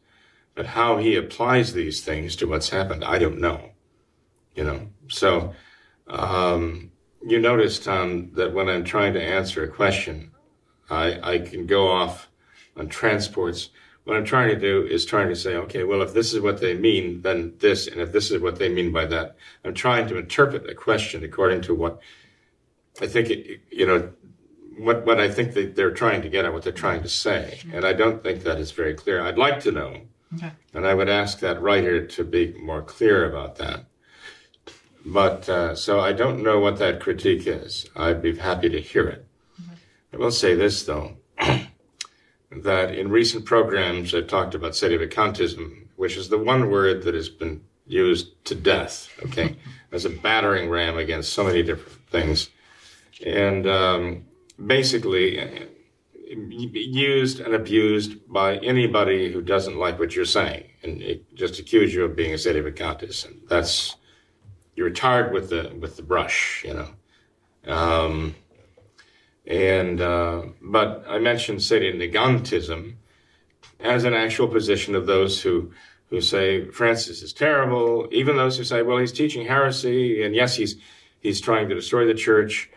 But 0.57 0.67
how 0.67 0.97
he 0.97 1.15
applies 1.15 1.73
these 1.73 2.01
things 2.01 2.35
to 2.35 2.49
what's 2.49 2.71
happened, 2.71 3.05
I 3.05 3.19
don't 3.19 3.41
know. 3.41 3.71
You 4.57 4.65
know, 4.65 4.89
so 5.07 5.55
um, 6.09 6.91
you 7.25 7.39
notice, 7.39 7.79
Tom, 7.79 8.33
that 8.33 8.53
when 8.53 8.69
I'm 8.69 8.83
trying 8.83 9.15
to 9.15 9.23
answer 9.23 9.63
a 9.63 9.69
question, 9.69 10.33
I, 10.91 11.35
I 11.35 11.39
can 11.39 11.67
go 11.67 11.89
off 11.89 12.29
on 12.77 12.89
transports. 12.89 13.71
What 14.05 14.17
I'm 14.17 14.25
trying 14.25 14.49
to 14.49 14.59
do 14.59 14.87
is 14.87 15.05
trying 15.05 15.29
to 15.29 15.37
say, 15.37 15.57
okay, 15.57 15.85
well, 15.85 16.01
if 16.01 16.15
this 16.15 16.33
is 16.33 16.41
what 16.41 16.61
they 16.61 16.75
mean, 16.75 17.21
then 17.23 17.55
this, 17.59 17.87
and 17.87 18.01
if 18.01 18.11
this 18.11 18.31
is 18.31 18.41
what 18.41 18.59
they 18.59 18.69
mean 18.69 18.91
by 18.91 19.05
that, 19.07 19.37
I'm 19.65 19.75
trying 19.75 20.09
to 20.09 20.17
interpret 20.17 20.69
a 20.69 20.75
question 20.75 21.23
according 21.25 21.61
to 21.63 21.75
what 21.75 22.01
I 23.01 23.07
think, 23.07 23.31
it, 23.31 23.61
you 23.71 23.87
know, 23.87 24.11
what, 24.79 25.05
what 25.05 25.21
I 25.21 25.29
think 25.29 25.55
that 25.55 25.77
they're 25.77 25.91
trying 25.91 26.23
to 26.23 26.29
get 26.29 26.45
at, 26.45 26.53
what 26.53 26.63
they're 26.63 26.73
trying 26.73 27.03
to 27.03 27.09
say. 27.09 27.61
And 27.73 27.85
I 27.85 27.93
don't 27.93 28.23
think 28.23 28.43
that 28.45 28.59
is 28.59 28.71
very 28.71 28.95
clear. 28.95 29.21
I'd 29.21 29.39
like 29.39 29.61
to 29.61 29.73
know. 29.73 30.01
Okay. 30.37 30.53
And 30.75 30.87
I 30.87 30.95
would 30.95 31.09
ask 31.09 31.41
that 31.41 31.61
writer 31.61 32.07
to 32.07 32.25
be 32.25 32.55
more 32.61 32.83
clear 32.83 33.29
about 33.29 33.57
that. 33.57 33.87
But 35.05 35.49
uh, 35.49 35.75
so 35.75 36.01
I 36.01 36.13
don't 36.13 36.43
know 36.43 36.61
what 36.61 36.79
that 36.79 37.01
critique 37.01 37.47
is. 37.47 37.89
I'd 37.97 38.23
be 38.23 38.37
happy 38.37 38.69
to 38.69 38.81
hear 38.81 39.09
it. 39.09 39.27
I 40.19 40.21
will 40.21 40.33
say 40.33 40.57
this, 40.57 40.83
though, 40.83 41.17
that 41.39 42.93
in 42.93 43.09
recent 43.09 43.45
programs 43.45 44.13
I've 44.13 44.27
talked 44.27 44.57
about 44.57 44.73
sedevacantism, 44.73 45.87
which 45.95 46.17
is 46.17 46.29
the 46.29 46.39
one 46.39 46.71
word 46.71 47.05
that 47.05 47.15
has 47.15 47.29
been 47.29 47.63
used 47.87 48.45
to 48.47 48.57
death, 48.57 49.09
okay, 49.27 49.57
as 49.93 50.05
a 50.05 50.11
battering 50.11 50.71
ram 50.71 50.99
against 50.99 51.33
so 51.33 51.45
many 51.45 51.63
different 51.63 52.01
things. 52.11 52.51
And 53.25 53.69
um, 53.69 54.25
basically, 54.67 55.41
uh, 55.41 55.67
used 56.27 57.39
and 57.39 57.55
abused 57.55 58.17
by 58.27 58.57
anybody 58.57 59.33
who 59.33 59.41
doesn't 59.41 59.79
like 59.79 60.01
what 60.01 60.17
you're 60.17 60.25
saying 60.25 60.65
and 60.83 61.21
just 61.35 61.61
accuse 61.61 61.95
you 61.95 62.05
of 62.05 62.17
being 62.17 62.33
a 62.33 62.37
sedevacantist. 62.37 63.25
And 63.25 63.41
that's, 63.49 63.95
you're 64.75 64.91
tarred 64.91 65.33
with 65.33 65.51
the, 65.51 65.73
with 65.79 65.97
the 65.97 66.03
brush, 66.03 66.65
you 66.67 66.75
know. 66.75 66.89
Um, 67.73 68.35
and 69.49 70.01
uh, 70.01 70.43
but 70.61 71.05
I 71.09 71.19
mentioned 71.19 71.61
sedevacantism 71.61 72.95
as 73.81 74.05
an 74.05 74.13
actual 74.13 74.47
position 74.47 74.95
of 74.95 75.07
those 75.07 75.43
who 75.43 75.73
who 76.11 76.21
say 76.21 76.67
Francis 76.67 77.23
is 77.23 77.33
terrible, 77.33 78.09
even 78.13 78.37
those 78.37 78.57
who 78.57 78.65
say, 78.65 78.83
well, 78.83 78.99
he's 78.99 79.13
teaching 79.13 79.47
heresy, 79.47 80.23
and 80.23 80.35
yes, 80.35 80.57
he's 80.57 80.77
he's 81.21 81.41
trying 81.41 81.69
to 81.71 81.75
destroy 81.75 82.07
the 82.07 82.15
church, 82.15 82.71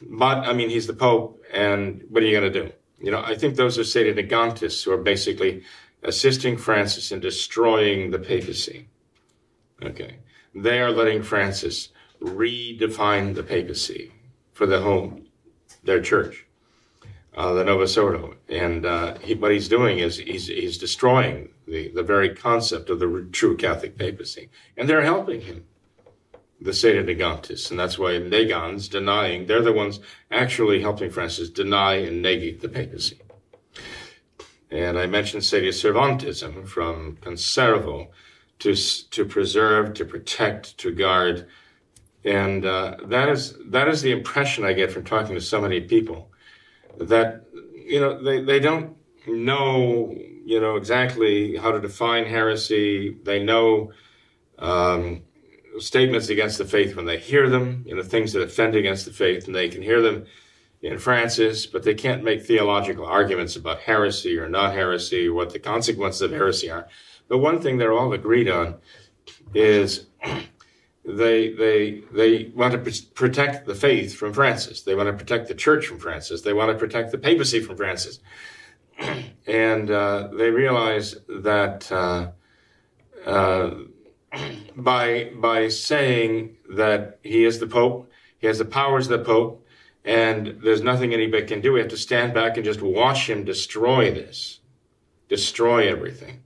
but 0.00 0.38
I 0.38 0.54
mean, 0.54 0.70
he's 0.70 0.86
the 0.86 0.94
Pope, 0.94 1.42
and 1.52 2.02
what 2.08 2.22
are 2.22 2.26
you 2.26 2.38
going 2.38 2.52
to 2.52 2.62
do? 2.62 2.72
You 3.00 3.10
know, 3.10 3.22
I 3.22 3.34
think 3.34 3.56
those 3.56 3.78
are 3.78 3.82
sedevacantists 3.82 4.82
who 4.84 4.92
are 4.92 5.02
basically 5.02 5.62
assisting 6.02 6.56
Francis 6.56 7.12
in 7.12 7.20
destroying 7.20 8.10
the 8.10 8.18
papacy. 8.18 8.88
Okay, 9.82 10.16
they 10.54 10.80
are 10.80 10.90
letting 10.90 11.22
Francis 11.22 11.90
redefine 12.22 13.34
the 13.34 13.42
papacy 13.42 14.12
for 14.54 14.64
the 14.64 14.80
home 14.80 15.23
their 15.84 16.00
church. 16.00 16.46
uh, 17.36 17.52
the 17.52 17.64
Novus 17.64 17.96
Ordo. 17.96 18.36
And 18.48 18.86
uh, 18.86 19.18
he, 19.18 19.34
what 19.34 19.50
he's 19.50 19.68
doing 19.68 19.98
is 19.98 20.18
he's, 20.18 20.46
he's 20.46 20.78
destroying 20.78 21.50
the, 21.66 21.88
the 21.88 22.02
very 22.02 22.34
concept 22.34 22.90
of 22.90 23.00
the 23.00 23.28
true 23.32 23.56
Catholic 23.56 23.98
papacy. 23.98 24.50
And 24.76 24.88
they're 24.88 25.02
helping 25.02 25.40
him, 25.42 25.64
the 26.60 26.72
sedenegantists. 26.72 27.70
And 27.70 27.78
that's 27.78 27.98
why 27.98 28.12
Negans 28.12 28.88
denying, 28.88 29.46
they're 29.46 29.62
the 29.62 29.72
ones 29.72 30.00
actually 30.30 30.80
helping 30.80 31.10
Francis 31.10 31.50
deny 31.50 31.94
and 31.96 32.22
negate 32.22 32.60
the 32.60 32.68
papacy. 32.68 33.20
And 34.70 34.98
I 34.98 35.06
mentioned 35.06 35.42
Servantism 35.42 36.66
from 36.66 37.18
conservo, 37.20 38.08
to, 38.60 38.74
to 38.74 39.24
preserve, 39.24 39.94
to 39.94 40.04
protect, 40.04 40.78
to 40.78 40.92
guard. 40.92 41.46
And 42.24 42.64
uh, 42.64 42.96
that 43.06 43.28
is 43.28 43.58
that 43.66 43.88
is 43.88 44.00
the 44.00 44.12
impression 44.12 44.64
I 44.64 44.72
get 44.72 44.90
from 44.90 45.04
talking 45.04 45.34
to 45.34 45.40
so 45.40 45.60
many 45.60 45.80
people 45.80 46.30
that 46.98 47.44
you 47.74 48.00
know 48.00 48.22
they, 48.22 48.42
they 48.42 48.60
don't 48.60 48.96
know 49.26 50.14
you 50.44 50.60
know 50.60 50.76
exactly 50.76 51.56
how 51.56 51.70
to 51.70 51.80
define 51.80 52.24
heresy. 52.24 53.16
They 53.22 53.42
know 53.42 53.92
um, 54.58 55.22
statements 55.78 56.30
against 56.30 56.56
the 56.56 56.64
faith 56.64 56.96
when 56.96 57.04
they 57.04 57.18
hear 57.18 57.50
them, 57.50 57.84
you 57.86 57.94
know 57.94 58.02
things 58.02 58.32
that 58.32 58.42
offend 58.42 58.74
against 58.74 59.04
the 59.04 59.12
faith, 59.12 59.46
and 59.46 59.54
they 59.54 59.68
can 59.68 59.82
hear 59.82 60.00
them 60.00 60.24
in 60.80 60.98
Francis, 60.98 61.66
but 61.66 61.82
they 61.82 61.94
can't 61.94 62.22
make 62.22 62.44
theological 62.44 63.06
arguments 63.06 63.56
about 63.56 63.80
heresy 63.80 64.38
or 64.38 64.48
not 64.48 64.72
heresy, 64.72 65.28
or 65.28 65.34
what 65.34 65.50
the 65.50 65.58
consequences 65.58 66.22
of 66.22 66.30
heresy 66.30 66.70
are. 66.70 66.88
But 67.28 67.38
one 67.38 67.60
thing 67.60 67.76
they're 67.76 67.92
all 67.92 68.12
agreed 68.12 68.48
on 68.48 68.76
is 69.54 70.06
they 71.04 71.52
they 71.52 72.02
they 72.12 72.52
want 72.54 72.72
to 72.72 73.02
protect 73.14 73.66
the 73.66 73.74
faith 73.74 74.14
from 74.14 74.32
Francis. 74.32 74.82
They 74.82 74.94
want 74.94 75.08
to 75.08 75.12
protect 75.12 75.48
the 75.48 75.54
church 75.54 75.86
from 75.86 75.98
Francis. 75.98 76.42
They 76.42 76.54
want 76.54 76.72
to 76.72 76.78
protect 76.78 77.12
the 77.12 77.18
papacy 77.18 77.60
from 77.60 77.76
Francis. 77.76 78.20
and 79.46 79.90
uh, 79.90 80.28
they 80.32 80.50
realize 80.50 81.16
that 81.28 81.90
uh, 81.92 82.30
uh, 83.26 83.74
by 84.76 85.30
by 85.34 85.68
saying 85.68 86.56
that 86.70 87.18
he 87.22 87.44
is 87.44 87.58
the 87.58 87.66
pope, 87.66 88.10
he 88.38 88.46
has 88.46 88.58
the 88.58 88.64
powers 88.64 89.10
of 89.10 89.18
the 89.18 89.24
pope, 89.24 89.66
and 90.06 90.58
there's 90.62 90.82
nothing 90.82 91.12
anybody 91.12 91.46
can 91.46 91.60
do. 91.60 91.74
We 91.74 91.80
have 91.80 91.88
to 91.88 91.98
stand 91.98 92.32
back 92.32 92.56
and 92.56 92.64
just 92.64 92.80
watch 92.80 93.28
him 93.28 93.44
destroy 93.44 94.10
this, 94.10 94.60
destroy 95.28 95.86
everything. 95.86 96.44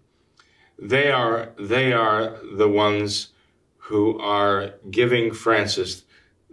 They 0.81 1.13
are 1.13 1.51
they 1.59 1.93
are 1.93 2.39
the 2.53 2.69
ones 2.69 3.29
who 3.89 4.19
are 4.19 4.75
giving 4.91 5.33
Francis 5.33 6.05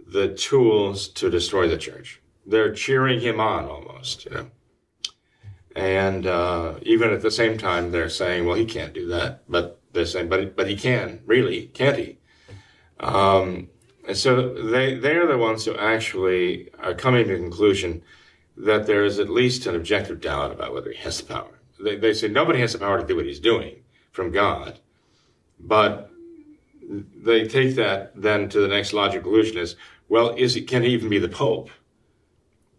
the 0.06 0.34
tools 0.34 1.06
to 1.08 1.28
destroy 1.28 1.68
the 1.68 1.76
church. 1.76 2.22
They're 2.46 2.72
cheering 2.72 3.20
him 3.20 3.40
on 3.40 3.66
almost, 3.66 4.24
you 4.24 4.30
know. 4.30 4.50
And 5.74 6.26
uh, 6.26 6.76
even 6.80 7.10
at 7.10 7.20
the 7.20 7.30
same 7.30 7.58
time, 7.58 7.92
they're 7.92 8.08
saying, 8.08 8.46
"Well, 8.46 8.56
he 8.56 8.64
can't 8.64 8.94
do 8.94 9.06
that," 9.08 9.42
but 9.46 9.78
they're 9.92 10.06
saying, 10.06 10.30
"But 10.30 10.56
but 10.56 10.66
he 10.66 10.76
can, 10.76 11.20
really, 11.26 11.66
can't 11.66 11.98
he?" 11.98 12.18
Um, 13.00 13.68
and 14.08 14.16
so 14.16 14.54
they 14.54 14.94
they 14.94 15.16
are 15.16 15.26
the 15.26 15.36
ones 15.36 15.66
who 15.66 15.76
actually 15.76 16.70
are 16.78 16.94
coming 16.94 17.26
to 17.26 17.34
the 17.34 17.38
conclusion 17.38 18.02
that 18.56 18.86
there 18.86 19.04
is 19.04 19.18
at 19.18 19.28
least 19.28 19.66
an 19.66 19.76
objective 19.76 20.22
doubt 20.22 20.52
about 20.52 20.72
whether 20.72 20.90
he 20.90 20.98
has 21.00 21.20
the 21.20 21.34
power. 21.34 21.60
They, 21.78 21.96
they 21.96 22.14
say 22.14 22.28
nobody 22.28 22.60
has 22.60 22.72
the 22.72 22.78
power 22.78 22.98
to 22.98 23.06
do 23.06 23.16
what 23.16 23.26
he's 23.26 23.40
doing 23.40 23.82
from 24.10 24.30
God, 24.30 24.78
but 25.60 26.10
they 26.88 27.46
take 27.46 27.74
that 27.76 28.12
then 28.14 28.48
to 28.50 28.60
the 28.60 28.68
next 28.68 28.92
logical 28.92 29.30
conclusion 29.30 29.58
is, 29.58 29.76
well, 30.08 30.30
is 30.36 30.54
he, 30.54 30.62
can 30.62 30.82
he 30.82 30.90
even 30.90 31.08
be 31.08 31.18
the 31.18 31.28
Pope? 31.28 31.70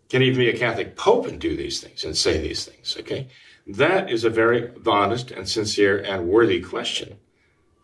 Can 0.10 0.22
he 0.22 0.28
even 0.28 0.40
be 0.40 0.50
a 0.50 0.58
Catholic 0.58 0.96
Pope 0.96 1.28
and 1.28 1.40
do 1.40 1.58
these 1.58 1.82
things 1.82 2.04
and 2.06 2.16
say 2.16 2.40
these 2.40 2.66
things? 2.66 2.96
Okay. 3.00 3.28
That 3.66 4.10
is 4.10 4.24
a 4.24 4.30
very 4.30 4.72
honest 4.86 5.32
and 5.32 5.48
sincere 5.48 5.98
and 5.98 6.30
worthy 6.30 6.62
question 6.62 7.18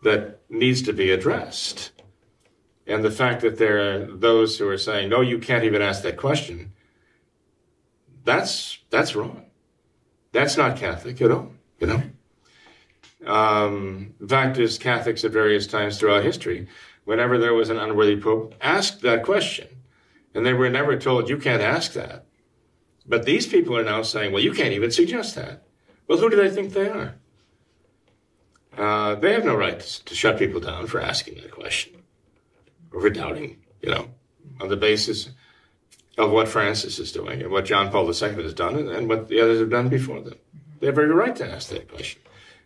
that 0.02 0.40
needs 0.48 0.80
to 0.82 0.92
be 0.92 1.10
addressed. 1.10 1.92
And 2.86 3.04
the 3.04 3.10
fact 3.10 3.42
that 3.42 3.58
there 3.58 3.78
are 3.78 4.06
those 4.06 4.58
who 4.58 4.68
are 4.68 4.78
saying, 4.78 5.10
no, 5.10 5.20
you 5.20 5.38
can't 5.38 5.64
even 5.64 5.82
ask 5.82 6.02
that 6.02 6.16
question, 6.16 6.72
that's, 8.24 8.78
that's 8.90 9.14
wrong. 9.14 9.46
That's 10.32 10.56
not 10.56 10.78
Catholic 10.78 11.20
at 11.20 11.30
all, 11.30 11.52
you 11.78 11.86
know? 11.86 12.02
Um, 13.26 14.14
in 14.20 14.28
fact, 14.28 14.58
as 14.58 14.78
Catholics 14.78 15.24
at 15.24 15.32
various 15.32 15.66
times 15.66 15.98
throughout 15.98 16.24
history, 16.24 16.68
whenever 17.04 17.38
there 17.38 17.54
was 17.54 17.70
an 17.70 17.78
unworthy 17.78 18.20
pope, 18.20 18.54
asked 18.60 19.02
that 19.02 19.22
question. 19.22 19.68
And 20.34 20.44
they 20.44 20.52
were 20.52 20.70
never 20.70 20.98
told, 20.98 21.28
you 21.28 21.38
can't 21.38 21.62
ask 21.62 21.92
that. 21.92 22.26
But 23.06 23.24
these 23.24 23.46
people 23.46 23.76
are 23.76 23.84
now 23.84 24.02
saying, 24.02 24.32
well, 24.32 24.42
you 24.42 24.52
can't 24.52 24.72
even 24.72 24.90
suggest 24.90 25.34
that. 25.36 25.62
Well, 26.08 26.18
who 26.18 26.30
do 26.30 26.36
they 26.36 26.50
think 26.50 26.72
they 26.72 26.88
are? 26.88 27.14
Uh, 28.76 29.14
they 29.14 29.32
have 29.32 29.44
no 29.44 29.54
right 29.54 29.78
to, 29.78 30.04
to 30.04 30.14
shut 30.14 30.38
people 30.38 30.60
down 30.60 30.86
for 30.86 31.00
asking 31.00 31.36
that 31.36 31.50
question 31.50 32.02
or 32.92 33.00
for 33.00 33.10
doubting, 33.10 33.62
you 33.82 33.90
know, 33.90 34.08
on 34.60 34.68
the 34.68 34.76
basis 34.76 35.30
of 36.18 36.30
what 36.30 36.48
Francis 36.48 36.98
is 36.98 37.12
doing 37.12 37.42
and 37.42 37.50
what 37.50 37.64
John 37.64 37.90
Paul 37.90 38.06
II 38.06 38.42
has 38.42 38.54
done 38.54 38.76
and, 38.76 38.88
and 38.90 39.08
what 39.08 39.28
the 39.28 39.40
others 39.40 39.60
have 39.60 39.70
done 39.70 39.88
before 39.88 40.20
them. 40.20 40.38
They 40.80 40.86
have 40.86 40.98
every 40.98 41.14
right 41.14 41.34
to 41.36 41.50
ask 41.50 41.68
that 41.70 41.88
question. 41.88 42.22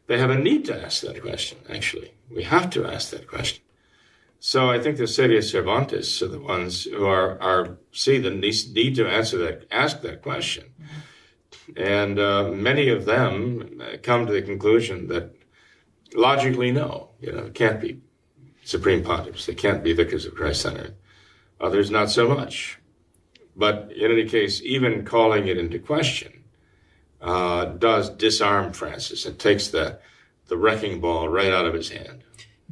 They 0.08 0.18
have 0.18 0.30
a 0.30 0.38
need 0.38 0.64
to 0.64 0.84
ask 0.84 1.02
that 1.02 1.20
question, 1.20 1.58
actually. 1.68 2.14
We 2.34 2.42
have 2.44 2.70
to 2.70 2.86
ask 2.86 3.10
that 3.10 3.28
question. 3.28 3.62
So 4.40 4.70
I 4.70 4.80
think 4.80 4.96
the 4.96 5.06
Sede 5.06 5.44
Cervantes 5.44 6.22
are 6.22 6.28
the 6.28 6.40
ones 6.40 6.84
who 6.84 7.04
are, 7.04 7.40
are 7.42 7.76
see 7.92 8.18
the 8.18 8.30
need 8.30 8.94
to 8.96 9.06
answer 9.06 9.36
that, 9.38 9.66
ask 9.70 10.00
that 10.00 10.22
question. 10.22 10.72
And 11.76 12.18
uh, 12.18 12.50
many 12.52 12.88
of 12.88 13.04
them 13.04 13.82
come 14.02 14.26
to 14.26 14.32
the 14.32 14.40
conclusion 14.40 15.08
that 15.08 15.34
logically, 16.14 16.72
no, 16.72 17.10
you 17.20 17.30
know, 17.32 17.44
it 17.44 17.54
can't 17.54 17.80
be 17.80 18.00
supreme 18.64 19.04
pontiffs. 19.04 19.44
They 19.44 19.54
can't 19.54 19.84
be 19.84 19.92
vicars 19.92 20.24
of 20.24 20.34
Christ 20.34 20.64
on 20.64 20.78
earth. 20.78 20.94
Others, 21.60 21.90
not 21.90 22.10
so 22.10 22.28
much. 22.28 22.78
But 23.54 23.92
in 23.94 24.10
any 24.10 24.26
case, 24.26 24.62
even 24.62 25.04
calling 25.04 25.48
it 25.48 25.58
into 25.58 25.78
question 25.78 26.37
uh, 27.20 27.66
does 27.66 28.10
disarm 28.10 28.72
Francis 28.72 29.26
and 29.26 29.38
takes 29.38 29.68
the, 29.68 29.98
the 30.46 30.56
wrecking 30.56 31.00
ball 31.00 31.28
right 31.28 31.52
out 31.52 31.66
of 31.66 31.74
his 31.74 31.90
hand. 31.90 32.22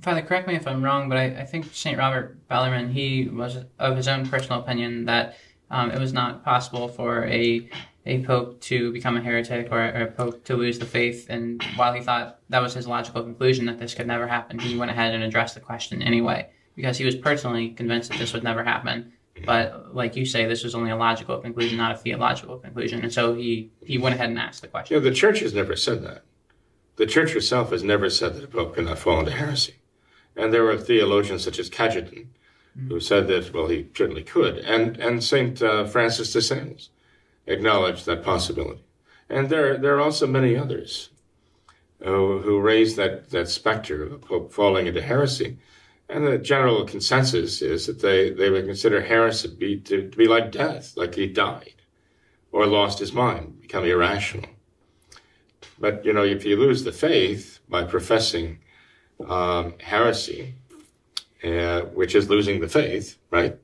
Father, 0.02 0.22
correct 0.22 0.46
me 0.46 0.54
if 0.54 0.66
I'm 0.66 0.84
wrong, 0.84 1.08
but 1.08 1.18
I, 1.18 1.24
I 1.24 1.44
think 1.44 1.72
St. 1.72 1.96
Robert 1.96 2.46
Bellarmine, 2.48 2.90
he 2.90 3.28
was 3.28 3.58
of 3.78 3.96
his 3.96 4.08
own 4.08 4.28
personal 4.28 4.60
opinion 4.60 5.06
that 5.06 5.36
um, 5.70 5.90
it 5.90 5.98
was 5.98 6.12
not 6.12 6.44
possible 6.44 6.88
for 6.88 7.24
a 7.24 7.68
a 8.06 8.22
pope 8.22 8.60
to 8.60 8.92
become 8.92 9.16
a 9.16 9.20
heretic 9.20 9.70
or, 9.70 9.84
a 9.84 10.06
pope 10.06 10.44
to 10.44 10.54
lose 10.56 10.78
the 10.78 10.86
faith. 10.86 11.26
And 11.28 11.62
while 11.74 11.92
he 11.92 12.00
thought 12.00 12.38
that 12.48 12.62
was 12.62 12.72
his 12.72 12.86
logical 12.86 13.22
conclusion 13.22 13.66
that 13.66 13.78
this 13.78 13.94
could 13.94 14.06
never 14.06 14.28
happen, 14.28 14.58
he 14.58 14.78
went 14.78 14.92
ahead 14.92 15.12
and 15.12 15.24
addressed 15.24 15.54
the 15.54 15.60
question 15.60 16.02
anyway 16.02 16.48
because 16.76 16.98
he 16.98 17.04
was 17.04 17.16
personally 17.16 17.70
convinced 17.70 18.10
that 18.10 18.18
this 18.18 18.32
would 18.32 18.44
never 18.44 18.62
happen. 18.62 19.12
But 19.44 19.94
like 19.94 20.16
you 20.16 20.24
say, 20.24 20.46
this 20.46 20.64
was 20.64 20.74
only 20.74 20.90
a 20.90 20.96
logical 20.96 21.38
conclusion, 21.38 21.76
not 21.76 21.92
a 21.92 21.96
theological 21.96 22.58
conclusion. 22.58 23.02
And 23.02 23.12
so 23.12 23.34
he, 23.34 23.70
he 23.84 23.98
went 23.98 24.14
ahead 24.14 24.30
and 24.30 24.38
asked 24.38 24.62
the 24.62 24.68
question. 24.68 24.96
Yeah, 24.96 25.02
the 25.02 25.14
church 25.14 25.40
has 25.40 25.52
never 25.52 25.76
said 25.76 26.02
that. 26.04 26.24
The 26.96 27.06
church 27.06 27.32
herself 27.32 27.70
has 27.70 27.82
never 27.82 28.08
said 28.08 28.34
that 28.34 28.44
a 28.44 28.48
pope 28.48 28.74
cannot 28.74 28.98
fall 28.98 29.20
into 29.20 29.32
heresy. 29.32 29.74
And 30.34 30.52
there 30.52 30.64
were 30.64 30.78
theologians 30.78 31.44
such 31.44 31.58
as 31.58 31.68
Cajetan 31.68 32.28
mm-hmm. 32.78 32.88
who 32.88 33.00
said 33.00 33.28
that, 33.28 33.52
well, 33.52 33.68
he 33.68 33.86
certainly 33.94 34.22
could. 34.22 34.58
And, 34.58 34.96
and 34.96 35.22
St. 35.22 35.60
Uh, 35.60 35.84
Francis 35.86 36.32
de 36.32 36.40
Sales 36.40 36.90
acknowledged 37.46 38.06
that 38.06 38.24
possibility. 38.24 38.84
And 39.28 39.48
there, 39.48 39.76
there 39.76 39.96
are 39.96 40.00
also 40.00 40.26
many 40.26 40.56
others 40.56 41.10
who, 42.02 42.40
who 42.40 42.60
raised 42.60 42.96
that, 42.96 43.30
that 43.30 43.48
specter 43.48 44.02
of 44.02 44.12
a 44.12 44.18
pope 44.18 44.52
falling 44.52 44.86
into 44.86 45.02
heresy 45.02 45.58
and 46.08 46.26
the 46.26 46.38
general 46.38 46.84
consensus 46.84 47.62
is 47.62 47.86
that 47.86 48.00
they, 48.00 48.30
they 48.30 48.50
would 48.50 48.66
consider 48.66 49.00
heresy 49.02 49.48
to 49.48 49.54
be, 49.54 49.80
to, 49.80 50.08
to 50.08 50.16
be 50.16 50.26
like 50.26 50.52
death, 50.52 50.96
like 50.96 51.14
he 51.14 51.26
died 51.26 51.74
or 52.52 52.66
lost 52.66 52.98
his 52.98 53.12
mind, 53.12 53.60
become 53.60 53.84
irrational. 53.84 54.48
But, 55.78 56.04
you 56.04 56.12
know, 56.12 56.24
if 56.24 56.44
you 56.44 56.56
lose 56.56 56.84
the 56.84 56.92
faith 56.92 57.58
by 57.68 57.84
professing 57.84 58.60
um, 59.28 59.74
heresy, 59.80 60.54
uh, 61.44 61.82
which 61.82 62.14
is 62.14 62.30
losing 62.30 62.60
the 62.60 62.68
faith, 62.68 63.18
right? 63.30 63.58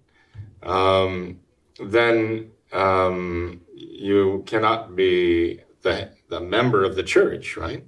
Um, 0.62 1.40
then 1.82 2.50
um, 2.72 3.60
you 3.74 4.42
cannot 4.46 4.94
be 4.94 5.60
the, 5.82 6.10
the 6.28 6.40
member 6.40 6.84
of 6.84 6.96
the 6.96 7.02
church, 7.02 7.56
right? 7.56 7.84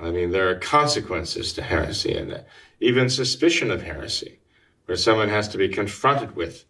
I 0.00 0.10
mean, 0.10 0.30
there 0.30 0.48
are 0.48 0.56
consequences 0.56 1.52
to 1.54 1.62
heresy, 1.62 2.14
and 2.14 2.44
even 2.82 3.08
suspicion 3.08 3.70
of 3.70 3.82
heresy, 3.82 4.40
where 4.86 4.96
someone 4.96 5.28
has 5.28 5.48
to 5.48 5.58
be 5.58 5.68
confronted 5.68 6.36
with 6.36 6.64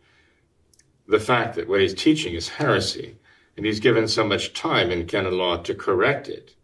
the 1.08 1.20
fact 1.20 1.56
that 1.56 1.68
what 1.68 1.80
he's 1.80 1.94
teaching 1.94 2.34
is 2.34 2.48
heresy, 2.48 3.16
and 3.56 3.66
he's 3.66 3.80
given 3.80 4.06
so 4.06 4.24
much 4.24 4.52
time 4.52 4.90
in 4.90 5.06
canon 5.06 5.36
law 5.36 5.56
to 5.56 5.74
correct 5.74 6.28
it. 6.28 6.54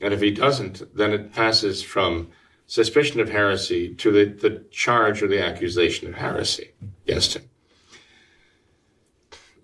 And 0.00 0.12
if 0.14 0.20
he 0.20 0.30
doesn't, 0.30 0.96
then 0.96 1.12
it 1.12 1.32
passes 1.32 1.82
from 1.82 2.30
suspicion 2.66 3.20
of 3.20 3.30
heresy 3.30 3.94
to 3.94 4.10
the, 4.10 4.24
the 4.26 4.64
charge 4.70 5.22
or 5.22 5.28
the 5.28 5.42
accusation 5.42 6.08
of 6.08 6.14
heresy 6.14 6.72
against 7.06 7.34
him. 7.34 7.48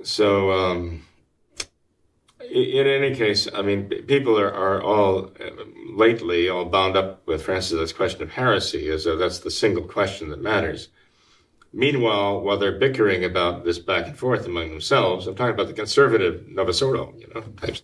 So, 0.03 0.51
um, 0.51 1.07
in 2.51 2.87
any 2.87 3.15
case, 3.15 3.49
I 3.53 3.63
mean, 3.63 3.89
people 4.07 4.39
are, 4.39 4.53
are 4.53 4.83
all 4.83 5.33
uh, 5.41 5.65
lately 5.95 6.49
all 6.49 6.65
bound 6.65 6.97
up 6.97 7.27
with 7.27 7.43
Francis 7.43 7.79
this 7.79 7.93
question 7.93 8.23
of 8.23 8.31
heresy, 8.31 8.89
as 8.89 9.05
though 9.05 9.17
that's 9.17 9.41
the 9.41 9.51
single 9.51 9.85
question 9.85 10.31
that 10.31 10.41
matters. 10.41 10.89
Meanwhile, 11.73 12.41
while 12.41 12.57
they're 12.57 12.79
bickering 12.79 13.25
about 13.25 13.65
this 13.65 13.81
back 13.81 14.07
and 14.07 14.17
forth 14.17 14.47
among 14.47 14.71
themselves, 14.71 15.27
I'm 15.27 15.35
talking 15.35 15.55
about 15.55 15.67
the 15.67 15.73
conservative 15.73 16.47
Novus 16.49 16.81
Ordo, 16.81 17.15
you 17.19 17.31
know, 17.35 17.41
types. 17.57 17.83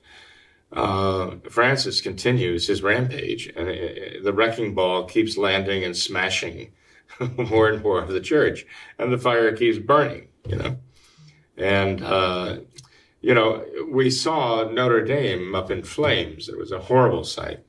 Uh, 0.73 1.37
Francis 1.51 2.01
continues 2.01 2.69
his 2.69 2.83
rampage, 2.83 3.53
and 3.57 3.69
uh, 3.69 4.23
the 4.23 4.33
wrecking 4.33 4.75
ball 4.75 5.05
keeps 5.05 5.37
landing 5.37 5.83
and 5.83 5.97
smashing 5.97 6.71
more 7.37 7.69
and 7.69 7.83
more 7.83 8.01
of 8.01 8.11
the 8.11 8.21
church, 8.21 8.65
and 8.99 9.13
the 9.13 9.19
fire 9.19 9.55
keeps 9.57 9.79
burning, 9.79 10.29
you 10.47 10.57
know. 10.57 10.77
And, 11.57 12.03
uh, 12.03 12.59
you 13.21 13.35
know, 13.35 13.65
we 13.89 14.11
saw 14.11 14.69
Notre 14.71 15.05
Dame 15.05 15.55
up 15.55 15.71
in 15.71 15.83
flames. 15.83 16.49
It 16.49 16.59
was 16.59 16.73
a 16.73 16.81
horrible 16.81 17.25
sight. 17.25 17.61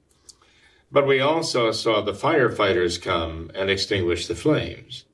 But 0.91 1.07
we 1.07 1.19
also 1.19 1.71
saw 1.71 2.01
the 2.01 2.13
firefighters 2.13 3.01
come 3.01 3.51
and 3.53 3.69
extinguish 3.69 4.27
the 4.27 4.35
flames. 4.35 5.05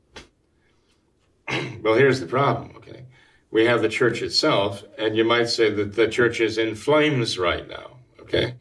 well, 1.81 1.95
here's 1.95 2.19
the 2.19 2.25
problem, 2.27 2.75
okay? 2.77 3.05
We 3.51 3.65
have 3.65 3.81
the 3.81 3.89
church 3.89 4.21
itself, 4.21 4.83
and 4.97 5.15
you 5.15 5.23
might 5.23 5.49
say 5.49 5.71
that 5.71 5.95
the 5.95 6.07
church 6.07 6.39
is 6.39 6.57
in 6.57 6.75
flames 6.75 7.37
right 7.37 7.67
now, 7.67 7.97
okay? 8.19 8.55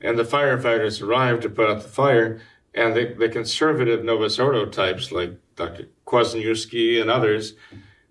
And 0.00 0.18
the 0.18 0.24
firefighters 0.24 1.02
arrived 1.02 1.42
to 1.42 1.50
put 1.50 1.68
out 1.68 1.82
the 1.82 1.88
fire, 1.88 2.40
and 2.74 2.94
the, 2.94 3.14
the 3.18 3.28
conservative 3.28 4.04
Novus 4.04 4.38
Ordo 4.38 4.66
types 4.66 5.10
like 5.10 5.38
Dr. 5.56 5.88
Kwasniewski 6.06 7.00
and 7.00 7.10
others 7.10 7.54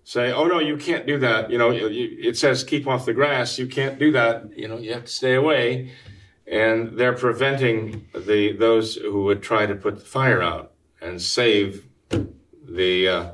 say, 0.06 0.30
oh 0.32 0.46
no, 0.46 0.60
you 0.60 0.76
can't 0.76 1.04
do 1.04 1.18
that. 1.18 1.50
You 1.50 1.58
know, 1.58 1.72
it 1.72 2.36
says 2.38 2.62
keep 2.62 2.86
off 2.86 3.06
the 3.06 3.12
grass. 3.12 3.58
You 3.58 3.66
can't 3.66 3.98
do 3.98 4.12
that. 4.12 4.56
You 4.56 4.68
know, 4.68 4.78
you 4.78 4.92
have 4.92 5.06
to 5.06 5.10
stay 5.10 5.34
away. 5.34 5.90
And 6.46 6.96
they're 6.96 7.12
preventing 7.12 8.06
the 8.14 8.52
those 8.52 8.94
who 8.94 9.24
would 9.24 9.42
try 9.42 9.66
to 9.66 9.74
put 9.74 9.98
the 9.98 10.04
fire 10.04 10.40
out 10.40 10.74
and 11.00 11.20
save 11.20 11.88
the 12.08 13.08
uh, 13.08 13.32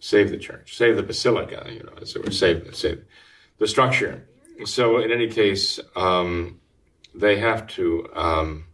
save 0.00 0.30
the 0.30 0.38
church, 0.38 0.76
save 0.76 0.96
the 0.96 1.04
basilica. 1.04 1.64
You 1.70 1.84
know, 1.84 1.92
as 2.02 2.16
it 2.16 2.24
were, 2.24 2.32
save 2.32 2.74
save 2.74 3.04
the 3.58 3.68
structure. 3.68 4.28
So 4.64 4.98
in 4.98 5.12
any 5.12 5.28
case, 5.28 5.78
um, 5.94 6.58
they 7.14 7.38
have 7.38 7.68
to. 7.68 8.08
Um, 8.14 8.64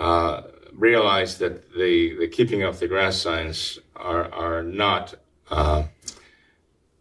uh, 0.00 0.42
realize 0.76 1.38
that 1.38 1.72
the, 1.74 2.16
the 2.18 2.28
keeping 2.28 2.62
of 2.62 2.80
the 2.80 2.88
grass 2.88 3.16
signs 3.16 3.78
are, 3.96 4.32
are 4.32 4.62
not, 4.62 5.14
uh, 5.50 5.84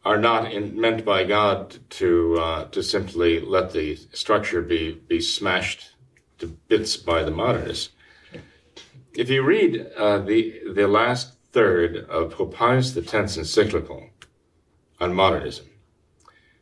are 0.06 0.18
not 0.18 0.52
in, 0.52 0.80
meant 0.80 1.04
by 1.04 1.24
God 1.24 1.80
to, 1.92 2.36
uh, 2.40 2.66
to 2.66 2.84
simply 2.84 3.40
let 3.40 3.72
the 3.72 3.96
structure 4.14 4.62
be, 4.62 5.02
be 5.08 5.20
smashed 5.22 5.96
to 6.40 6.48
bits 6.68 6.98
by 6.98 7.24
the 7.24 7.32
modernists. 7.32 7.90
If 9.16 9.30
you 9.30 9.44
read 9.44 9.88
uh, 9.98 10.20
the, 10.20 10.62
the 10.74 10.88
last 10.88 11.38
third 11.52 11.98
of 12.10 12.32
Pope 12.32 12.54
Pius 12.54 12.96
X's 12.98 13.38
encyclical 13.38 14.10
on 15.00 15.14
modernism, 15.14 15.68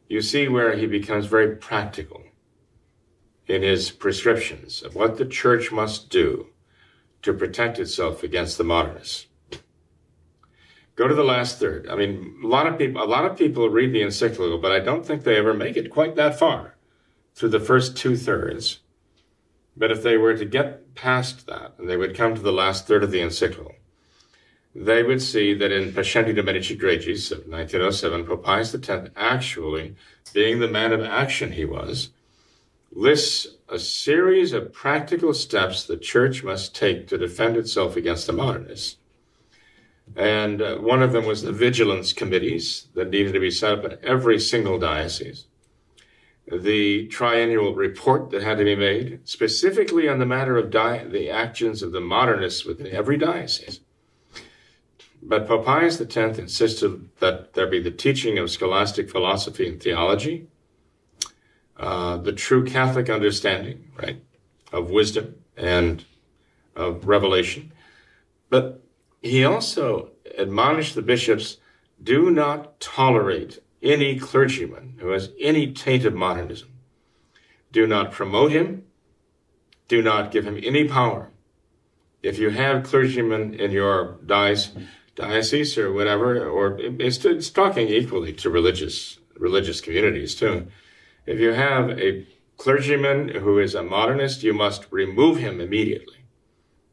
you 0.07 0.21
see 0.21 0.47
where 0.49 0.75
he 0.75 0.85
becomes 0.85 1.25
very 1.27 1.55
practical 1.55 2.23
in 3.47 3.61
his 3.61 3.91
prescriptions 3.91 4.81
of 4.81 4.95
what 4.95 5.17
the 5.17 5.25
church 5.25 5.71
must 5.71 6.09
do 6.09 6.47
to 7.21 7.33
protect 7.33 7.79
itself 7.79 8.23
against 8.23 8.57
the 8.57 8.63
modernists. 8.63 9.27
Go 10.95 11.07
to 11.07 11.15
the 11.15 11.23
last 11.23 11.59
third. 11.59 11.87
I 11.89 11.95
mean, 11.95 12.41
a 12.43 12.47
lot 12.47 12.67
of 12.67 12.77
people, 12.77 13.01
a 13.01 13.05
lot 13.05 13.25
of 13.25 13.37
people 13.37 13.69
read 13.69 13.93
the 13.93 14.01
encyclical, 14.01 14.57
but 14.57 14.71
I 14.71 14.79
don't 14.79 15.05
think 15.05 15.23
they 15.23 15.37
ever 15.37 15.53
make 15.53 15.77
it 15.77 15.89
quite 15.89 16.15
that 16.15 16.37
far 16.37 16.75
through 17.33 17.49
the 17.49 17.59
first 17.59 17.95
two 17.95 18.15
thirds. 18.15 18.79
But 19.75 19.91
if 19.91 20.03
they 20.03 20.17
were 20.17 20.35
to 20.35 20.45
get 20.45 20.95
past 20.95 21.47
that 21.47 21.73
and 21.77 21.89
they 21.89 21.97
would 21.97 22.15
come 22.15 22.35
to 22.35 22.41
the 22.41 22.51
last 22.51 22.87
third 22.87 23.03
of 23.03 23.11
the 23.11 23.21
encyclical, 23.21 23.75
they 24.75 25.03
would 25.03 25.21
see 25.21 25.53
that 25.53 25.71
in 25.71 25.91
Pascendi 25.91 26.35
Dominici 26.35 26.79
Gregis 26.79 27.31
of 27.31 27.47
1907, 27.47 28.25
Pope 28.25 28.43
Pius 28.43 28.73
X, 28.73 29.09
actually, 29.15 29.95
being 30.33 30.59
the 30.59 30.67
man 30.67 30.93
of 30.93 31.01
action 31.01 31.53
he 31.53 31.65
was, 31.65 32.09
lists 32.91 33.47
a 33.69 33.79
series 33.79 34.51
of 34.53 34.73
practical 34.73 35.33
steps 35.33 35.83
the 35.83 35.97
church 35.97 36.43
must 36.43 36.75
take 36.75 37.07
to 37.07 37.17
defend 37.17 37.55
itself 37.55 37.95
against 37.95 38.27
the 38.27 38.33
modernists. 38.33 38.97
And 40.15 40.61
uh, 40.61 40.77
one 40.77 41.01
of 41.01 41.13
them 41.13 41.25
was 41.25 41.41
the 41.41 41.53
vigilance 41.53 42.11
committees 42.11 42.87
that 42.95 43.09
needed 43.09 43.33
to 43.33 43.39
be 43.39 43.51
set 43.51 43.79
up 43.79 43.85
in 43.85 43.97
every 44.03 44.39
single 44.39 44.77
diocese. 44.77 45.47
The 46.51 47.07
triennial 47.07 47.73
report 47.75 48.29
that 48.31 48.43
had 48.43 48.57
to 48.57 48.65
be 48.65 48.75
made, 48.75 49.21
specifically 49.23 50.09
on 50.09 50.19
the 50.19 50.25
matter 50.25 50.57
of 50.57 50.69
di- 50.69 51.05
the 51.05 51.29
actions 51.29 51.81
of 51.81 51.93
the 51.93 52.01
modernists 52.01 52.65
within 52.65 52.87
every 52.87 53.15
diocese. 53.15 53.79
But 55.23 55.47
Pope 55.47 55.65
Pius 55.65 56.01
X 56.01 56.17
insisted 56.17 57.09
that 57.19 57.53
there 57.53 57.67
be 57.67 57.79
the 57.79 57.91
teaching 57.91 58.37
of 58.37 58.49
scholastic 58.49 59.09
philosophy 59.09 59.67
and 59.67 59.81
theology, 59.81 60.47
uh, 61.81 62.15
the 62.17 62.31
true 62.31 62.63
Catholic 62.63 63.09
understanding, 63.09 63.91
right, 63.97 64.21
of 64.71 64.91
wisdom 64.91 65.33
and 65.57 66.05
of 66.75 67.07
revelation. 67.07 67.71
But 68.51 68.83
he 69.19 69.43
also 69.43 70.11
admonished 70.37 70.93
the 70.93 71.01
bishops 71.01 71.57
do 72.01 72.29
not 72.29 72.79
tolerate 72.79 73.63
any 73.81 74.19
clergyman 74.19 74.97
who 74.99 75.09
has 75.09 75.31
any 75.39 75.73
taint 75.73 76.05
of 76.05 76.13
modernism. 76.13 76.69
Do 77.71 77.87
not 77.87 78.11
promote 78.11 78.51
him. 78.51 78.83
Do 79.87 80.03
not 80.03 80.31
give 80.31 80.45
him 80.45 80.59
any 80.63 80.87
power. 80.87 81.31
If 82.21 82.37
you 82.37 82.51
have 82.51 82.83
clergymen 82.83 83.55
in 83.55 83.71
your 83.71 84.19
diocese 84.23 85.77
or 85.79 85.91
whatever, 85.91 86.47
or 86.47 86.77
it's, 86.79 87.25
it's 87.25 87.49
talking 87.49 87.87
equally 87.87 88.33
to 88.33 88.51
religious 88.51 89.17
religious 89.35 89.81
communities 89.81 90.35
too. 90.35 90.67
If 91.25 91.39
you 91.39 91.53
have 91.53 91.89
a 91.91 92.27
clergyman 92.57 93.29
who 93.29 93.59
is 93.59 93.75
a 93.75 93.83
modernist, 93.83 94.43
you 94.43 94.53
must 94.53 94.87
remove 94.91 95.37
him 95.37 95.59
immediately. 95.59 96.25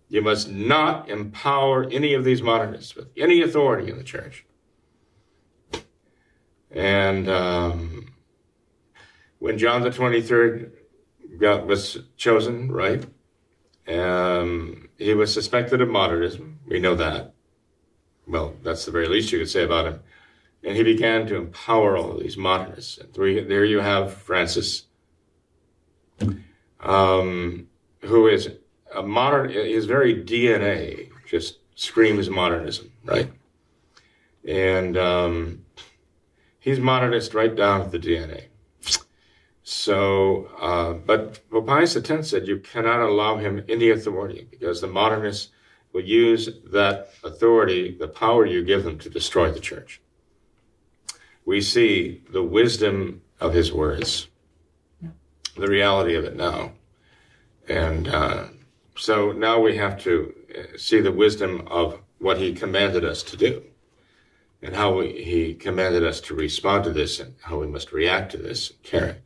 You 0.09 0.22
must 0.22 0.51
not 0.51 1.11
empower 1.11 1.85
any 1.85 2.14
of 2.14 2.24
these 2.24 2.41
modernists 2.41 2.97
with 2.97 3.09
any 3.16 3.43
authority 3.43 3.91
in 3.91 3.99
the 3.99 4.05
church. 4.05 4.47
And 6.70 7.29
um, 7.29 8.12
when 9.39 9.59
John 9.59 9.83
the 9.83 9.91
23rd 9.91 10.70
got, 11.39 11.66
was 11.66 11.99
chosen, 12.16 12.70
right, 12.72 13.05
um, 13.87 14.89
he 14.99 15.14
was 15.14 15.33
suspected 15.33 15.81
of 15.81 15.89
modernism. 15.89 16.61
We 16.66 16.79
know 16.81 16.95
that. 16.95 17.35
Well, 18.26 18.57
that's 18.62 18.85
the 18.85 18.91
very 18.91 19.09
least 19.09 19.33
you 19.33 19.39
could 19.39 19.51
say 19.51 19.64
about 19.64 19.87
him. 19.87 20.01
And 20.65 20.77
he 20.77 20.83
began 20.83 21.27
to 21.29 21.37
empower 21.37 21.97
all 21.97 22.13
of 22.13 22.21
these 22.21 22.37
modernists. 22.37 22.99
And 22.99 23.15
there 23.15 23.65
you 23.65 23.81
have 23.81 24.13
Francis, 24.15 24.85
um, 26.81 27.69
who 28.03 28.27
is 28.27 28.51
a 28.95 29.03
modern, 29.03 29.51
his 29.51 29.87
very 29.87 30.15
DNA 30.15 31.11
just 31.27 31.59
screams 31.75 32.29
modernism, 32.29 32.91
right? 33.05 33.31
And 34.47 34.97
um, 34.97 35.65
he's 36.59 36.81
modernist 36.81 37.35
right 37.35 37.55
down 37.55 37.85
to 37.91 37.99
the 37.99 37.99
DNA. 37.99 38.45
So, 39.63 40.49
uh, 40.59 40.95
but 40.95 41.49
Pope 41.51 41.67
Pius 41.67 41.95
X 41.95 42.29
said 42.29 42.49
you 42.49 42.59
cannot 42.59 43.01
allow 43.01 43.37
him 43.37 43.65
any 43.69 43.91
authority 43.91 44.49
because 44.51 44.81
the 44.81 44.87
modernists 44.87 45.51
will 45.93 46.05
use 46.05 46.49
that 46.73 47.11
authority, 47.23 47.97
the 47.99 48.09
power 48.09 48.47
you 48.47 48.65
give 48.65 48.85
them, 48.85 48.99
to 48.99 49.11
destroy 49.11 49.51
the 49.51 49.61
church 49.61 50.01
we 51.49 51.63
see 51.63 52.21
the 52.31 52.43
wisdom 52.43 53.23
of 53.41 53.55
his 53.55 53.73
words, 53.73 54.29
the 55.57 55.67
reality 55.67 56.15
of 56.15 56.23
it 56.25 56.37
now. 56.37 56.73
And 57.67 58.07
uh, 58.07 58.49
so 58.99 59.33
now 59.33 59.59
we 59.59 59.75
have 59.79 59.99
to 60.03 60.35
uh, 60.55 60.77
see 60.77 61.01
the 61.01 61.11
wisdom 61.11 61.67
of 61.69 62.03
what 62.19 62.37
he 62.37 62.53
commanded 62.53 63.03
us 63.03 63.23
to 63.23 63.37
do 63.39 63.63
and 64.61 64.77
how 64.77 64.99
we, 64.99 65.25
he 65.25 65.55
commanded 65.55 66.05
us 66.05 66.21
to 66.21 66.35
respond 66.35 66.85
to 66.85 66.91
this 66.91 67.19
and 67.19 67.35
how 67.41 67.59
we 67.59 67.67
must 67.67 67.93
react 67.93 68.31
to 68.33 68.37
this 68.37 68.69
and 68.69 68.83
care. 68.83 69.17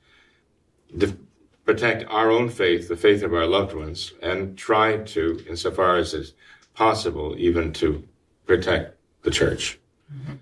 To 1.01 1.19
protect 1.65 2.05
our 2.09 2.31
own 2.31 2.51
faith, 2.51 2.87
the 2.87 2.97
faith 2.97 3.25
of 3.25 3.35
our 3.35 3.47
loved 3.47 3.75
ones, 3.75 4.13
and 4.23 4.57
try 4.57 4.99
to, 4.99 5.45
insofar 5.49 5.97
as 5.97 6.15
is 6.15 6.35
possible, 6.73 7.35
even 7.37 7.73
to 7.73 8.07
protect 8.47 8.97
the 9.23 9.33
church. 9.33 9.81
Mm-hmm. 10.15 10.35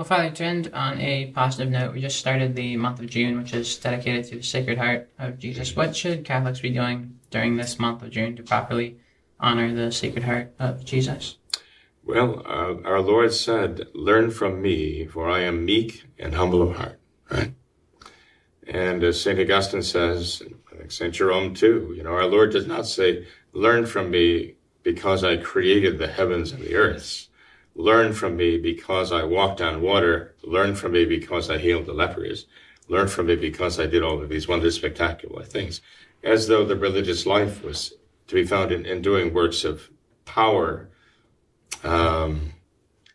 Well, 0.00 0.06
Father, 0.06 0.30
to 0.30 0.44
end 0.44 0.70
on 0.72 0.98
a 0.98 1.26
positive 1.26 1.68
note, 1.68 1.92
we 1.92 2.00
just 2.00 2.18
started 2.18 2.56
the 2.56 2.74
month 2.78 3.00
of 3.00 3.06
June, 3.06 3.36
which 3.36 3.52
is 3.52 3.76
dedicated 3.76 4.24
to 4.24 4.36
the 4.36 4.42
Sacred 4.42 4.78
Heart 4.78 5.10
of 5.18 5.38
Jesus. 5.38 5.76
What 5.76 5.94
should 5.94 6.24
Catholics 6.24 6.60
be 6.60 6.70
doing 6.70 7.18
during 7.28 7.56
this 7.56 7.78
month 7.78 8.02
of 8.02 8.08
June 8.08 8.34
to 8.36 8.42
properly 8.42 8.96
honor 9.38 9.74
the 9.74 9.92
Sacred 9.92 10.24
Heart 10.24 10.54
of 10.58 10.86
Jesus? 10.86 11.36
Well, 12.02 12.42
uh, 12.46 12.80
our 12.88 13.02
Lord 13.02 13.34
said, 13.34 13.88
Learn 13.92 14.30
from 14.30 14.62
me, 14.62 15.04
for 15.04 15.28
I 15.28 15.40
am 15.40 15.66
meek 15.66 16.04
and 16.18 16.34
humble 16.34 16.62
of 16.62 16.76
heart, 16.76 16.98
right? 17.30 17.52
And 18.66 19.04
as 19.04 19.20
St. 19.20 19.38
Augustine 19.38 19.82
says, 19.82 20.42
I 20.72 20.76
think 20.78 20.92
St. 20.92 21.12
Jerome 21.12 21.52
too, 21.52 21.92
you 21.94 22.02
know, 22.02 22.12
our 22.12 22.24
Lord 22.24 22.52
does 22.52 22.66
not 22.66 22.86
say, 22.86 23.26
learn 23.52 23.84
from 23.84 24.10
me 24.10 24.54
because 24.82 25.24
I 25.24 25.36
created 25.36 25.98
the 25.98 26.08
heavens 26.08 26.52
and 26.52 26.62
the 26.62 26.74
earths. 26.74 27.28
Learn 27.74 28.12
from 28.12 28.36
me 28.36 28.58
because 28.58 29.12
I 29.12 29.24
walked 29.24 29.60
on 29.60 29.82
water. 29.82 30.34
Learn 30.42 30.74
from 30.74 30.92
me 30.92 31.04
because 31.04 31.50
I 31.50 31.58
healed 31.58 31.86
the 31.86 31.92
lepers. 31.92 32.46
Learn 32.88 33.08
from 33.08 33.26
me 33.26 33.36
because 33.36 33.78
I 33.78 33.86
did 33.86 34.02
all 34.02 34.20
of 34.20 34.28
these 34.28 34.48
wondrous, 34.48 34.76
spectacular 34.76 35.44
things. 35.44 35.80
As 36.22 36.48
though 36.48 36.64
the 36.64 36.76
religious 36.76 37.24
life 37.26 37.62
was 37.62 37.94
to 38.26 38.34
be 38.34 38.44
found 38.44 38.72
in, 38.72 38.86
in 38.86 39.02
doing 39.02 39.32
works 39.32 39.64
of 39.64 39.90
power. 40.24 40.88
Um, 41.82 42.52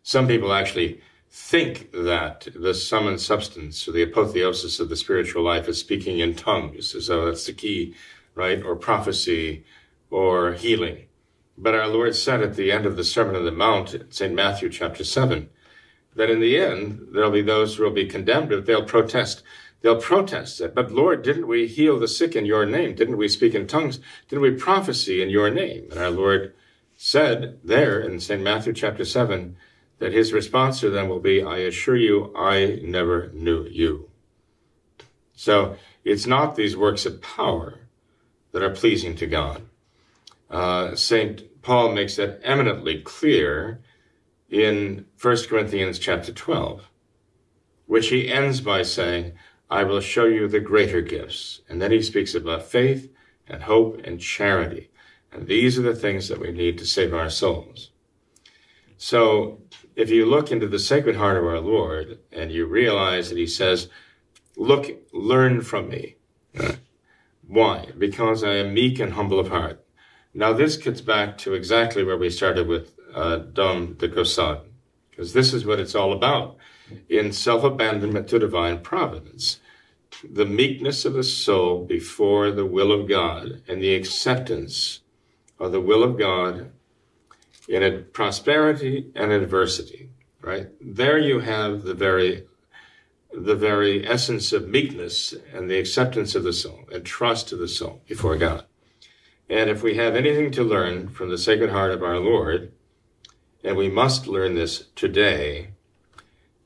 some 0.03 0.27
people 0.27 0.53
actually 0.53 1.01
think 1.29 1.91
that 1.91 2.47
the 2.55 2.73
sum 2.73 3.07
and 3.07 3.19
substance 3.19 3.87
or 3.87 3.91
the 3.91 4.03
apotheosis 4.03 4.79
of 4.79 4.89
the 4.89 4.95
spiritual 4.95 5.43
life 5.43 5.67
is 5.67 5.79
speaking 5.79 6.19
in 6.19 6.33
tongues, 6.35 6.95
though 7.07 7.25
that's 7.25 7.45
the 7.45 7.53
key, 7.53 7.93
right? 8.35 8.63
Or 8.63 8.75
prophecy 8.75 9.65
or 10.09 10.53
healing. 10.53 11.07
But 11.57 11.75
our 11.75 11.87
Lord 11.87 12.15
said 12.15 12.41
at 12.41 12.55
the 12.55 12.71
end 12.71 12.85
of 12.85 12.97
the 12.97 13.03
Sermon 13.03 13.35
on 13.35 13.45
the 13.45 13.51
Mount, 13.51 13.95
St. 14.09 14.33
Matthew 14.33 14.69
chapter 14.69 15.03
7, 15.03 15.49
that 16.15 16.29
in 16.29 16.39
the 16.39 16.57
end, 16.57 17.07
there'll 17.11 17.31
be 17.31 17.41
those 17.41 17.75
who 17.75 17.83
will 17.83 17.91
be 17.91 18.05
condemned, 18.05 18.49
but 18.49 18.65
they'll 18.65 18.83
protest. 18.83 19.41
They'll 19.81 20.01
protest 20.01 20.59
it. 20.61 20.73
But 20.73 20.91
Lord, 20.91 21.21
didn't 21.21 21.47
we 21.47 21.67
heal 21.67 21.99
the 21.99 22.07
sick 22.07 22.35
in 22.35 22.45
your 22.45 22.65
name? 22.65 22.95
Didn't 22.95 23.17
we 23.17 23.27
speak 23.27 23.53
in 23.53 23.67
tongues? 23.67 23.99
Didn't 24.27 24.41
we 24.41 24.51
prophesy 24.51 25.21
in 25.21 25.29
your 25.29 25.49
name? 25.49 25.87
And 25.91 25.99
our 25.99 26.11
Lord 26.11 26.53
said 26.97 27.59
there 27.63 27.99
in 27.99 28.19
St. 28.19 28.41
Matthew 28.41 28.73
chapter 28.73 29.05
7, 29.05 29.55
that 29.99 30.13
his 30.13 30.33
response 30.33 30.79
to 30.79 30.89
them 30.89 31.07
will 31.07 31.19
be, 31.19 31.41
I 31.41 31.57
assure 31.59 31.95
you, 31.95 32.33
I 32.35 32.79
never 32.83 33.29
knew 33.33 33.65
you. 33.65 34.09
So 35.33 35.77
it's 36.03 36.25
not 36.25 36.55
these 36.55 36.75
works 36.75 37.05
of 37.05 37.21
power 37.21 37.79
that 38.51 38.63
are 38.63 38.71
pleasing 38.71 39.15
to 39.17 39.27
God. 39.27 39.63
Uh, 40.49 40.95
St. 40.95 41.61
Paul 41.61 41.93
makes 41.93 42.15
that 42.15 42.39
eminently 42.43 43.01
clear 43.01 43.81
in 44.49 45.05
1 45.21 45.37
Corinthians 45.47 45.99
chapter 45.99 46.31
12, 46.31 46.89
which 47.87 48.09
he 48.09 48.31
ends 48.31 48.61
by 48.61 48.83
saying, 48.83 49.33
I 49.69 49.83
will 49.83 49.99
show 49.99 50.25
you 50.25 50.47
the 50.47 50.59
greater 50.59 51.01
gifts. 51.01 51.61
And 51.67 51.81
then 51.81 51.91
he 51.91 52.01
speaks 52.01 52.35
about 52.35 52.63
faith 52.63 53.11
and 53.47 53.63
hope 53.63 53.99
and 54.03 54.19
charity. 54.19 54.91
And 55.31 55.47
these 55.47 55.77
are 55.77 55.83
the 55.83 55.95
things 55.95 56.27
that 56.29 56.39
we 56.39 56.51
need 56.51 56.77
to 56.77 56.85
save 56.85 57.13
our 57.13 57.29
souls. 57.29 57.91
So 58.97 59.61
if 59.95 60.09
you 60.09 60.25
look 60.25 60.51
into 60.51 60.67
the 60.67 60.79
Sacred 60.79 61.15
Heart 61.15 61.37
of 61.37 61.45
our 61.45 61.59
Lord 61.59 62.19
and 62.31 62.51
you 62.51 62.65
realize 62.65 63.29
that 63.29 63.37
he 63.37 63.47
says, 63.47 63.89
look, 64.55 64.89
learn 65.11 65.61
from 65.61 65.89
me. 65.89 66.15
Why? 67.47 67.89
Because 67.97 68.43
I 68.43 68.55
am 68.55 68.73
meek 68.73 68.99
and 68.99 69.13
humble 69.13 69.39
of 69.39 69.49
heart. 69.49 69.84
Now 70.37 70.51
this 70.51 70.75
gets 70.75 70.99
back 70.99 71.37
to 71.39 71.53
exactly 71.53 72.03
where 72.03 72.17
we 72.17 72.29
started 72.29 72.67
with 72.67 72.91
uh, 73.13 73.37
Dom 73.37 73.93
de 73.93 74.09
Caussade, 74.09 74.59
because 75.09 75.31
this 75.31 75.53
is 75.53 75.65
what 75.65 75.79
it's 75.79 75.95
all 75.95 76.11
about. 76.11 76.57
In 77.07 77.31
self-abandonment 77.31 78.27
to 78.27 78.37
divine 78.37 78.81
providence, 78.81 79.61
the 80.29 80.45
meekness 80.45 81.05
of 81.05 81.13
the 81.13 81.23
soul 81.23 81.85
before 81.85 82.51
the 82.51 82.65
will 82.65 82.91
of 82.91 83.07
God 83.07 83.61
and 83.65 83.81
the 83.81 83.95
acceptance 83.95 84.99
of 85.57 85.71
the 85.71 85.79
will 85.79 86.03
of 86.03 86.19
God 86.19 86.69
in 87.69 87.81
a 87.81 87.99
prosperity 87.99 89.11
and 89.15 89.31
adversity, 89.31 90.09
right? 90.41 90.67
There 90.81 91.17
you 91.17 91.39
have 91.39 91.83
the 91.83 91.93
very, 91.93 92.45
the 93.33 93.55
very 93.55 94.05
essence 94.05 94.51
of 94.51 94.67
meekness 94.67 95.33
and 95.53 95.71
the 95.71 95.79
acceptance 95.79 96.35
of 96.35 96.43
the 96.43 96.53
soul 96.53 96.81
and 96.91 97.05
trust 97.05 97.53
of 97.53 97.59
the 97.59 97.69
soul 97.69 98.01
before 98.05 98.35
God. 98.35 98.65
And 99.49 99.69
if 99.69 99.83
we 99.83 99.95
have 99.95 100.15
anything 100.15 100.51
to 100.51 100.63
learn 100.63 101.09
from 101.09 101.29
the 101.29 101.37
Sacred 101.37 101.69
Heart 101.69 101.91
of 101.91 102.03
our 102.03 102.17
Lord, 102.17 102.71
and 103.63 103.77
we 103.77 103.89
must 103.89 104.27
learn 104.27 104.55
this 104.55 104.85
today, 104.95 105.69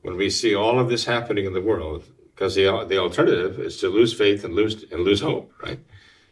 when 0.02 0.16
we 0.16 0.30
see 0.30 0.54
all 0.54 0.78
of 0.78 0.88
this 0.88 1.04
happening 1.04 1.44
in 1.44 1.52
the 1.52 1.60
world, 1.60 2.04
because 2.34 2.54
the, 2.54 2.84
the 2.88 2.98
alternative 2.98 3.60
is 3.60 3.76
to 3.78 3.88
lose 3.88 4.14
faith 4.14 4.44
and 4.44 4.54
lose, 4.54 4.84
and 4.90 5.02
lose 5.02 5.20
hope, 5.20 5.52
right? 5.62 5.80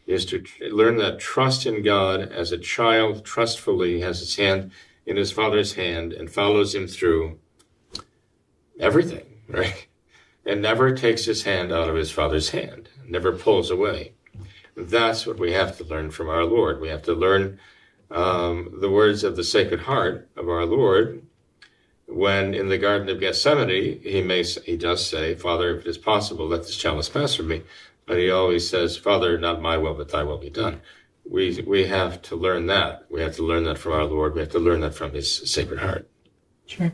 is 0.09 0.25
to 0.25 0.43
learn 0.71 0.97
that 0.97 1.21
trust 1.21 1.67
in 1.67 1.83
God 1.83 2.33
as 2.33 2.51
a 2.51 2.59
child 2.59 3.25
trustfully 3.27 4.01
has 4.01 4.21
his 4.21 4.37
hand 4.37 4.73
in 5.05 5.17
his 5.19 5.31
father's 5.31 5.75
hand 5.75 6.15
and 6.15 6.31
follows 6.31 6.75
him 6.75 6.89
through 6.89 7.39
everything, 8.81 9.27
right? 9.49 9.87
And 10.47 10.63
never 10.63 10.97
takes 10.97 11.27
his 11.27 11.45
hand 11.45 11.71
out 11.73 11.91
of 11.91 11.95
his 11.95 12.11
father's 12.11 12.49
hand, 12.51 12.89
never 13.07 13.33
pulls 13.33 13.71
away. 13.71 14.15
That's 14.79 15.26
what 15.26 15.39
we 15.39 15.53
have 15.53 15.76
to 15.79 15.85
learn 15.85 16.11
from 16.11 16.29
our 16.29 16.45
Lord. 16.45 16.81
We 16.81 16.89
have 16.89 17.03
to 17.03 17.12
learn 17.12 17.59
um, 18.11 18.79
the 18.81 18.91
words 18.91 19.24
of 19.24 19.37
the 19.37 19.45
Sacred 19.45 19.81
Heart 19.81 20.29
of 20.37 20.49
our 20.49 20.64
Lord 20.64 21.22
when 22.09 22.55
in 22.55 22.68
the 22.68 22.79
Garden 22.79 23.09
of 23.11 23.20
Gethsemane, 23.20 24.01
he 24.03 24.22
may, 24.22 24.43
he 24.43 24.76
does 24.76 25.07
say, 25.07 25.35
Father, 25.35 25.76
if 25.76 25.87
it 25.87 25.91
is 25.91 25.99
possible, 25.99 26.47
let 26.47 26.62
this 26.62 26.76
chalice 26.76 27.09
pass 27.09 27.35
from 27.35 27.49
me. 27.49 27.62
But 28.07 28.16
he 28.16 28.31
always 28.31 28.68
says, 28.68 28.97
Father, 28.97 29.39
not 29.39 29.61
my 29.61 29.76
will, 29.76 29.95
but 29.95 30.09
thy 30.09 30.22
will 30.22 30.39
be 30.39 30.49
done. 30.49 30.81
We, 31.31 31.62
we 31.66 31.87
have 31.87 32.22
to 32.22 32.37
learn 32.37 32.66
that. 32.66 33.05
We 33.11 33.20
have 33.20 33.37
to 33.37 33.43
learn 33.43 33.64
that 33.64 33.76
from 33.76 33.93
our 33.93 34.05
Lord. 34.05 34.35
We 34.35 34.41
have 34.41 34.51
to 34.51 34.59
learn 34.59 34.81
that 34.81 34.95
from 34.95 35.12
his 35.12 35.51
sacred 35.51 35.81
heart. 35.81 36.09
Sure. 36.64 36.93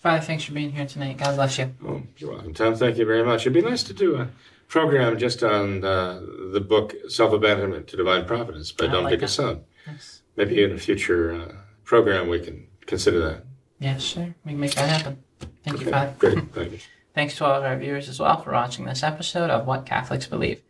Father, 0.00 0.20
thanks 0.20 0.44
for 0.44 0.52
being 0.52 0.70
here 0.70 0.86
tonight. 0.86 1.18
God 1.18 1.34
bless 1.34 1.58
you. 1.58 1.74
Oh, 1.84 2.02
you're 2.18 2.30
welcome, 2.30 2.54
Tom. 2.54 2.76
Thank 2.76 2.98
you 2.98 3.06
very 3.06 3.24
much. 3.24 3.40
It'd 3.40 3.52
be 3.52 3.62
nice 3.62 3.82
to 3.84 3.92
do 3.92 4.16
a 4.16 4.28
program 4.74 5.16
just 5.16 5.44
on 5.44 5.84
uh, 5.84 6.20
the 6.52 6.60
book 6.60 6.94
Self-Abandonment 7.08 7.86
to 7.86 7.96
Divine 7.96 8.24
Providence 8.24 8.72
by 8.72 8.88
Dom 8.88 9.04
like 9.04 9.20
de 9.20 9.60
Yes. 9.86 10.22
Maybe 10.34 10.64
in 10.64 10.72
a 10.72 10.78
future 10.78 11.32
uh, 11.32 11.52
program 11.84 12.28
we 12.28 12.40
can 12.40 12.66
consider 12.84 13.20
that. 13.20 13.44
Yeah, 13.78 13.98
sure. 13.98 14.34
We 14.44 14.50
can 14.50 14.58
make 14.58 14.74
that 14.74 14.88
happen. 14.88 15.22
Thank 15.62 15.76
okay. 15.76 15.84
you, 15.84 15.90
Father. 15.92 16.14
Great. 16.18 16.52
Thank 16.52 16.72
you. 16.72 16.78
Thanks 17.14 17.36
to 17.36 17.44
all 17.44 17.54
of 17.54 17.62
our 17.62 17.76
viewers 17.76 18.08
as 18.08 18.18
well 18.18 18.42
for 18.42 18.50
watching 18.50 18.84
this 18.84 19.04
episode 19.04 19.48
of 19.48 19.64
What 19.64 19.86
Catholics 19.86 20.26
Believe. 20.26 20.60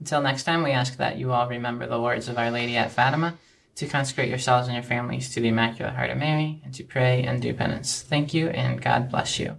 Until 0.00 0.20
next 0.20 0.42
time, 0.42 0.64
we 0.64 0.72
ask 0.72 0.96
that 0.96 1.16
you 1.16 1.30
all 1.30 1.48
remember 1.48 1.86
the 1.86 2.00
words 2.00 2.28
of 2.28 2.36
Our 2.36 2.50
Lady 2.50 2.76
at 2.76 2.90
Fatima, 2.90 3.38
to 3.76 3.86
consecrate 3.86 4.30
yourselves 4.30 4.66
and 4.66 4.74
your 4.74 4.82
families 4.82 5.32
to 5.32 5.40
the 5.40 5.48
Immaculate 5.48 5.94
Heart 5.94 6.10
of 6.10 6.18
Mary, 6.18 6.60
and 6.64 6.74
to 6.74 6.82
pray 6.82 7.22
and 7.22 7.40
do 7.40 7.54
penance. 7.54 8.02
Thank 8.02 8.34
you, 8.34 8.48
and 8.48 8.82
God 8.82 9.12
bless 9.12 9.38
you. 9.38 9.58